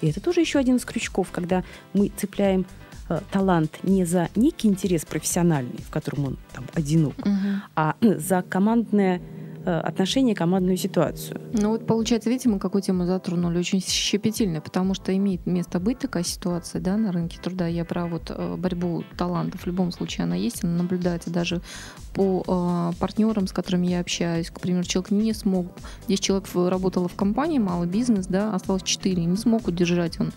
И 0.00 0.08
это 0.08 0.20
тоже 0.20 0.40
еще 0.40 0.58
один 0.58 0.76
из 0.76 0.84
крючков, 0.84 1.30
когда 1.32 1.64
мы 1.92 2.12
цепляем 2.16 2.66
э, 3.08 3.20
талант 3.30 3.78
не 3.82 4.04
за 4.04 4.28
некий 4.34 4.68
интерес 4.68 5.04
профессиональный, 5.04 5.80
в 5.86 5.90
котором 5.90 6.24
он 6.24 6.38
там 6.52 6.64
одинок, 6.74 7.14
угу. 7.18 7.62
а 7.76 7.94
за 8.00 8.42
командное 8.42 9.20
Э, 9.68 9.80
отношение, 9.80 10.34
командную 10.34 10.78
ситуацию. 10.78 11.42
Ну 11.52 11.70
вот 11.70 11.86
получается, 11.86 12.30
видите, 12.30 12.48
мы 12.48 12.58
какую 12.58 12.80
тему 12.80 13.04
затронули, 13.04 13.58
очень 13.58 13.82
щепетильно, 13.82 14.62
потому 14.62 14.94
что 14.94 15.14
имеет 15.14 15.44
место 15.44 15.78
быть 15.78 15.98
такая 15.98 16.22
ситуация 16.22 16.80
да, 16.80 16.96
на 16.96 17.12
рынке 17.12 17.38
труда. 17.38 17.66
Я 17.66 17.84
про 17.84 18.06
вот 18.06 18.30
э, 18.30 18.56
борьбу 18.56 19.04
талантов. 19.18 19.62
В 19.62 19.66
любом 19.66 19.92
случае 19.92 20.24
она 20.24 20.36
есть, 20.36 20.64
она 20.64 20.82
наблюдается 20.82 21.30
даже 21.30 21.60
по 22.14 22.42
э, 22.46 22.98
партнерам, 22.98 23.46
с 23.46 23.52
которыми 23.52 23.88
я 23.88 24.00
общаюсь. 24.00 24.48
К 24.48 24.58
примеру, 24.58 24.84
человек 24.84 25.10
не 25.10 25.34
смог, 25.34 25.66
10 26.08 26.22
человек 26.22 26.48
работало 26.54 27.08
в 27.08 27.14
компании, 27.14 27.58
малый 27.58 27.88
бизнес, 27.88 28.26
да, 28.26 28.54
осталось 28.54 28.84
4, 28.84 29.22
не 29.22 29.36
смог 29.36 29.68
удержать 29.68 30.18
он 30.18 30.32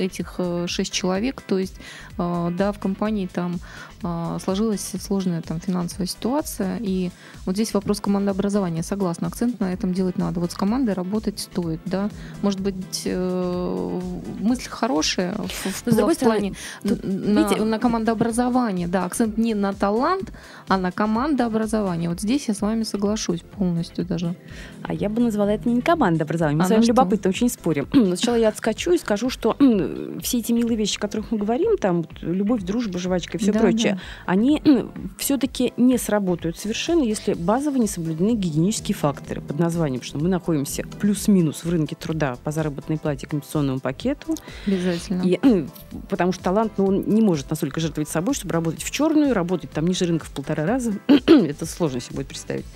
этих 0.00 0.34
э, 0.38 0.66
6 0.68 0.92
человек. 0.92 1.42
То 1.42 1.58
есть, 1.58 1.76
э, 2.18 2.48
да, 2.56 2.72
в 2.72 2.78
компании 2.78 3.28
там 3.32 3.58
э, 4.02 4.38
сложилась 4.42 4.92
сложная 5.00 5.42
там 5.42 5.60
финансовая 5.60 6.06
ситуация, 6.06 6.78
и 6.80 7.10
вот 7.44 7.54
здесь 7.54 7.74
вопрос 7.74 8.00
командообразования 8.00 8.82
согласна, 8.82 9.28
акцент 9.28 9.60
на 9.60 9.72
этом 9.72 9.92
делать 9.92 10.18
надо. 10.18 10.40
Вот 10.40 10.52
с 10.52 10.54
командой 10.54 10.94
работать 10.94 11.40
стоит, 11.40 11.80
да. 11.84 12.10
Может 12.42 12.60
быть, 12.60 13.06
мысль 13.06 14.68
хорошая 14.68 15.34
в, 15.34 15.86
в, 15.86 16.14
в 16.14 16.18
плане 16.18 16.54
тут, 16.82 17.02
на, 17.04 17.40
видите, 17.40 17.62
на 17.62 17.78
командообразование, 17.78 18.88
да, 18.88 19.04
акцент 19.04 19.38
не 19.38 19.54
на 19.54 19.72
талант, 19.72 20.32
а 20.68 20.78
на 20.78 20.92
командообразование. 20.92 22.08
Вот 22.08 22.20
здесь 22.20 22.48
я 22.48 22.54
с 22.54 22.60
вами 22.60 22.82
соглашусь 22.82 23.40
полностью 23.40 24.04
даже. 24.04 24.34
А 24.82 24.92
я 24.94 25.08
бы 25.08 25.20
назвала 25.20 25.52
это 25.52 25.68
не 25.68 25.80
командообразование. 25.80 26.58
Мы 26.58 26.64
а 26.64 26.66
с 26.68 26.70
вами 26.70 26.84
любопытно 26.84 27.30
очень 27.30 27.48
спорим. 27.48 27.88
Но 27.92 28.16
сначала 28.16 28.36
я 28.36 28.48
отскочу 28.48 28.92
и 28.92 28.98
скажу, 28.98 29.30
что 29.30 29.56
все 30.22 30.38
эти 30.38 30.52
милые 30.52 30.76
вещи, 30.76 30.96
о 30.96 31.00
которых 31.00 31.30
мы 31.30 31.38
говорим, 31.38 31.76
там 31.78 32.06
любовь, 32.20 32.62
дружба, 32.62 32.98
жвачка 32.98 33.38
и 33.38 33.40
все 33.40 33.52
да, 33.52 33.60
прочее, 33.60 33.94
да. 33.94 34.00
они 34.26 34.62
все-таки 35.18 35.72
не 35.76 35.98
сработают 35.98 36.56
совершенно, 36.56 37.02
если 37.02 37.34
базово 37.34 37.76
не 37.76 37.88
соблюдены 37.88 38.34
гигиенические 38.34 38.94
факторы 38.94 39.40
под 39.40 39.58
названием, 39.58 40.02
что 40.02 40.18
мы 40.18 40.28
находимся 40.28 40.84
плюс-минус 41.00 41.64
в 41.64 41.70
рынке 41.70 41.96
труда 41.96 42.36
по 42.44 42.50
заработной 42.50 42.98
плате 42.98 43.26
компенсационному 43.26 43.80
пакету. 43.80 44.34
Обязательно. 44.66 45.22
И, 45.22 45.66
потому 46.08 46.32
что 46.32 46.44
талант, 46.44 46.72
ну, 46.76 46.86
он 46.86 47.04
не 47.06 47.22
может 47.22 47.50
настолько 47.50 47.80
жертвовать 47.80 48.08
собой, 48.08 48.34
чтобы 48.34 48.52
работать 48.52 48.82
в 48.82 48.90
черную, 48.90 49.34
работать 49.34 49.70
там 49.70 49.86
ниже 49.86 50.04
рынка 50.04 50.26
в 50.26 50.30
полтора 50.30 50.66
раза. 50.66 50.94
Это 51.08 51.66
сложно 51.66 52.00
себе 52.00 52.16
будет 52.16 52.28
представить. 52.28 52.66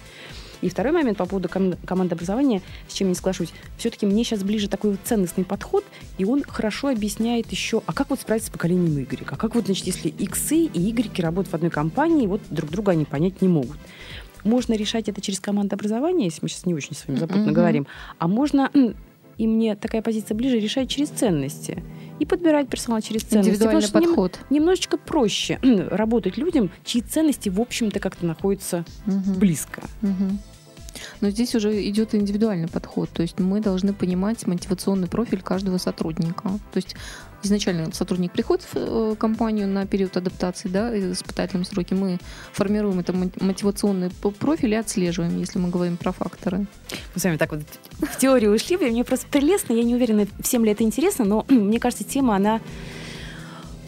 И 0.62 0.68
второй 0.68 0.92
момент 0.92 1.18
по 1.18 1.26
поводу 1.26 1.48
ком- 1.48 1.74
команды 1.84 2.14
образования, 2.14 2.62
с 2.88 2.94
чем 2.94 3.08
я 3.08 3.11
не 3.11 3.14
соглашусь. 3.14 3.52
Все-таки 3.78 4.06
мне 4.06 4.24
сейчас 4.24 4.42
ближе 4.42 4.68
такой 4.68 4.92
вот 4.92 5.00
ценностный 5.04 5.44
подход, 5.44 5.84
и 6.18 6.24
он 6.24 6.42
хорошо 6.42 6.88
объясняет 6.88 7.50
еще, 7.50 7.82
а 7.86 7.92
как 7.92 8.11
вот 8.11 8.20
справиться 8.20 8.48
с 8.50 8.52
поколением 8.52 8.98
Y? 8.98 9.26
А 9.30 9.36
как 9.36 9.54
вот, 9.54 9.66
значит, 9.66 9.86
если 9.86 10.08
иксы 10.08 10.64
и 10.64 10.80
Y 10.80 11.22
работают 11.22 11.52
в 11.52 11.54
одной 11.54 11.70
компании, 11.70 12.26
вот 12.26 12.40
друг 12.50 12.70
друга 12.70 12.92
они 12.92 13.04
понять 13.04 13.42
не 13.42 13.48
могут. 13.48 13.78
Можно 14.44 14.74
решать 14.74 15.08
это 15.08 15.20
через 15.20 15.40
командообразование, 15.40 16.26
если 16.26 16.40
мы 16.42 16.48
сейчас 16.48 16.64
не 16.66 16.74
очень 16.74 16.94
с 16.94 17.06
вами 17.06 17.18
запутно 17.18 17.50
mm-hmm. 17.50 17.52
говорим, 17.52 17.86
а 18.18 18.28
можно 18.28 18.70
и 19.40 19.46
мне 19.46 19.74
такая 19.74 20.02
позиция 20.02 20.34
ближе, 20.34 20.58
решать 20.58 20.90
через 20.90 21.08
ценности. 21.08 21.82
И 22.18 22.26
подбирать 22.26 22.68
персонал 22.68 23.00
через 23.00 23.22
ценности. 23.22 23.52
Индивидуальный 23.52 23.88
подход. 23.88 24.38
Нем, 24.50 24.61
немножечко 24.61 24.98
проще 24.98 25.58
работать 25.90 26.36
людям, 26.36 26.70
чьи 26.84 27.00
ценности, 27.00 27.48
в 27.48 27.58
общем-то, 27.58 28.00
как-то 28.00 28.26
находятся 28.26 28.84
угу. 29.06 29.38
близко. 29.38 29.82
Угу. 30.02 30.38
Но 31.20 31.30
здесь 31.30 31.55
уже 31.55 31.88
идет 31.88 32.14
индивидуальный 32.14 32.68
подход. 32.68 33.11
То 33.11 33.22
есть 33.22 33.38
мы 33.38 33.61
должны 33.61 33.92
понимать 33.92 34.46
мотивационный 34.46 35.09
профиль 35.09 35.42
каждого 35.42 35.78
сотрудника. 35.78 36.48
То 36.72 36.76
есть 36.76 36.96
изначально 37.42 37.92
сотрудник 37.92 38.32
приходит 38.32 38.64
в 38.64 38.76
э, 38.76 39.14
компанию 39.18 39.68
на 39.68 39.86
период 39.86 40.16
адаптации, 40.16 40.68
да, 40.68 40.96
испытательном 41.12 41.64
сроке, 41.64 41.94
мы 41.94 42.18
формируем 42.53 43.01
это 43.01 43.12
мотивационный 43.12 44.11
профиль 44.11 44.72
и 44.72 44.76
отслеживаем, 44.76 45.38
если 45.38 45.59
мы 45.59 45.70
говорим 45.70 45.96
про 45.96 46.12
факторы. 46.12 46.66
Мы 47.14 47.20
с 47.20 47.24
вами 47.24 47.36
так 47.36 47.53
вот 47.53 47.62
в 48.01 48.18
теорию 48.18 48.55
ушли, 48.55 48.76
мне 48.76 49.05
просто 49.05 49.26
прелестно, 49.30 49.72
я 49.72 49.84
не 49.84 49.94
уверена, 49.94 50.26
всем 50.42 50.64
ли 50.64 50.72
это 50.72 50.84
интересно, 50.84 51.24
но 51.24 51.46
мне 51.48 51.80
кажется, 51.80 52.05
тема, 52.05 52.36
она 52.36 52.61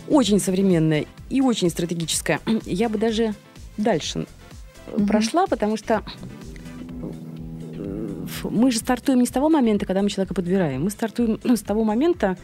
очень 0.08 0.40
современная 0.40 1.06
и 1.30 1.40
очень 1.40 1.70
стратегическая. 1.70 2.40
Я 2.64 2.88
бы 2.88 2.98
даже 2.98 3.34
дальше 3.76 4.26
mm-hmm. 4.86 5.06
прошла, 5.06 5.46
потому 5.46 5.76
что 5.76 6.02
мы 8.44 8.70
же 8.70 8.78
стартуем 8.78 9.20
не 9.20 9.26
с 9.26 9.30
того 9.30 9.48
момента, 9.48 9.86
когда 9.86 10.02
мы 10.02 10.10
человека 10.10 10.34
подбираем. 10.34 10.84
Мы 10.84 10.90
стартуем 10.90 11.40
ну, 11.44 11.56
с 11.56 11.62
того 11.62 11.84
момента, 11.84 12.36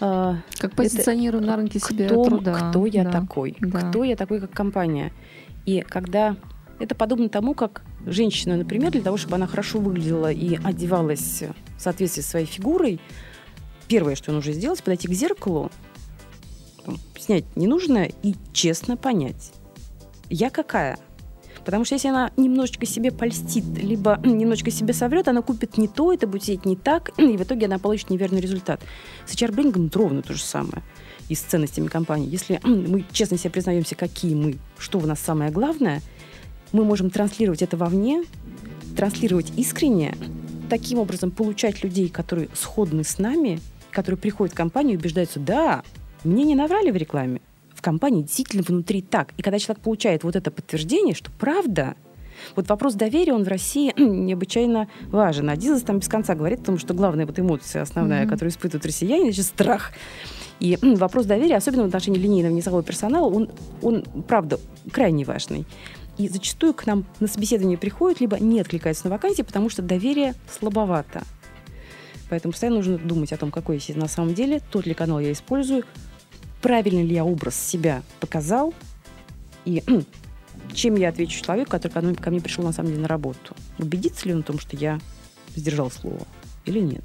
а, 0.00 0.38
как 0.58 0.74
позиционирую 0.74 1.44
на 1.44 1.56
рынке 1.56 1.78
себе 1.78 2.06
кто, 2.06 2.24
труда. 2.24 2.70
Кто 2.70 2.86
я 2.86 3.04
да. 3.04 3.10
такой? 3.10 3.56
Да. 3.60 3.80
Кто 3.80 4.04
я 4.04 4.16
такой, 4.16 4.40
как 4.40 4.50
компания? 4.50 5.12
И 5.66 5.80
когда 5.80 6.36
это 6.78 6.94
подобно 6.94 7.28
тому, 7.28 7.54
как 7.54 7.82
женщина, 8.06 8.56
например, 8.56 8.92
для 8.92 9.02
того, 9.02 9.16
чтобы 9.16 9.36
она 9.36 9.46
хорошо 9.46 9.78
выглядела 9.78 10.32
и 10.32 10.58
одевалась 10.62 11.42
в 11.76 11.80
соответствии 11.80 12.22
со 12.22 12.30
своей 12.30 12.46
фигурой, 12.46 13.00
первое, 13.88 14.14
что 14.14 14.32
нужно 14.32 14.52
сделать, 14.52 14.82
подойти 14.82 15.08
к 15.08 15.12
зеркалу, 15.12 15.70
снять 17.18 17.44
ненужное 17.56 18.10
и 18.22 18.34
честно 18.52 18.96
понять, 18.96 19.52
я 20.30 20.48
какая– 20.48 20.98
Потому 21.64 21.84
что 21.84 21.94
если 21.94 22.08
она 22.08 22.30
немножечко 22.36 22.86
себе 22.86 23.10
польстит, 23.10 23.64
либо 23.82 24.20
немножечко 24.24 24.70
себе 24.70 24.92
соврет, 24.92 25.28
она 25.28 25.42
купит 25.42 25.78
не 25.78 25.88
то, 25.88 26.12
это 26.12 26.26
будет 26.26 26.44
сидеть 26.44 26.64
не 26.64 26.76
так, 26.76 27.10
и 27.18 27.36
в 27.36 27.42
итоге 27.42 27.66
она 27.66 27.78
получит 27.78 28.10
неверный 28.10 28.40
результат. 28.40 28.80
С 29.26 29.34
HR-брендингом 29.34 29.90
ровно 29.92 30.22
то 30.22 30.34
же 30.34 30.42
самое 30.42 30.82
и 31.28 31.34
с 31.34 31.40
ценностями 31.40 31.86
компании. 31.86 32.28
Если 32.28 32.60
мы 32.64 33.04
честно 33.12 33.38
себе 33.38 33.50
признаемся, 33.50 33.94
какие 33.94 34.34
мы, 34.34 34.56
что 34.78 34.98
у 34.98 35.06
нас 35.06 35.20
самое 35.20 35.50
главное, 35.50 36.02
мы 36.72 36.84
можем 36.84 37.10
транслировать 37.10 37.62
это 37.62 37.76
вовне, 37.76 38.24
транслировать 38.96 39.52
искренне, 39.56 40.14
таким 40.68 40.98
образом 40.98 41.30
получать 41.30 41.82
людей, 41.82 42.08
которые 42.08 42.48
сходны 42.54 43.04
с 43.04 43.18
нами, 43.18 43.60
которые 43.90 44.18
приходят 44.18 44.54
в 44.54 44.56
компанию 44.56 44.94
и 44.94 44.96
убеждаются, 44.96 45.40
да, 45.40 45.82
мне 46.22 46.44
не 46.44 46.54
наврали 46.54 46.90
в 46.90 46.96
рекламе, 46.96 47.40
в 47.80 47.82
компании 47.82 48.22
действительно 48.22 48.62
внутри 48.62 49.00
так. 49.00 49.32
И 49.38 49.42
когда 49.42 49.58
человек 49.58 49.82
получает 49.82 50.22
вот 50.22 50.36
это 50.36 50.50
подтверждение, 50.50 51.14
что 51.14 51.30
правда, 51.38 51.96
вот 52.54 52.68
вопрос 52.68 52.94
доверия, 52.94 53.32
он 53.32 53.44
в 53.44 53.48
России 53.48 53.94
необычайно 53.98 54.88
важен. 55.08 55.48
Адизас 55.48 55.80
там 55.80 55.98
без 55.98 56.08
конца 56.08 56.34
говорит 56.34 56.60
о 56.60 56.64
том, 56.64 56.78
что 56.78 56.92
главная 56.92 57.24
вот 57.24 57.38
эмоция 57.38 57.80
основная, 57.80 58.24
mm-hmm. 58.24 58.28
которую 58.28 58.50
испытывают 58.50 58.84
россияне, 58.84 59.32
значит, 59.32 59.46
страх. 59.46 59.92
И 60.60 60.76
вопрос 60.82 61.24
доверия, 61.24 61.56
особенно 61.56 61.84
в 61.84 61.86
отношении 61.86 62.18
линейного 62.18 62.52
низового 62.52 62.82
персонала, 62.82 63.30
он, 63.30 63.48
он, 63.80 64.04
правда, 64.28 64.60
крайне 64.92 65.24
важный. 65.24 65.64
И 66.18 66.28
зачастую 66.28 66.74
к 66.74 66.86
нам 66.86 67.06
на 67.18 67.28
собеседование 67.28 67.78
приходят, 67.78 68.20
либо 68.20 68.38
не 68.38 68.60
откликаются 68.60 69.06
на 69.06 69.10
вакансии, 69.10 69.40
потому 69.40 69.70
что 69.70 69.80
доверие 69.80 70.34
слабовато. 70.58 71.22
Поэтому 72.28 72.52
постоянно 72.52 72.76
нужно 72.76 72.98
думать 72.98 73.32
о 73.32 73.38
том, 73.38 73.50
какой 73.50 73.80
я 73.82 73.96
на 73.96 74.06
самом 74.06 74.34
деле, 74.34 74.60
тот 74.70 74.84
ли 74.84 74.92
канал 74.92 75.18
я 75.18 75.32
использую, 75.32 75.84
правильно 76.60 77.02
ли 77.02 77.14
я 77.14 77.24
образ 77.24 77.56
себя 77.56 78.02
показал, 78.20 78.74
и 79.64 79.82
чем 80.72 80.96
я 80.96 81.08
отвечу 81.08 81.42
человеку, 81.42 81.70
который 81.70 82.14
ко 82.14 82.30
мне, 82.30 82.40
пришел 82.40 82.64
на 82.64 82.72
самом 82.72 82.90
деле 82.90 83.02
на 83.02 83.08
работу. 83.08 83.54
Убедится 83.78 84.28
ли 84.28 84.34
он 84.34 84.42
в 84.42 84.46
том, 84.46 84.58
что 84.58 84.76
я 84.76 85.00
сдержал 85.56 85.90
слово 85.90 86.26
или 86.64 86.80
нет. 86.80 87.04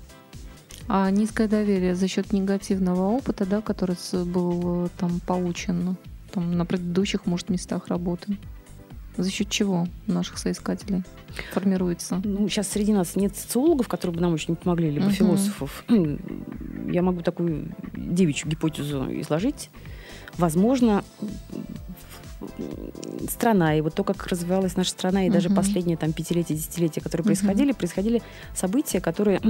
А 0.87 1.09
низкое 1.09 1.47
доверие 1.47 1.95
за 1.95 2.07
счет 2.07 2.31
негативного 2.31 3.09
опыта, 3.09 3.45
да, 3.45 3.61
который 3.61 3.97
был 4.25 4.85
э, 4.85 4.89
там 4.97 5.19
получен 5.19 5.97
там, 6.31 6.55
на 6.55 6.65
предыдущих, 6.65 7.25
может, 7.25 7.49
местах 7.49 7.87
работы? 7.87 8.37
За 9.17 9.31
счет 9.31 9.49
чего 9.49 9.87
наших 10.07 10.37
соискателей 10.37 11.03
формируется? 11.53 12.21
Ну, 12.23 12.49
сейчас 12.49 12.67
среди 12.67 12.93
нас 12.93 13.15
нет 13.15 13.35
социологов, 13.35 13.87
которые 13.87 14.15
бы 14.15 14.21
нам 14.21 14.33
очень 14.33 14.55
помогли, 14.55 14.89
либо 14.89 15.07
uh-huh. 15.07 15.11
философов. 15.11 15.85
Я 16.91 17.01
могу 17.01 17.21
такую 17.21 17.73
девичью 17.93 18.49
гипотезу 18.49 19.05
изложить. 19.21 19.69
Возможно, 20.37 21.03
страна, 23.29 23.77
и 23.77 23.81
вот 23.81 23.95
то, 23.95 24.03
как 24.03 24.27
развивалась 24.27 24.75
наша 24.75 24.91
страна, 24.91 25.25
и 25.25 25.29
uh-huh. 25.29 25.33
даже 25.33 25.49
последние 25.49 25.97
там 25.97 26.11
пятилетия, 26.11 26.55
десятилетия, 26.55 27.01
которые 27.01 27.23
uh-huh. 27.23 27.27
происходили, 27.27 27.71
происходили 27.71 28.21
события, 28.53 28.99
которые 28.99 29.41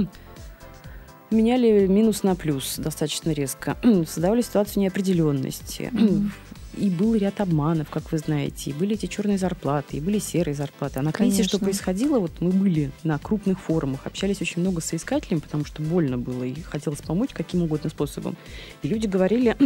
меняли 1.30 1.86
минус 1.88 2.22
на 2.22 2.36
плюс 2.36 2.76
достаточно 2.76 3.30
резко, 3.30 3.76
создавали 4.06 4.42
ситуацию 4.42 4.82
неопределенности. 4.82 5.90
Uh-huh. 5.92 6.30
И 6.76 6.90
был 6.90 7.14
ряд 7.14 7.40
обманов, 7.40 7.88
как 7.90 8.12
вы 8.12 8.18
знаете, 8.18 8.70
и 8.70 8.72
были 8.72 8.94
эти 8.94 9.06
черные 9.06 9.38
зарплаты, 9.38 9.96
и 9.96 10.00
были 10.00 10.18
серые 10.18 10.54
зарплаты. 10.54 10.98
А 10.98 11.02
на 11.02 11.12
кризисе 11.12 11.44
что 11.44 11.58
происходило? 11.58 12.18
Вот 12.18 12.32
мы 12.40 12.50
были 12.50 12.90
на 13.02 13.18
крупных 13.18 13.60
форумах, 13.60 14.06
общались 14.06 14.40
очень 14.40 14.60
много 14.60 14.80
с 14.80 14.86
соискателями, 14.86 15.40
потому 15.40 15.64
что 15.64 15.82
больно 15.82 16.18
было, 16.18 16.44
и 16.44 16.60
хотелось 16.60 17.00
помочь 17.00 17.30
каким 17.32 17.62
угодно 17.62 17.90
способом. 17.90 18.36
И 18.82 18.88
люди 18.88 19.06
говорили, 19.06 19.56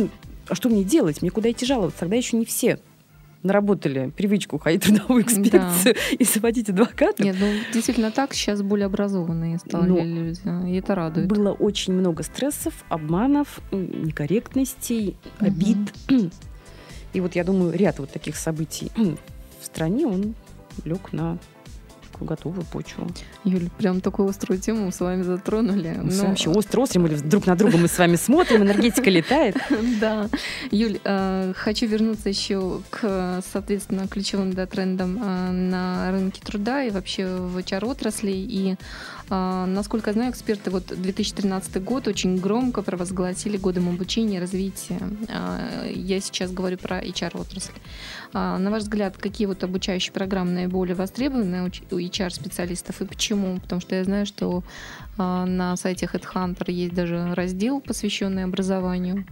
а 0.48 0.54
что 0.54 0.68
мне 0.68 0.84
делать? 0.84 1.20
Мне 1.22 1.30
куда 1.30 1.50
идти 1.50 1.66
жаловаться? 1.66 2.00
Тогда 2.00 2.16
еще 2.16 2.36
не 2.36 2.44
все 2.44 2.78
наработали 3.42 4.10
привычку 4.16 4.58
ходить 4.58 4.84
в 4.84 4.88
трудовую 4.88 5.22
экспедицию 5.24 5.94
да. 5.94 6.00
и 6.18 6.24
заводить 6.24 6.68
адвокатов. 6.68 7.24
Нет, 7.24 7.36
ну 7.40 7.46
действительно 7.72 8.10
так, 8.10 8.34
сейчас 8.34 8.62
более 8.62 8.86
образованные 8.86 9.58
стали 9.58 9.88
Но 9.88 10.04
люди, 10.04 10.40
и 10.70 10.76
это 10.76 10.94
радует. 10.94 11.26
Было 11.26 11.52
очень 11.52 11.92
много 11.94 12.22
стрессов, 12.22 12.74
обманов, 12.88 13.60
некорректностей, 13.72 15.16
угу. 15.38 15.46
обид. 15.46 15.78
И 17.12 17.20
вот 17.20 17.34
я 17.34 17.44
думаю, 17.44 17.72
ряд 17.72 17.98
вот 17.98 18.10
таких 18.10 18.36
событий 18.36 18.90
в 19.60 19.64
стране, 19.64 20.06
он 20.06 20.34
лег 20.84 21.12
на 21.12 21.38
такую 22.20 22.28
готовую 22.28 22.64
почву. 22.66 23.08
Юль, 23.44 23.70
прям 23.78 24.00
такую 24.00 24.28
острую 24.28 24.60
тему 24.60 24.92
с 24.92 25.00
вами 25.00 25.22
затронули. 25.22 25.96
Мы 26.02 26.12
но... 26.12 26.26
вообще 26.26 26.50
остро 26.50 26.80
острым 26.82 27.06
или 27.06 27.16
друг 27.16 27.46
на 27.46 27.56
друга 27.56 27.78
мы 27.78 27.88
с 27.88 27.98
вами 27.98 28.16
смотрим, 28.16 28.62
энергетика 28.62 29.10
летает. 29.10 29.56
Да. 30.00 30.28
Юль, 30.70 30.98
э, 31.04 31.52
хочу 31.56 31.86
вернуться 31.86 32.28
еще 32.28 32.80
к, 32.90 33.42
соответственно, 33.52 34.06
ключевым 34.08 34.52
да, 34.52 34.66
трендам 34.66 35.18
э, 35.22 35.50
на 35.50 36.10
рынке 36.10 36.40
труда 36.42 36.84
и 36.84 36.90
вообще 36.90 37.26
в 37.26 37.58
HR-отрасли. 37.58 38.30
И 38.32 38.76
насколько 39.30 40.10
я 40.10 40.14
знаю, 40.14 40.32
эксперты 40.32 40.70
вот 40.70 40.86
2013 40.86 41.82
год 41.82 42.08
очень 42.08 42.36
громко 42.36 42.82
провозгласили 42.82 43.56
годом 43.56 43.88
обучения 43.88 44.36
и 44.36 44.40
развития. 44.40 45.00
А, 45.28 45.86
я 45.88 46.20
сейчас 46.20 46.50
говорю 46.50 46.78
про 46.78 47.00
HR-отрасль. 47.00 47.72
А, 48.32 48.58
на 48.58 48.70
ваш 48.70 48.82
взгляд, 48.82 49.16
какие 49.16 49.46
вот 49.46 49.62
обучающие 49.62 50.12
программы 50.12 50.52
наиболее 50.52 50.94
востребованы 50.94 51.62
у 51.62 51.96
HR-специалистов 51.96 53.00
и 53.00 53.06
почему? 53.06 53.60
Потому 53.60 53.80
что 53.80 53.94
я 53.94 54.04
знаю, 54.04 54.26
что 54.26 54.62
на 55.16 55.76
сайте 55.76 56.08
HeadHunter 56.12 56.70
есть 56.70 56.94
даже 56.94 57.34
раздел, 57.34 57.80
посвященный 57.80 58.44
образованию. 58.44 59.26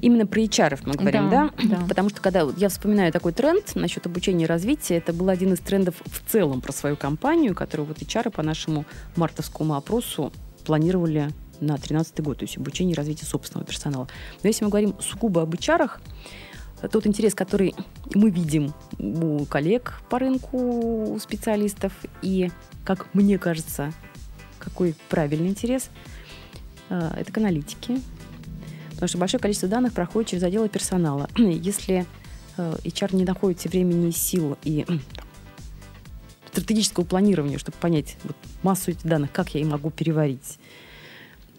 Именно 0.00 0.26
про 0.26 0.40
HR 0.40 0.80
мы 0.84 0.94
говорим, 0.94 1.28
да, 1.28 1.50
да? 1.56 1.76
да? 1.76 1.86
Потому 1.88 2.08
что 2.08 2.20
когда 2.20 2.46
я 2.56 2.68
вспоминаю 2.68 3.12
такой 3.12 3.32
тренд 3.32 3.74
насчет 3.74 4.06
обучения 4.06 4.44
и 4.44 4.46
развития, 4.46 4.96
это 4.96 5.12
был 5.12 5.28
один 5.28 5.52
из 5.52 5.60
трендов 5.60 5.96
в 6.04 6.30
целом 6.30 6.60
про 6.60 6.72
свою 6.72 6.96
компанию, 6.96 7.54
которую 7.54 7.86
вот 7.86 7.98
HR 7.98 8.30
по 8.30 8.42
нашему 8.42 8.84
мартовскому 9.16 9.74
опросу 9.74 10.32
планировали 10.64 11.30
на 11.60 11.74
2013 11.74 12.20
год, 12.20 12.38
то 12.38 12.44
есть 12.44 12.56
обучение 12.56 12.94
и 12.94 12.96
развитие 12.96 13.26
собственного 13.26 13.66
персонала. 13.66 14.08
Но 14.42 14.48
если 14.48 14.64
мы 14.64 14.70
говорим 14.70 14.94
сугубо 15.00 15.42
об 15.42 15.54
HR, 15.54 15.90
тот 16.92 17.06
интерес, 17.06 17.34
который 17.34 17.74
мы 18.14 18.30
видим 18.30 18.72
у 18.98 19.44
коллег 19.46 20.00
по 20.08 20.20
рынку, 20.20 21.14
у 21.14 21.18
специалистов, 21.18 21.92
и, 22.22 22.50
как 22.84 23.12
мне 23.14 23.38
кажется, 23.38 23.92
какой 24.58 24.94
правильный 25.08 25.48
интерес, 25.48 25.90
э, 26.88 27.10
это 27.16 27.32
к 27.32 27.38
аналитике, 27.38 28.00
Потому 28.98 29.10
что 29.10 29.18
большое 29.18 29.40
количество 29.40 29.68
данных 29.68 29.92
проходит 29.92 30.30
через 30.30 30.42
отделы 30.42 30.68
персонала. 30.68 31.30
Если 31.36 32.04
э, 32.56 32.76
HR 32.82 33.14
не 33.14 33.24
находит 33.24 33.62
времени 33.62 34.08
и 34.08 34.12
сил 34.12 34.58
и 34.64 34.84
стратегического 36.50 37.04
планирования, 37.04 37.58
чтобы 37.58 37.78
понять 37.78 38.16
вот, 38.24 38.34
массу 38.64 38.90
этих 38.90 39.04
данных, 39.04 39.30
как 39.30 39.54
я 39.54 39.60
их 39.60 39.68
могу 39.68 39.90
переварить, 39.90 40.58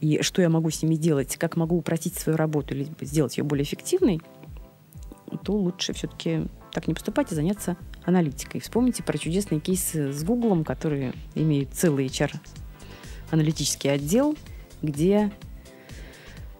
и 0.01 0.21
что 0.21 0.41
я 0.41 0.49
могу 0.49 0.69
с 0.69 0.83
ними 0.83 0.95
делать, 0.95 1.37
как 1.37 1.55
могу 1.55 1.77
упростить 1.77 2.15
свою 2.15 2.35
работу 2.35 2.75
или 2.75 2.85
сделать 2.99 3.37
ее 3.37 3.45
более 3.45 3.63
эффективной, 3.63 4.19
то 5.45 5.53
лучше 5.53 5.93
все-таки 5.93 6.47
так 6.73 6.87
не 6.87 6.93
поступать 6.93 7.31
и 7.31 7.35
заняться 7.35 7.77
аналитикой. 8.03 8.59
Вспомните 8.59 9.01
про 9.01 9.17
чудесные 9.17 9.61
кейсы 9.61 10.11
с 10.11 10.23
Гуглом, 10.25 10.65
которые 10.65 11.13
имеют 11.35 11.73
целый 11.73 12.07
HR-аналитический 12.07 13.93
отдел, 13.93 14.35
где 14.81 15.31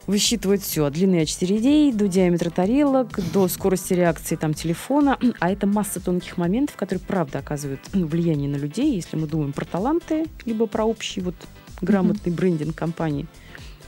высчитывает 0.10 0.64
все, 0.64 0.86
от 0.86 0.94
длины 0.94 1.22
очередей 1.22 1.94
до 1.94 2.08
диаметра 2.08 2.50
тарелок, 2.50 3.20
до 3.32 3.48
скорости 3.48 3.94
реакции 3.94 4.36
там, 4.36 4.56
телефона. 4.56 5.20
А 5.40 5.52
это 5.52 5.68
масса 5.68 6.00
тонких 6.00 6.38
моментов, 6.38 6.76
которые, 6.78 7.00
правда, 7.06 7.40
оказывают 7.40 7.80
ну, 7.94 8.08
влияние 8.08 8.50
на 8.50 8.56
людей. 8.56 8.96
Если 8.96 9.18
мы 9.18 9.28
думаем 9.28 9.54
про 9.54 9.66
таланты, 9.66 10.26
либо 10.46 10.66
про 10.66 10.84
общий 10.84 11.22
вот 11.22 11.36
грамотный 11.80 12.32
mm-hmm. 12.32 12.36
брендинг 12.36 12.76
компании, 12.76 13.28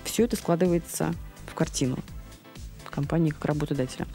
все 0.03 0.26
это 0.26 0.36
складывается 0.36 1.11
в 1.47 1.55
картину 1.55 1.97
компании 2.91 3.32
как 3.32 3.45
работодателя. 3.45 4.05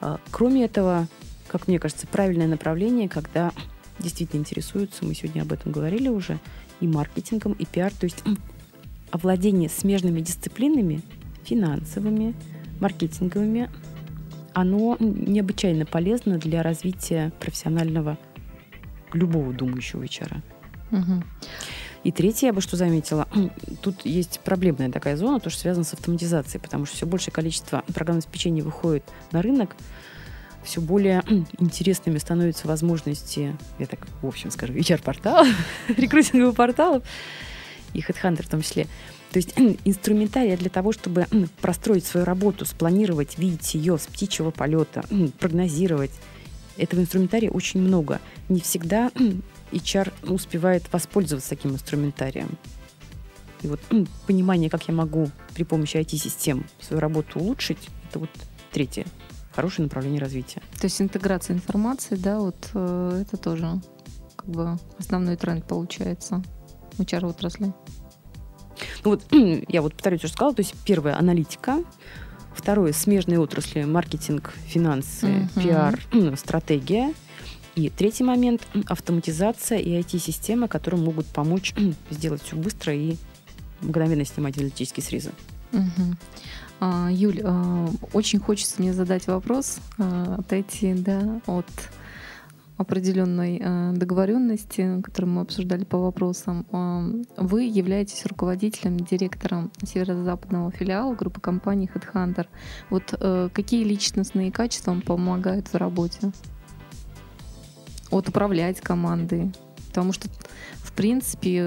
А, 0.00 0.18
кроме 0.32 0.64
этого, 0.64 1.06
как 1.46 1.68
мне 1.68 1.78
кажется, 1.78 2.08
правильное 2.08 2.48
направление, 2.48 3.08
когда 3.08 3.52
действительно 4.00 4.40
интересуются, 4.40 5.04
мы 5.04 5.14
сегодня 5.14 5.42
об 5.42 5.52
этом 5.52 5.70
говорили 5.70 6.08
уже, 6.08 6.40
и 6.80 6.88
маркетингом, 6.88 7.52
и 7.52 7.64
пиар, 7.64 7.92
то 7.92 8.04
есть 8.04 8.24
овладение 9.16 9.68
смежными 9.68 10.20
дисциплинами, 10.20 11.02
финансовыми, 11.44 12.34
маркетинговыми, 12.80 13.70
оно 14.54 14.96
необычайно 15.00 15.84
полезно 15.84 16.38
для 16.38 16.62
развития 16.62 17.32
профессионального 17.40 18.18
любого 19.12 19.52
думающего 19.52 20.04
HR. 20.04 20.42
Угу. 20.92 21.22
И 22.04 22.12
третье, 22.12 22.46
я 22.46 22.52
бы 22.52 22.60
что 22.60 22.76
заметила, 22.76 23.26
тут 23.82 24.04
есть 24.04 24.40
проблемная 24.40 24.90
такая 24.90 25.16
зона, 25.16 25.40
то, 25.40 25.50
что 25.50 25.60
связано 25.60 25.84
с 25.84 25.92
автоматизацией, 25.92 26.60
потому 26.60 26.86
что 26.86 26.96
все 26.96 27.06
большее 27.06 27.32
количество 27.32 27.82
программного 27.92 28.24
обеспечения 28.24 28.62
выходит 28.62 29.04
на 29.32 29.42
рынок, 29.42 29.74
все 30.62 30.80
более 30.80 31.22
интересными 31.58 32.18
становятся 32.18 32.68
возможности, 32.68 33.56
я 33.78 33.86
так 33.86 34.06
в 34.22 34.26
общем 34.26 34.50
скажу, 34.50 34.74
HR-порталов, 34.74 35.48
рекрутинговых 35.96 36.54
порталов, 36.54 37.02
и 37.96 38.00
HeadHunter 38.00 38.44
в 38.44 38.48
том 38.48 38.62
числе. 38.62 38.86
То 39.32 39.38
есть 39.38 39.54
инструментария 39.84 40.56
для 40.56 40.70
того, 40.70 40.92
чтобы 40.92 41.26
простроить 41.60 42.04
свою 42.06 42.24
работу, 42.26 42.64
спланировать, 42.64 43.38
видеть 43.38 43.74
ее 43.74 43.98
с 43.98 44.06
птичьего 44.06 44.50
полета, 44.50 45.04
прогнозировать. 45.38 46.12
Этого 46.76 47.00
инструментария 47.00 47.50
очень 47.50 47.80
много. 47.80 48.20
Не 48.48 48.60
всегда 48.60 49.10
HR 49.72 50.12
успевает 50.30 50.92
воспользоваться 50.92 51.50
таким 51.50 51.72
инструментарием. 51.72 52.58
И 53.62 53.68
вот 53.68 53.80
понимание, 54.26 54.68
как 54.68 54.86
я 54.86 54.94
могу 54.94 55.30
при 55.54 55.64
помощи 55.64 55.96
IT-систем 55.96 56.66
свою 56.80 57.00
работу 57.00 57.40
улучшить, 57.40 57.88
это 58.08 58.18
вот 58.18 58.30
третье 58.70 59.06
хорошее 59.54 59.84
направление 59.84 60.20
развития. 60.20 60.60
То 60.78 60.84
есть 60.84 61.00
интеграция 61.00 61.56
информации, 61.56 62.14
да, 62.16 62.38
вот 62.38 62.68
э, 62.74 63.22
это 63.22 63.38
тоже 63.38 63.80
как 64.36 64.46
бы 64.46 64.78
основной 64.98 65.36
тренд 65.36 65.66
получается 65.66 66.42
HR-отрасли. 66.98 67.72
Ну 69.04 69.10
вот 69.10 69.24
я 69.68 69.82
вот 69.82 69.94
повторю, 69.94 70.18
что 70.18 70.28
сказала. 70.28 70.54
То 70.54 70.60
есть 70.60 70.74
первое– 70.84 71.16
аналитика. 71.18 71.82
Второе– 72.54 72.92
смежные 72.94 73.38
отрасли, 73.38 73.84
маркетинг, 73.84 74.52
финансы, 74.66 75.26
uh-huh. 75.26 75.62
пиар, 75.62 76.00
стратегия. 76.36 77.14
И 77.74 77.90
третий 77.90 78.24
момент– 78.24 78.66
автоматизация 78.86 79.78
и 79.78 79.90
IT-системы, 80.00 80.68
которые 80.68 81.00
могут 81.00 81.26
помочь 81.26 81.74
сделать 82.10 82.42
все 82.42 82.56
быстро 82.56 82.94
и 82.94 83.16
мгновенно 83.80 84.24
снимать 84.24 84.56
аналитические 84.56 85.04
срезы. 85.04 85.32
Угу. 85.72 86.16
Юль, 87.10 87.40
а, 87.44 87.88
очень 88.12 88.38
хочется 88.38 88.76
мне 88.78 88.92
задать 88.92 89.26
вопрос, 89.26 89.78
а, 89.98 90.36
отойти 90.38 90.94
да, 90.94 91.40
от 91.46 91.66
определенной 92.76 93.60
а, 93.62 93.92
договоренности, 93.92 95.00
которую 95.02 95.34
мы 95.34 95.40
обсуждали 95.42 95.84
по 95.84 95.98
вопросам. 95.98 96.66
А, 96.72 97.04
вы 97.36 97.64
являетесь 97.64 98.26
руководителем, 98.26 98.98
директором 98.98 99.70
северо-западного 99.82 100.70
филиала 100.70 101.14
группы 101.14 101.40
компаний 101.40 101.90
HeadHunter. 101.92 102.46
Вот 102.90 103.14
а, 103.18 103.48
какие 103.48 103.84
личностные 103.84 104.52
качества 104.52 104.90
вам 104.90 105.02
помогают 105.02 105.68
в 105.68 105.74
работе? 105.76 106.32
Вот 108.10 108.28
управлять 108.28 108.80
командой. 108.80 109.52
Потому 109.88 110.12
что, 110.12 110.28
в 110.74 110.92
принципе, 110.92 111.66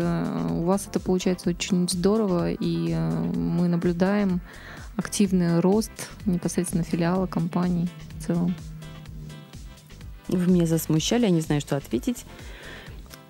у 0.51 0.63
вас 0.63 0.87
это 0.87 0.99
получается 0.99 1.49
очень 1.49 1.89
здорово, 1.89 2.51
и 2.51 2.95
мы 3.35 3.67
наблюдаем 3.67 4.39
активный 4.95 5.59
рост 5.59 5.91
непосредственно 6.25 6.83
филиала 6.83 7.25
компаний 7.25 7.89
в 8.19 8.27
целом. 8.27 8.55
Вы 10.29 10.51
меня 10.51 10.65
засмущали, 10.65 11.23
я 11.23 11.31
не 11.31 11.41
знаю, 11.41 11.59
что 11.59 11.75
ответить. 11.75 12.25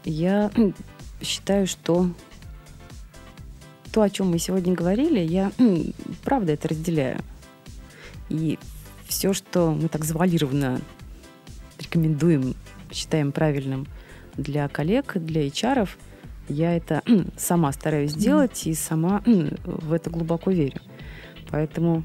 Я 0.03 0.51
считаю, 1.21 1.65
что 1.65 2.09
то, 3.91 4.01
о 4.01 4.09
чем 4.09 4.29
мы 4.29 4.39
сегодня 4.39 4.73
говорили, 4.73 5.19
я 5.19 5.51
правда 6.23 6.53
это 6.53 6.67
разделяю. 6.67 7.21
И 8.29 8.59
все, 9.07 9.33
что 9.33 9.71
мы 9.71 9.87
так 9.87 10.05
завуалированно 10.05 10.81
рекомендуем, 11.79 12.55
считаем 12.91 13.31
правильным 13.31 13.87
для 14.35 14.67
коллег, 14.67 15.13
для 15.15 15.47
HR, 15.47 15.89
я 16.49 16.75
это 16.75 17.01
сама 17.37 17.71
стараюсь 17.71 18.11
сделать 18.11 18.67
и 18.67 18.73
сама 18.73 19.23
в 19.25 19.93
это 19.93 20.09
глубоко 20.09 20.51
верю. 20.51 20.81
Поэтому 21.49 22.03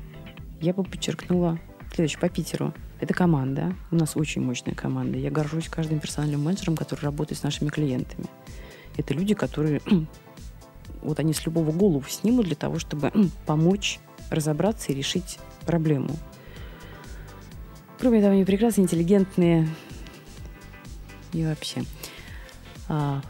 я 0.61 0.73
бы 0.73 0.85
подчеркнула 0.85 1.59
следующее 1.93 2.21
по 2.21 2.29
Питеру. 2.29 2.73
Это 3.01 3.13
команда. 3.13 3.75
У 3.91 3.97
нас 3.97 4.17
очень 4.17 4.43
мощная 4.43 4.75
команда. 4.75 5.19
Я 5.19 5.31
горжусь 5.31 5.69
каждым 5.69 6.01
персональным 6.01 6.43
менеджером, 6.43 6.77
который 6.77 7.01
работает 7.01 7.39
с 7.39 7.43
нашими 7.43 7.69
клиентами. 7.69 8.27
Это 8.97 9.15
люди, 9.15 9.35
которые 9.35 9.81
вот 11.03 11.19
они 11.19 11.35
с 11.35 11.45
любого 11.45 11.73
голову 11.73 12.05
снимут 12.09 12.47
для 12.47 12.57
того, 12.57 12.79
чтобы 12.79 13.13
помочь 13.47 13.99
разобраться 14.31 14.93
и 14.93 14.95
решить 14.95 15.39
проблему. 15.67 16.17
Кроме 17.99 18.21
того, 18.21 18.33
они 18.33 18.45
прекрасные, 18.45 18.85
интеллигентные 18.85 19.69
и 21.33 21.45
вообще. 21.45 21.85
А, 22.89 23.23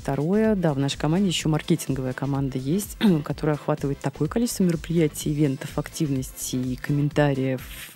Второе, 0.00 0.54
да, 0.54 0.72
в 0.72 0.78
нашей 0.78 0.98
команде 0.98 1.28
еще 1.28 1.50
маркетинговая 1.50 2.14
команда 2.14 2.56
есть, 2.56 2.96
которая 3.24 3.56
охватывает 3.56 3.98
такое 3.98 4.28
количество 4.28 4.64
мероприятий, 4.64 5.30
ивентов, 5.30 5.78
активностей, 5.78 6.76
комментариев, 6.76 7.92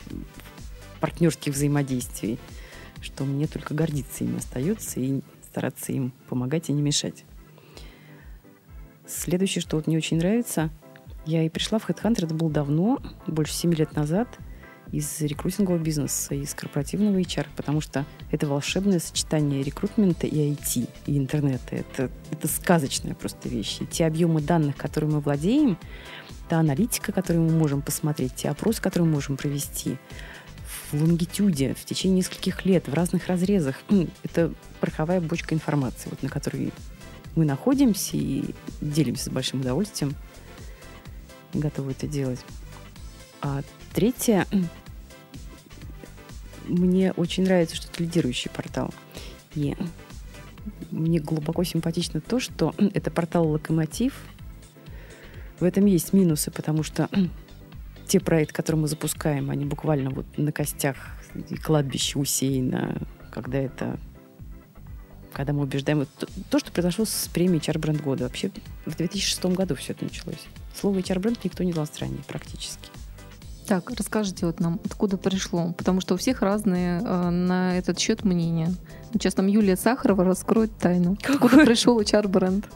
партнерских 1.04 1.52
взаимодействий, 1.52 2.38
что 3.02 3.24
мне 3.24 3.46
только 3.46 3.74
гордиться 3.74 4.24
им 4.24 4.38
остается 4.38 5.00
и 5.00 5.20
стараться 5.42 5.92
им 5.92 6.14
помогать 6.30 6.70
и 6.70 6.72
не 6.72 6.80
мешать. 6.80 7.26
Следующее, 9.06 9.60
что 9.60 9.76
вот 9.76 9.86
мне 9.86 9.98
очень 9.98 10.16
нравится, 10.16 10.70
я 11.26 11.42
и 11.42 11.50
пришла 11.50 11.78
в 11.78 11.86
HeadHunter, 11.86 12.24
это 12.24 12.34
было 12.34 12.50
давно, 12.50 13.02
больше 13.26 13.52
7 13.52 13.74
лет 13.74 13.94
назад– 13.94 14.28
из 14.94 15.20
рекрутингового 15.20 15.80
бизнеса, 15.80 16.34
из 16.34 16.54
корпоративного 16.54 17.18
HR, 17.18 17.46
потому 17.56 17.80
что 17.80 18.04
это 18.30 18.46
волшебное 18.46 19.00
сочетание 19.00 19.62
рекрутмента 19.62 20.26
и 20.26 20.52
IT, 20.52 20.88
и 21.06 21.18
интернета. 21.18 21.74
Это, 21.74 22.10
это 22.30 22.46
сказочная 22.46 23.14
просто 23.14 23.48
вещь. 23.48 23.78
И 23.80 23.86
те 23.86 24.06
объемы 24.06 24.40
данных, 24.40 24.76
которые 24.76 25.10
мы 25.10 25.20
владеем, 25.20 25.78
та 26.48 26.60
аналитика, 26.60 27.10
которую 27.10 27.44
мы 27.46 27.58
можем 27.58 27.82
посмотреть, 27.82 28.36
те 28.36 28.50
опросы, 28.50 28.80
которые 28.80 29.08
мы 29.08 29.14
можем 29.14 29.36
провести 29.36 29.96
в 30.94 31.02
лонгитюде, 31.02 31.74
в 31.74 31.84
течение 31.84 32.18
нескольких 32.18 32.64
лет, 32.64 32.88
в 32.88 32.94
разных 32.94 33.26
разрезах, 33.26 33.76
это 34.22 34.52
пороховая 34.80 35.20
бочка 35.20 35.54
информации, 35.54 36.08
вот, 36.10 36.22
на 36.22 36.28
которой 36.28 36.72
мы 37.34 37.44
находимся 37.44 38.16
и 38.16 38.44
делимся 38.80 39.24
с 39.24 39.28
большим 39.28 39.60
удовольствием, 39.60 40.14
готовы 41.52 41.92
это 41.92 42.06
делать. 42.06 42.40
А 43.40 43.62
третье, 43.92 44.46
мне 46.68 47.12
очень 47.12 47.44
нравится, 47.44 47.76
что 47.76 47.88
это 47.88 48.02
лидирующий 48.02 48.50
портал. 48.50 48.94
И 49.54 49.76
мне 50.90 51.18
глубоко 51.18 51.64
симпатично 51.64 52.20
то, 52.20 52.40
что 52.40 52.74
это 52.94 53.10
портал 53.10 53.48
«Локомотив». 53.48 54.14
В 55.60 55.64
этом 55.64 55.86
есть 55.86 56.12
минусы, 56.12 56.50
потому 56.50 56.82
что 56.82 57.08
те 58.06 58.20
проекты, 58.20 58.54
которые 58.54 58.82
мы 58.82 58.88
запускаем, 58.88 59.50
они 59.50 59.64
буквально 59.64 60.10
вот 60.10 60.26
на 60.36 60.52
костях 60.52 60.96
и 61.50 61.56
кладбище 61.56 62.18
усеяно, 62.18 63.00
когда 63.30 63.58
это 63.58 63.98
когда 65.32 65.52
мы 65.52 65.62
убеждаем... 65.62 66.06
То, 66.18 66.28
то, 66.48 66.58
что 66.60 66.70
произошло 66.70 67.04
с 67.04 67.28
премией 67.32 67.60
HR 67.60 67.80
бренд 67.80 68.00
года. 68.00 68.22
Вообще 68.22 68.52
в 68.86 68.96
2006 68.96 69.44
году 69.46 69.74
все 69.74 69.92
это 69.92 70.04
началось. 70.04 70.46
Слово 70.80 70.98
HR 70.98 71.18
бренд 71.18 71.44
никто 71.44 71.64
не 71.64 71.72
дал 71.72 71.86
стране 71.86 72.18
практически. 72.28 72.88
Так, 73.66 73.90
расскажите 73.90 74.46
вот 74.46 74.60
нам, 74.60 74.78
откуда 74.84 75.16
пришло, 75.16 75.72
потому 75.72 76.00
что 76.00 76.14
у 76.14 76.16
всех 76.18 76.42
разные 76.42 77.00
э, 77.00 77.30
на 77.30 77.76
этот 77.78 77.98
счет 77.98 78.22
мнения. 78.22 78.72
Сейчас 79.12 79.36
нам 79.36 79.46
Юлия 79.46 79.76
Сахарова 79.76 80.22
раскроет 80.22 80.76
тайну. 80.76 81.16
Какой? 81.16 81.34
Откуда 81.36 81.64
пришел 81.64 81.98
HR-бренд? 81.98 82.66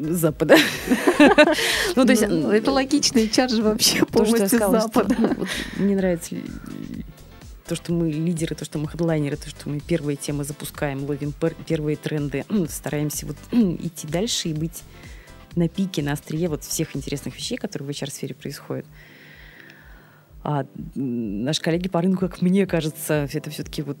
Запада. 0.00 0.56
Ну, 1.96 2.04
то 2.04 2.10
есть 2.10 2.22
это 2.22 2.70
логично, 2.70 3.18
HR 3.18 3.48
же 3.48 3.62
вообще 3.62 4.04
полностью 4.04 4.58
Запада. 4.58 5.16
Мне 5.76 5.96
нравится 5.96 6.36
то, 7.66 7.74
что 7.74 7.92
мы 7.92 8.10
лидеры, 8.10 8.54
то, 8.54 8.64
что 8.64 8.78
мы 8.78 8.88
хедлайнеры, 8.88 9.36
то, 9.36 9.48
что 9.50 9.68
мы 9.68 9.80
первые 9.80 10.16
темы 10.16 10.44
запускаем, 10.44 11.04
ловим 11.04 11.32
первые 11.66 11.96
тренды, 11.96 12.44
стараемся 12.68 13.26
вот 13.26 13.36
идти 13.52 14.06
дальше 14.06 14.48
и 14.48 14.54
быть 14.54 14.82
на 15.54 15.68
пике, 15.68 16.02
на 16.02 16.12
острие 16.12 16.48
вот 16.48 16.62
всех 16.64 16.94
интересных 16.94 17.34
вещей, 17.34 17.56
которые 17.56 17.88
в 17.88 17.90
HR-сфере 17.90 18.34
происходят. 18.34 18.86
А 20.44 20.66
наши 20.94 21.60
коллеги 21.60 21.88
по 21.88 22.00
рынку, 22.00 22.28
как 22.28 22.40
мне 22.40 22.66
кажется, 22.66 23.28
это 23.32 23.50
все-таки 23.50 23.82
вот 23.82 23.98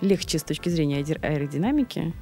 легче 0.00 0.38
с 0.38 0.42
точки 0.42 0.68
зрения 0.68 0.98
аэродинамики. 1.22 2.12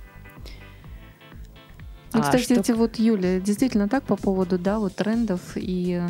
Ну, 2.17 2.23
а 2.23 2.33
кстати, 2.33 2.63
что... 2.63 2.75
вот, 2.75 2.99
Юля, 2.99 3.41
действительно 3.41 3.89
так 3.89 4.05
по 4.05 4.17
поводу, 4.17 4.59
да, 4.59 4.79
вот 4.79 4.95
трендов 4.95 5.41
и 5.57 6.01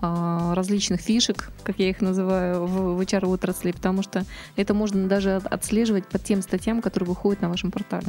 а, 0.00 0.54
различных 0.54 1.00
фишек, 1.00 1.50
как 1.62 1.78
я 1.78 1.90
их 1.90 2.00
называю, 2.00 2.66
в, 2.66 3.00
HR-отрасли, 3.00 3.72
потому 3.72 4.02
что 4.02 4.24
это 4.56 4.74
можно 4.74 5.06
даже 5.06 5.36
отслеживать 5.36 6.06
по 6.06 6.18
тем 6.18 6.42
статьям, 6.42 6.82
которые 6.82 7.08
выходят 7.08 7.42
на 7.42 7.48
вашем 7.48 7.70
портале. 7.70 8.08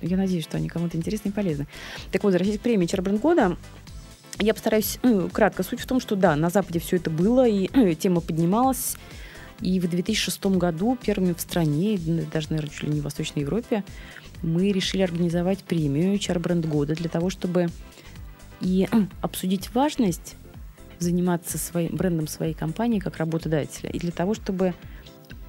Я 0.00 0.16
надеюсь, 0.16 0.44
что 0.44 0.56
они 0.56 0.68
кому-то 0.68 0.96
интересны 0.96 1.28
и 1.28 1.32
полезны. 1.32 1.66
Так 2.12 2.22
вот, 2.22 2.30
возвращаясь 2.30 2.58
к 2.58 2.62
премии 2.62 2.86
Чербренд 2.86 3.20
года, 3.20 3.56
я 4.38 4.54
постараюсь 4.54 4.98
ну, 5.02 5.28
кратко. 5.28 5.62
Суть 5.62 5.80
в 5.80 5.86
том, 5.86 6.00
что 6.00 6.16
да, 6.16 6.36
на 6.36 6.50
Западе 6.50 6.78
все 6.78 6.96
это 6.96 7.10
было, 7.10 7.46
и 7.46 7.94
тема 7.96 8.20
поднималась. 8.20 8.96
И 9.60 9.78
в 9.80 9.88
2006 9.88 10.44
году 10.46 10.96
первыми 11.00 11.32
в 11.32 11.40
стране, 11.40 11.98
даже, 12.32 12.48
наверное, 12.50 12.70
чуть 12.70 12.82
ли 12.84 12.88
не 12.90 13.00
в 13.00 13.04
Восточной 13.04 13.42
Европе, 13.42 13.84
мы 14.44 14.70
решили 14.72 15.02
организовать 15.02 15.60
премию 15.60 16.14
HR-бренд 16.14 16.66
года 16.66 16.94
для 16.94 17.08
того, 17.08 17.30
чтобы 17.30 17.68
и 18.60 18.88
обсудить 19.20 19.74
важность 19.74 20.36
заниматься 20.98 21.58
своим 21.58 21.96
брендом 21.96 22.28
своей 22.28 22.54
компании 22.54 23.00
как 23.00 23.16
работодателя, 23.16 23.90
и 23.90 23.98
для 23.98 24.12
того, 24.12 24.34
чтобы 24.34 24.74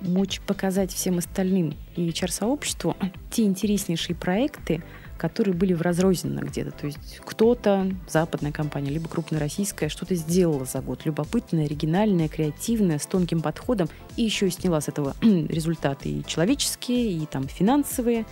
мочь 0.02 0.42
показать 0.42 0.92
всем 0.92 1.18
остальным 1.18 1.76
и 1.96 2.10
HR-сообществу 2.10 2.96
те 3.32 3.44
интереснейшие 3.44 4.16
проекты, 4.16 4.84
которые 5.18 5.56
были 5.56 5.74
в 5.74 5.82
разрозненно 5.82 6.42
где-то. 6.42 6.72
То 6.72 6.88
есть 6.88 7.22
кто-то, 7.24 7.90
западная 8.08 8.52
компания, 8.52 8.92
либо 8.92 9.08
крупная 9.08 9.40
российская, 9.40 9.88
что-то 9.88 10.16
сделала 10.16 10.66
за 10.66 10.82
год. 10.82 11.06
Любопытное, 11.06 11.66
оригинальное, 11.66 12.28
креативное, 12.28 13.00
с 13.00 13.06
тонким 13.06 13.42
подходом. 13.42 13.88
И 14.18 14.24
еще 14.24 14.48
и 14.48 14.52
сняла 14.52 14.82
с 14.82 14.90
этого 14.90 15.16
результаты 15.22 16.10
и 16.10 16.26
человеческие, 16.26 17.14
и 17.14 17.26
там 17.26 17.48
финансовые. 17.48 18.26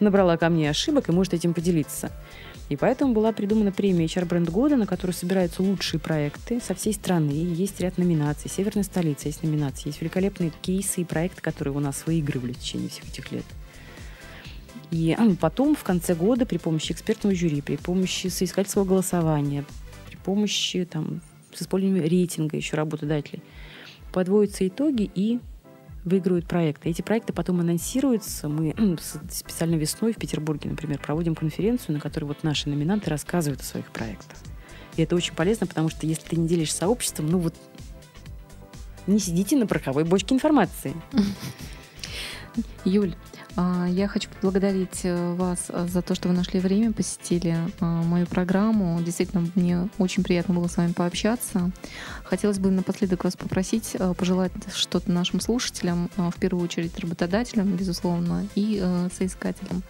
Набрала 0.00 0.36
ко 0.36 0.48
мне 0.48 0.70
ошибок 0.70 1.08
и 1.08 1.12
может 1.12 1.34
этим 1.34 1.54
поделиться. 1.54 2.10
И 2.68 2.76
поэтому 2.76 3.14
была 3.14 3.32
придумана 3.32 3.72
премия 3.72 4.04
HR 4.04 4.26
бренд 4.26 4.50
года, 4.50 4.76
на 4.76 4.86
которую 4.86 5.14
собираются 5.14 5.62
лучшие 5.62 5.98
проекты 5.98 6.60
со 6.60 6.74
всей 6.74 6.92
страны. 6.92 7.30
Есть 7.30 7.80
ряд 7.80 7.96
номинаций. 7.96 8.50
Северная 8.50 8.84
столица 8.84 9.28
есть 9.28 9.42
номинации. 9.42 9.88
Есть 9.88 10.02
великолепные 10.02 10.52
кейсы 10.60 11.00
и 11.00 11.04
проекты, 11.04 11.40
которые 11.40 11.74
у 11.74 11.80
нас 11.80 12.04
выигрывали 12.06 12.52
в 12.52 12.58
течение 12.58 12.90
всех 12.90 13.08
этих 13.08 13.32
лет. 13.32 13.44
И 14.90 15.16
потом 15.40 15.74
в 15.74 15.82
конце 15.82 16.14
года 16.14 16.46
при 16.46 16.58
помощи 16.58 16.92
экспертного 16.92 17.34
жюри, 17.34 17.60
при 17.60 17.76
помощи 17.76 18.28
соискательского 18.28 18.84
голосования, 18.84 19.64
при 20.08 20.16
помощи 20.16 20.84
там, 20.84 21.20
с 21.54 21.62
использованием 21.62 22.04
рейтинга 22.04 22.56
еще 22.56 22.76
работодателей 22.76 23.42
подводятся 24.12 24.66
итоги 24.66 25.10
и 25.14 25.40
выигрывают 26.04 26.46
проекты. 26.46 26.88
Эти 26.88 27.02
проекты 27.02 27.32
потом 27.32 27.60
анонсируются. 27.60 28.48
Мы 28.48 28.74
специально 29.30 29.74
весной 29.74 30.12
в 30.12 30.16
Петербурге, 30.16 30.70
например, 30.70 30.98
проводим 30.98 31.34
конференцию, 31.34 31.94
на 31.94 32.00
которой 32.00 32.24
вот 32.24 32.42
наши 32.42 32.68
номинанты 32.68 33.10
рассказывают 33.10 33.60
о 33.60 33.64
своих 33.64 33.90
проектах. 33.90 34.36
И 34.96 35.02
это 35.02 35.14
очень 35.14 35.34
полезно, 35.34 35.66
потому 35.66 35.88
что 35.88 36.06
если 36.06 36.28
ты 36.28 36.36
не 36.36 36.48
делишь 36.48 36.74
сообществом, 36.74 37.28
ну 37.28 37.38
вот 37.38 37.54
не 39.06 39.18
сидите 39.18 39.56
на 39.56 39.66
пороховой 39.66 40.04
бочке 40.04 40.34
информации. 40.34 40.94
Юль, 42.84 43.14
я 43.56 44.06
хочу 44.08 44.30
поблагодарить 44.30 45.00
э, 45.04 45.34
вас 45.34 45.66
э, 45.68 45.86
за 45.88 46.02
то, 46.02 46.14
что 46.14 46.28
вы 46.28 46.34
нашли 46.34 46.60
время, 46.60 46.92
посетили 46.92 47.56
э, 47.80 47.84
мою 47.84 48.26
программу. 48.26 49.00
Действительно, 49.02 49.48
мне 49.54 49.88
очень 49.98 50.22
приятно 50.22 50.54
было 50.54 50.68
с 50.68 50.76
вами 50.76 50.92
пообщаться. 50.92 51.70
Хотелось 52.24 52.58
бы 52.58 52.70
напоследок 52.70 53.24
вас 53.24 53.36
попросить 53.36 53.96
пожелать 54.16 54.52
что-то 54.74 55.10
нашим 55.10 55.40
слушателям, 55.40 56.10
в 56.16 56.34
первую 56.38 56.64
очередь 56.64 56.98
работодателям, 56.98 57.74
безусловно, 57.74 58.46
и 58.54 58.84
соискателям. 59.16 59.82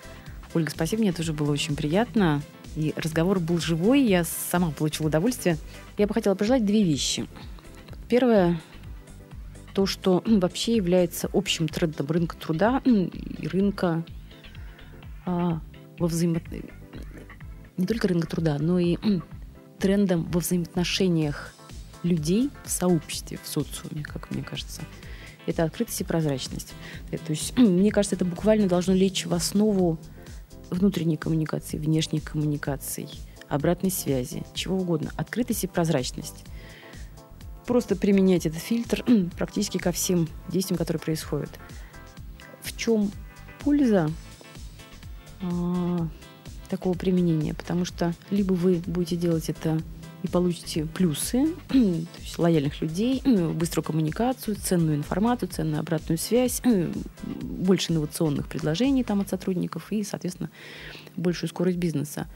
Ольга, 0.55 0.71
спасибо, 0.71 1.03
мне 1.03 1.13
тоже 1.13 1.33
было 1.33 1.53
очень 1.53 1.77
приятно. 1.77 2.43
И 2.77 2.95
разговор 2.97 3.41
был 3.41 3.59
живой, 3.59 4.03
я 4.03 4.25
сама 4.25 4.71
получила 4.71 5.09
удовольствие. 5.09 5.59
Я 5.99 6.07
бы 6.07 6.15
хотела 6.15 6.35
пожелать 6.35 6.65
две 6.65 6.85
вещи. 6.85 7.27
Первое, 8.09 8.61
то, 9.79 9.87
что 9.87 10.25
вообще 10.27 10.75
является 10.75 11.31
общим 11.33 11.69
трендом 11.69 12.09
рынка 12.09 12.37
труда 12.37 12.83
и 12.85 13.47
рынка 13.47 14.05
а, 15.25 15.61
во 16.01 16.09
взаимо... 16.09 16.41
не 17.77 17.87
только 17.87 18.09
рынка 18.09 18.27
труда, 18.27 18.57
но 18.59 18.81
и 18.81 18.99
трендом 19.79 20.25
во 20.33 20.41
взаимоотношениях 20.41 21.55
людей 22.03 22.51
в 22.65 22.71
сообществе, 22.71 23.39
в 23.41 23.47
социуме, 23.47 24.03
как 24.03 24.33
мне 24.33 24.43
кажется. 24.43 24.83
Это 25.47 25.63
открытость 25.63 26.01
и 26.01 26.05
прозрачность. 26.05 26.75
Э, 27.13 27.19
то 27.19 27.31
есть, 27.31 27.57
мне 27.57 27.93
кажется, 27.93 28.17
это 28.17 28.25
буквально 28.25 28.67
должно 28.67 28.95
лечь 28.95 29.27
в 29.27 29.33
основу 29.33 29.97
внутренней 30.71 31.17
коммуникации, 31.17 31.79
внешней 31.79 32.19
коммуникации, 32.19 33.09
обратной 33.49 33.93
связи, 33.93 34.43
чего 34.55 34.79
угодно. 34.79 35.13
Открытость 35.15 35.63
и 35.63 35.69
прозрачность 35.69 36.45
просто 37.69 37.97
применять 37.97 38.47
этот 38.47 38.61
фильтр 38.61 39.05
практически 39.37 39.77
ко 39.77 39.93
всем 39.93 40.27
действиям, 40.49 40.79
которые 40.79 41.01
происходят. 41.01 41.51
В 42.63 42.75
чем 42.77 43.13
польза 43.61 44.11
а, 45.43 46.09
такого 46.71 46.95
применения? 46.95 47.53
Потому 47.53 47.85
что 47.85 48.15
либо 48.31 48.55
вы 48.55 48.83
будете 48.87 49.17
делать 49.17 49.51
это 49.51 49.81
и 50.23 50.29
получите 50.29 50.87
плюсы, 50.87 51.55
то 51.69 51.77
есть 51.77 52.39
лояльных 52.39 52.81
людей, 52.81 53.21
быструю 53.53 53.85
коммуникацию, 53.85 54.57
ценную 54.57 54.97
информацию, 54.97 55.51
ценную 55.51 55.81
обратную 55.81 56.17
связь, 56.17 56.63
больше 57.23 57.93
инновационных 57.93 58.49
предложений 58.49 59.05
там 59.05 59.21
от 59.21 59.29
сотрудников 59.29 59.93
и, 59.93 60.03
соответственно, 60.05 60.51
большую 61.17 61.51
скорость 61.51 61.77
бизнеса 61.77 62.29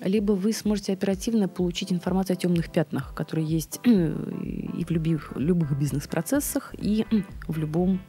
либо 0.00 0.32
вы 0.32 0.52
сможете 0.52 0.92
оперативно 0.92 1.48
получить 1.48 1.92
информацию 1.92 2.34
о 2.34 2.36
темных 2.36 2.70
пятнах, 2.70 3.14
которые 3.14 3.46
есть 3.46 3.80
и 3.84 4.84
в 4.84 4.90
любых, 4.90 5.32
любых 5.36 5.78
бизнес-процессах, 5.78 6.74
и 6.78 7.06
в 7.46 7.58
любом 7.58 8.00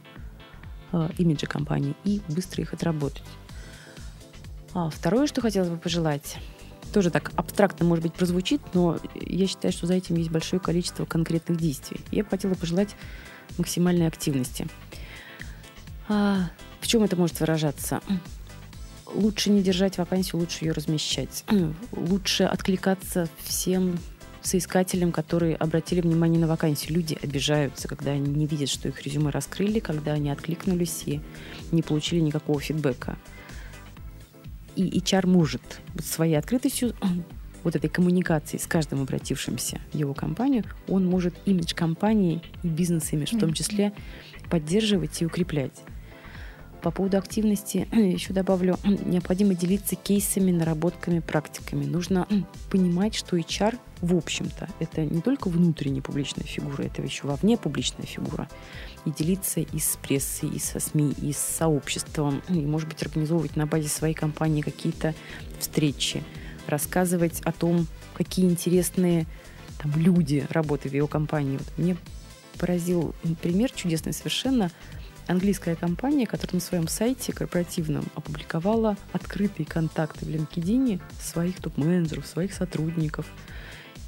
э, 0.92 1.08
имидже 1.18 1.46
компании, 1.46 1.94
и 2.04 2.20
быстро 2.28 2.62
их 2.62 2.72
отработать. 2.72 3.24
А 4.74 4.88
второе, 4.88 5.26
что 5.26 5.40
хотелось 5.40 5.68
бы 5.68 5.76
пожелать, 5.76 6.38
тоже 6.92 7.10
так 7.10 7.32
абстрактно, 7.36 7.84
может 7.86 8.02
быть, 8.02 8.14
прозвучит, 8.14 8.60
но 8.74 8.98
я 9.14 9.46
считаю, 9.46 9.72
что 9.72 9.86
за 9.86 9.94
этим 9.94 10.16
есть 10.16 10.30
большое 10.30 10.60
количество 10.60 11.04
конкретных 11.04 11.58
действий. 11.58 12.00
Я 12.10 12.24
бы 12.24 12.30
хотела 12.30 12.54
пожелать 12.54 12.96
максимальной 13.58 14.06
активности. 14.06 14.66
А 16.08 16.50
в 16.80 16.86
чем 16.86 17.02
это 17.02 17.16
может 17.16 17.38
выражаться? 17.40 18.00
Лучше 19.06 19.50
не 19.50 19.62
держать 19.62 19.98
вакансию, 19.98 20.40
лучше 20.40 20.64
ее 20.64 20.72
размещать. 20.72 21.44
Лучше 21.92 22.44
откликаться 22.44 23.28
всем 23.44 23.98
соискателям, 24.42 25.12
которые 25.12 25.56
обратили 25.56 26.00
внимание 26.00 26.40
на 26.40 26.48
вакансию. 26.48 26.94
Люди 26.94 27.16
обижаются, 27.22 27.88
когда 27.88 28.12
они 28.12 28.30
не 28.30 28.46
видят, 28.46 28.68
что 28.68 28.88
их 28.88 29.02
резюме 29.02 29.30
раскрыли, 29.30 29.78
когда 29.78 30.12
они 30.12 30.30
откликнулись 30.30 31.02
и 31.06 31.20
не 31.70 31.82
получили 31.82 32.20
никакого 32.20 32.60
фидбэка. 32.60 33.16
И 34.74 34.98
HR 34.98 35.26
может 35.26 35.62
своей 36.02 36.34
открытостью 36.34 36.94
вот 37.62 37.76
этой 37.76 37.88
коммуникации 37.88 38.56
с 38.56 38.66
каждым 38.66 39.02
обратившимся 39.02 39.80
в 39.92 39.96
его 39.96 40.14
компанию, 40.14 40.64
он 40.88 41.06
может 41.06 41.34
имидж 41.44 41.74
компании 41.74 42.42
и 42.62 42.68
бизнес-имидж 42.68 43.36
в 43.36 43.38
том 43.38 43.52
числе 43.52 43.92
поддерживать 44.50 45.22
и 45.22 45.26
укреплять. 45.26 45.82
По 46.82 46.90
поводу 46.90 47.16
активности 47.16 47.86
еще 47.92 48.32
добавлю, 48.32 48.76
необходимо 48.84 49.54
делиться 49.54 49.94
кейсами, 49.94 50.50
наработками, 50.50 51.20
практиками. 51.20 51.84
Нужно 51.84 52.26
понимать, 52.70 53.14
что 53.14 53.36
HR, 53.36 53.78
в 54.00 54.16
общем-то, 54.16 54.68
это 54.80 55.04
не 55.04 55.20
только 55.20 55.48
внутренняя 55.48 56.02
публичная 56.02 56.44
фигура, 56.44 56.82
это 56.82 57.00
еще 57.02 57.26
вовне 57.26 57.56
публичная 57.56 58.06
фигура. 58.06 58.48
И 59.04 59.10
делиться 59.10 59.60
и 59.60 59.78
с 59.78 59.96
прессой, 60.02 60.48
и 60.50 60.58
со 60.58 60.80
СМИ, 60.80 61.14
и 61.22 61.32
с 61.32 61.38
сообществом, 61.38 62.42
и, 62.48 62.54
может 62.54 62.88
быть, 62.88 63.02
организовывать 63.02 63.56
на 63.56 63.66
базе 63.66 63.88
своей 63.88 64.14
компании 64.14 64.62
какие-то 64.62 65.14
встречи, 65.60 66.22
рассказывать 66.66 67.40
о 67.42 67.52
том, 67.52 67.86
какие 68.14 68.46
интересные 68.46 69.26
там, 69.78 69.92
люди 69.96 70.46
работают 70.50 70.92
в 70.92 70.96
его 70.96 71.06
компании. 71.06 71.58
Вот 71.58 71.66
мне 71.78 71.96
поразил 72.58 73.14
пример 73.40 73.70
чудесный 73.70 74.12
совершенно– 74.12 74.72
английская 75.26 75.76
компания, 75.76 76.26
которая 76.26 76.54
на 76.54 76.60
своем 76.60 76.88
сайте 76.88 77.32
корпоративном 77.32 78.04
опубликовала 78.14 78.96
открытые 79.12 79.66
контакты 79.66 80.24
в 80.24 80.28
LinkedIn 80.28 81.00
своих 81.20 81.60
топ-менеджеров, 81.60 82.26
своих 82.26 82.52
сотрудников. 82.52 83.26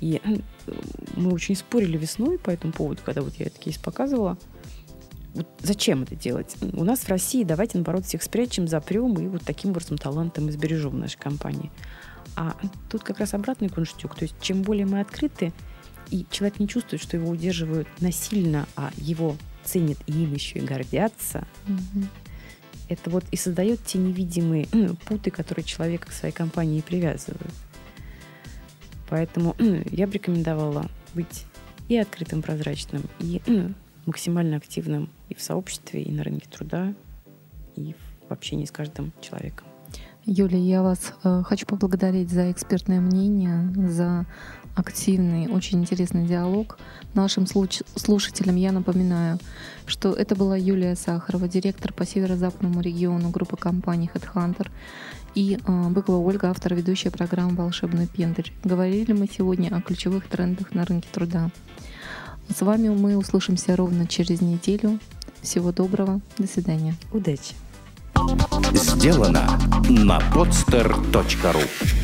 И 0.00 0.20
мы 1.16 1.32
очень 1.32 1.56
спорили 1.56 1.96
весной 1.96 2.38
по 2.38 2.50
этому 2.50 2.72
поводу, 2.72 3.00
когда 3.04 3.22
вот 3.22 3.34
я 3.36 3.46
этот 3.46 3.58
кейс 3.58 3.78
показывала. 3.78 4.36
Вот 5.34 5.48
зачем 5.60 6.02
это 6.02 6.14
делать? 6.14 6.56
У 6.60 6.84
нас 6.84 7.00
в 7.00 7.08
России 7.08 7.42
давайте, 7.42 7.78
наоборот, 7.78 8.04
всех 8.04 8.22
спрячем, 8.22 8.68
запрем 8.68 9.14
и 9.14 9.26
вот 9.26 9.42
таким 9.42 9.70
образом 9.70 9.98
талантом 9.98 10.48
избережем 10.50 10.92
в 10.92 10.98
нашей 10.98 11.18
компании. 11.18 11.72
А 12.36 12.56
тут 12.90 13.02
как 13.02 13.18
раз 13.18 13.34
обратный 13.34 13.68
кунштюк. 13.68 14.14
То 14.14 14.24
есть 14.24 14.34
чем 14.40 14.62
более 14.62 14.86
мы 14.86 15.00
открыты, 15.00 15.52
и 16.10 16.26
человек 16.30 16.60
не 16.60 16.68
чувствует, 16.68 17.02
что 17.02 17.16
его 17.16 17.30
удерживают 17.30 17.88
насильно, 18.00 18.66
а 18.76 18.90
его 18.96 19.36
ценят 19.64 19.98
и 20.06 20.12
им 20.12 20.34
еще 20.34 20.58
и 20.58 20.64
гордятся, 20.64 21.46
угу. 21.66 22.06
это 22.88 23.10
вот 23.10 23.24
и 23.30 23.36
создает 23.36 23.84
те 23.84 23.98
невидимые 23.98 24.66
путы, 25.06 25.30
которые 25.30 25.64
человека 25.64 26.08
к 26.08 26.12
своей 26.12 26.34
компании 26.34 26.80
привязывают. 26.80 27.52
Поэтому 29.08 29.54
я 29.90 30.06
бы 30.06 30.12
рекомендовала 30.12 30.90
быть 31.14 31.44
и 31.88 31.96
открытым, 31.96 32.42
прозрачным, 32.42 33.02
и 33.18 33.42
максимально 34.06 34.56
активным 34.56 35.10
и 35.28 35.34
в 35.34 35.42
сообществе, 35.42 36.02
и 36.02 36.12
на 36.12 36.24
рынке 36.24 36.48
труда, 36.48 36.94
и 37.76 37.94
в 38.28 38.32
общении 38.32 38.64
с 38.64 38.70
каждым 38.70 39.12
человеком. 39.20 39.66
Юлия, 40.26 40.60
я 40.60 40.82
вас 40.82 41.12
э, 41.22 41.42
хочу 41.44 41.66
поблагодарить 41.66 42.30
за 42.30 42.50
экспертное 42.50 43.00
мнение, 43.00 43.70
за 43.90 44.24
активный, 44.74 45.48
очень 45.48 45.80
интересный 45.80 46.26
диалог. 46.26 46.78
Нашим 47.14 47.46
слушателям 47.46 48.56
я 48.56 48.72
напоминаю, 48.72 49.38
что 49.86 50.12
это 50.12 50.34
была 50.34 50.56
Юлия 50.56 50.96
Сахарова, 50.96 51.48
директор 51.48 51.92
по 51.92 52.04
северо-западному 52.04 52.80
региону 52.80 53.30
группы 53.30 53.56
компаний 53.56 54.10
HeadHunter 54.12 54.68
и 55.34 55.58
э, 55.64 55.88
Быкова 55.88 56.18
Ольга, 56.18 56.50
автор 56.50 56.74
ведущей 56.74 57.10
программы 57.10 57.56
«Волшебный 57.56 58.06
пендель». 58.06 58.52
Говорили 58.62 59.12
мы 59.12 59.28
сегодня 59.28 59.74
о 59.74 59.80
ключевых 59.80 60.28
трендах 60.28 60.74
на 60.74 60.84
рынке 60.84 61.08
труда. 61.10 61.50
С 62.48 62.60
вами 62.60 62.88
мы 62.88 63.16
услышимся 63.16 63.74
ровно 63.74 64.06
через 64.06 64.40
неделю. 64.40 64.98
Всего 65.42 65.72
доброго. 65.72 66.20
До 66.38 66.46
свидания. 66.46 66.94
Удачи. 67.12 67.54
Сделано 68.72 69.58
на 69.88 70.18
podster.ru 70.32 72.03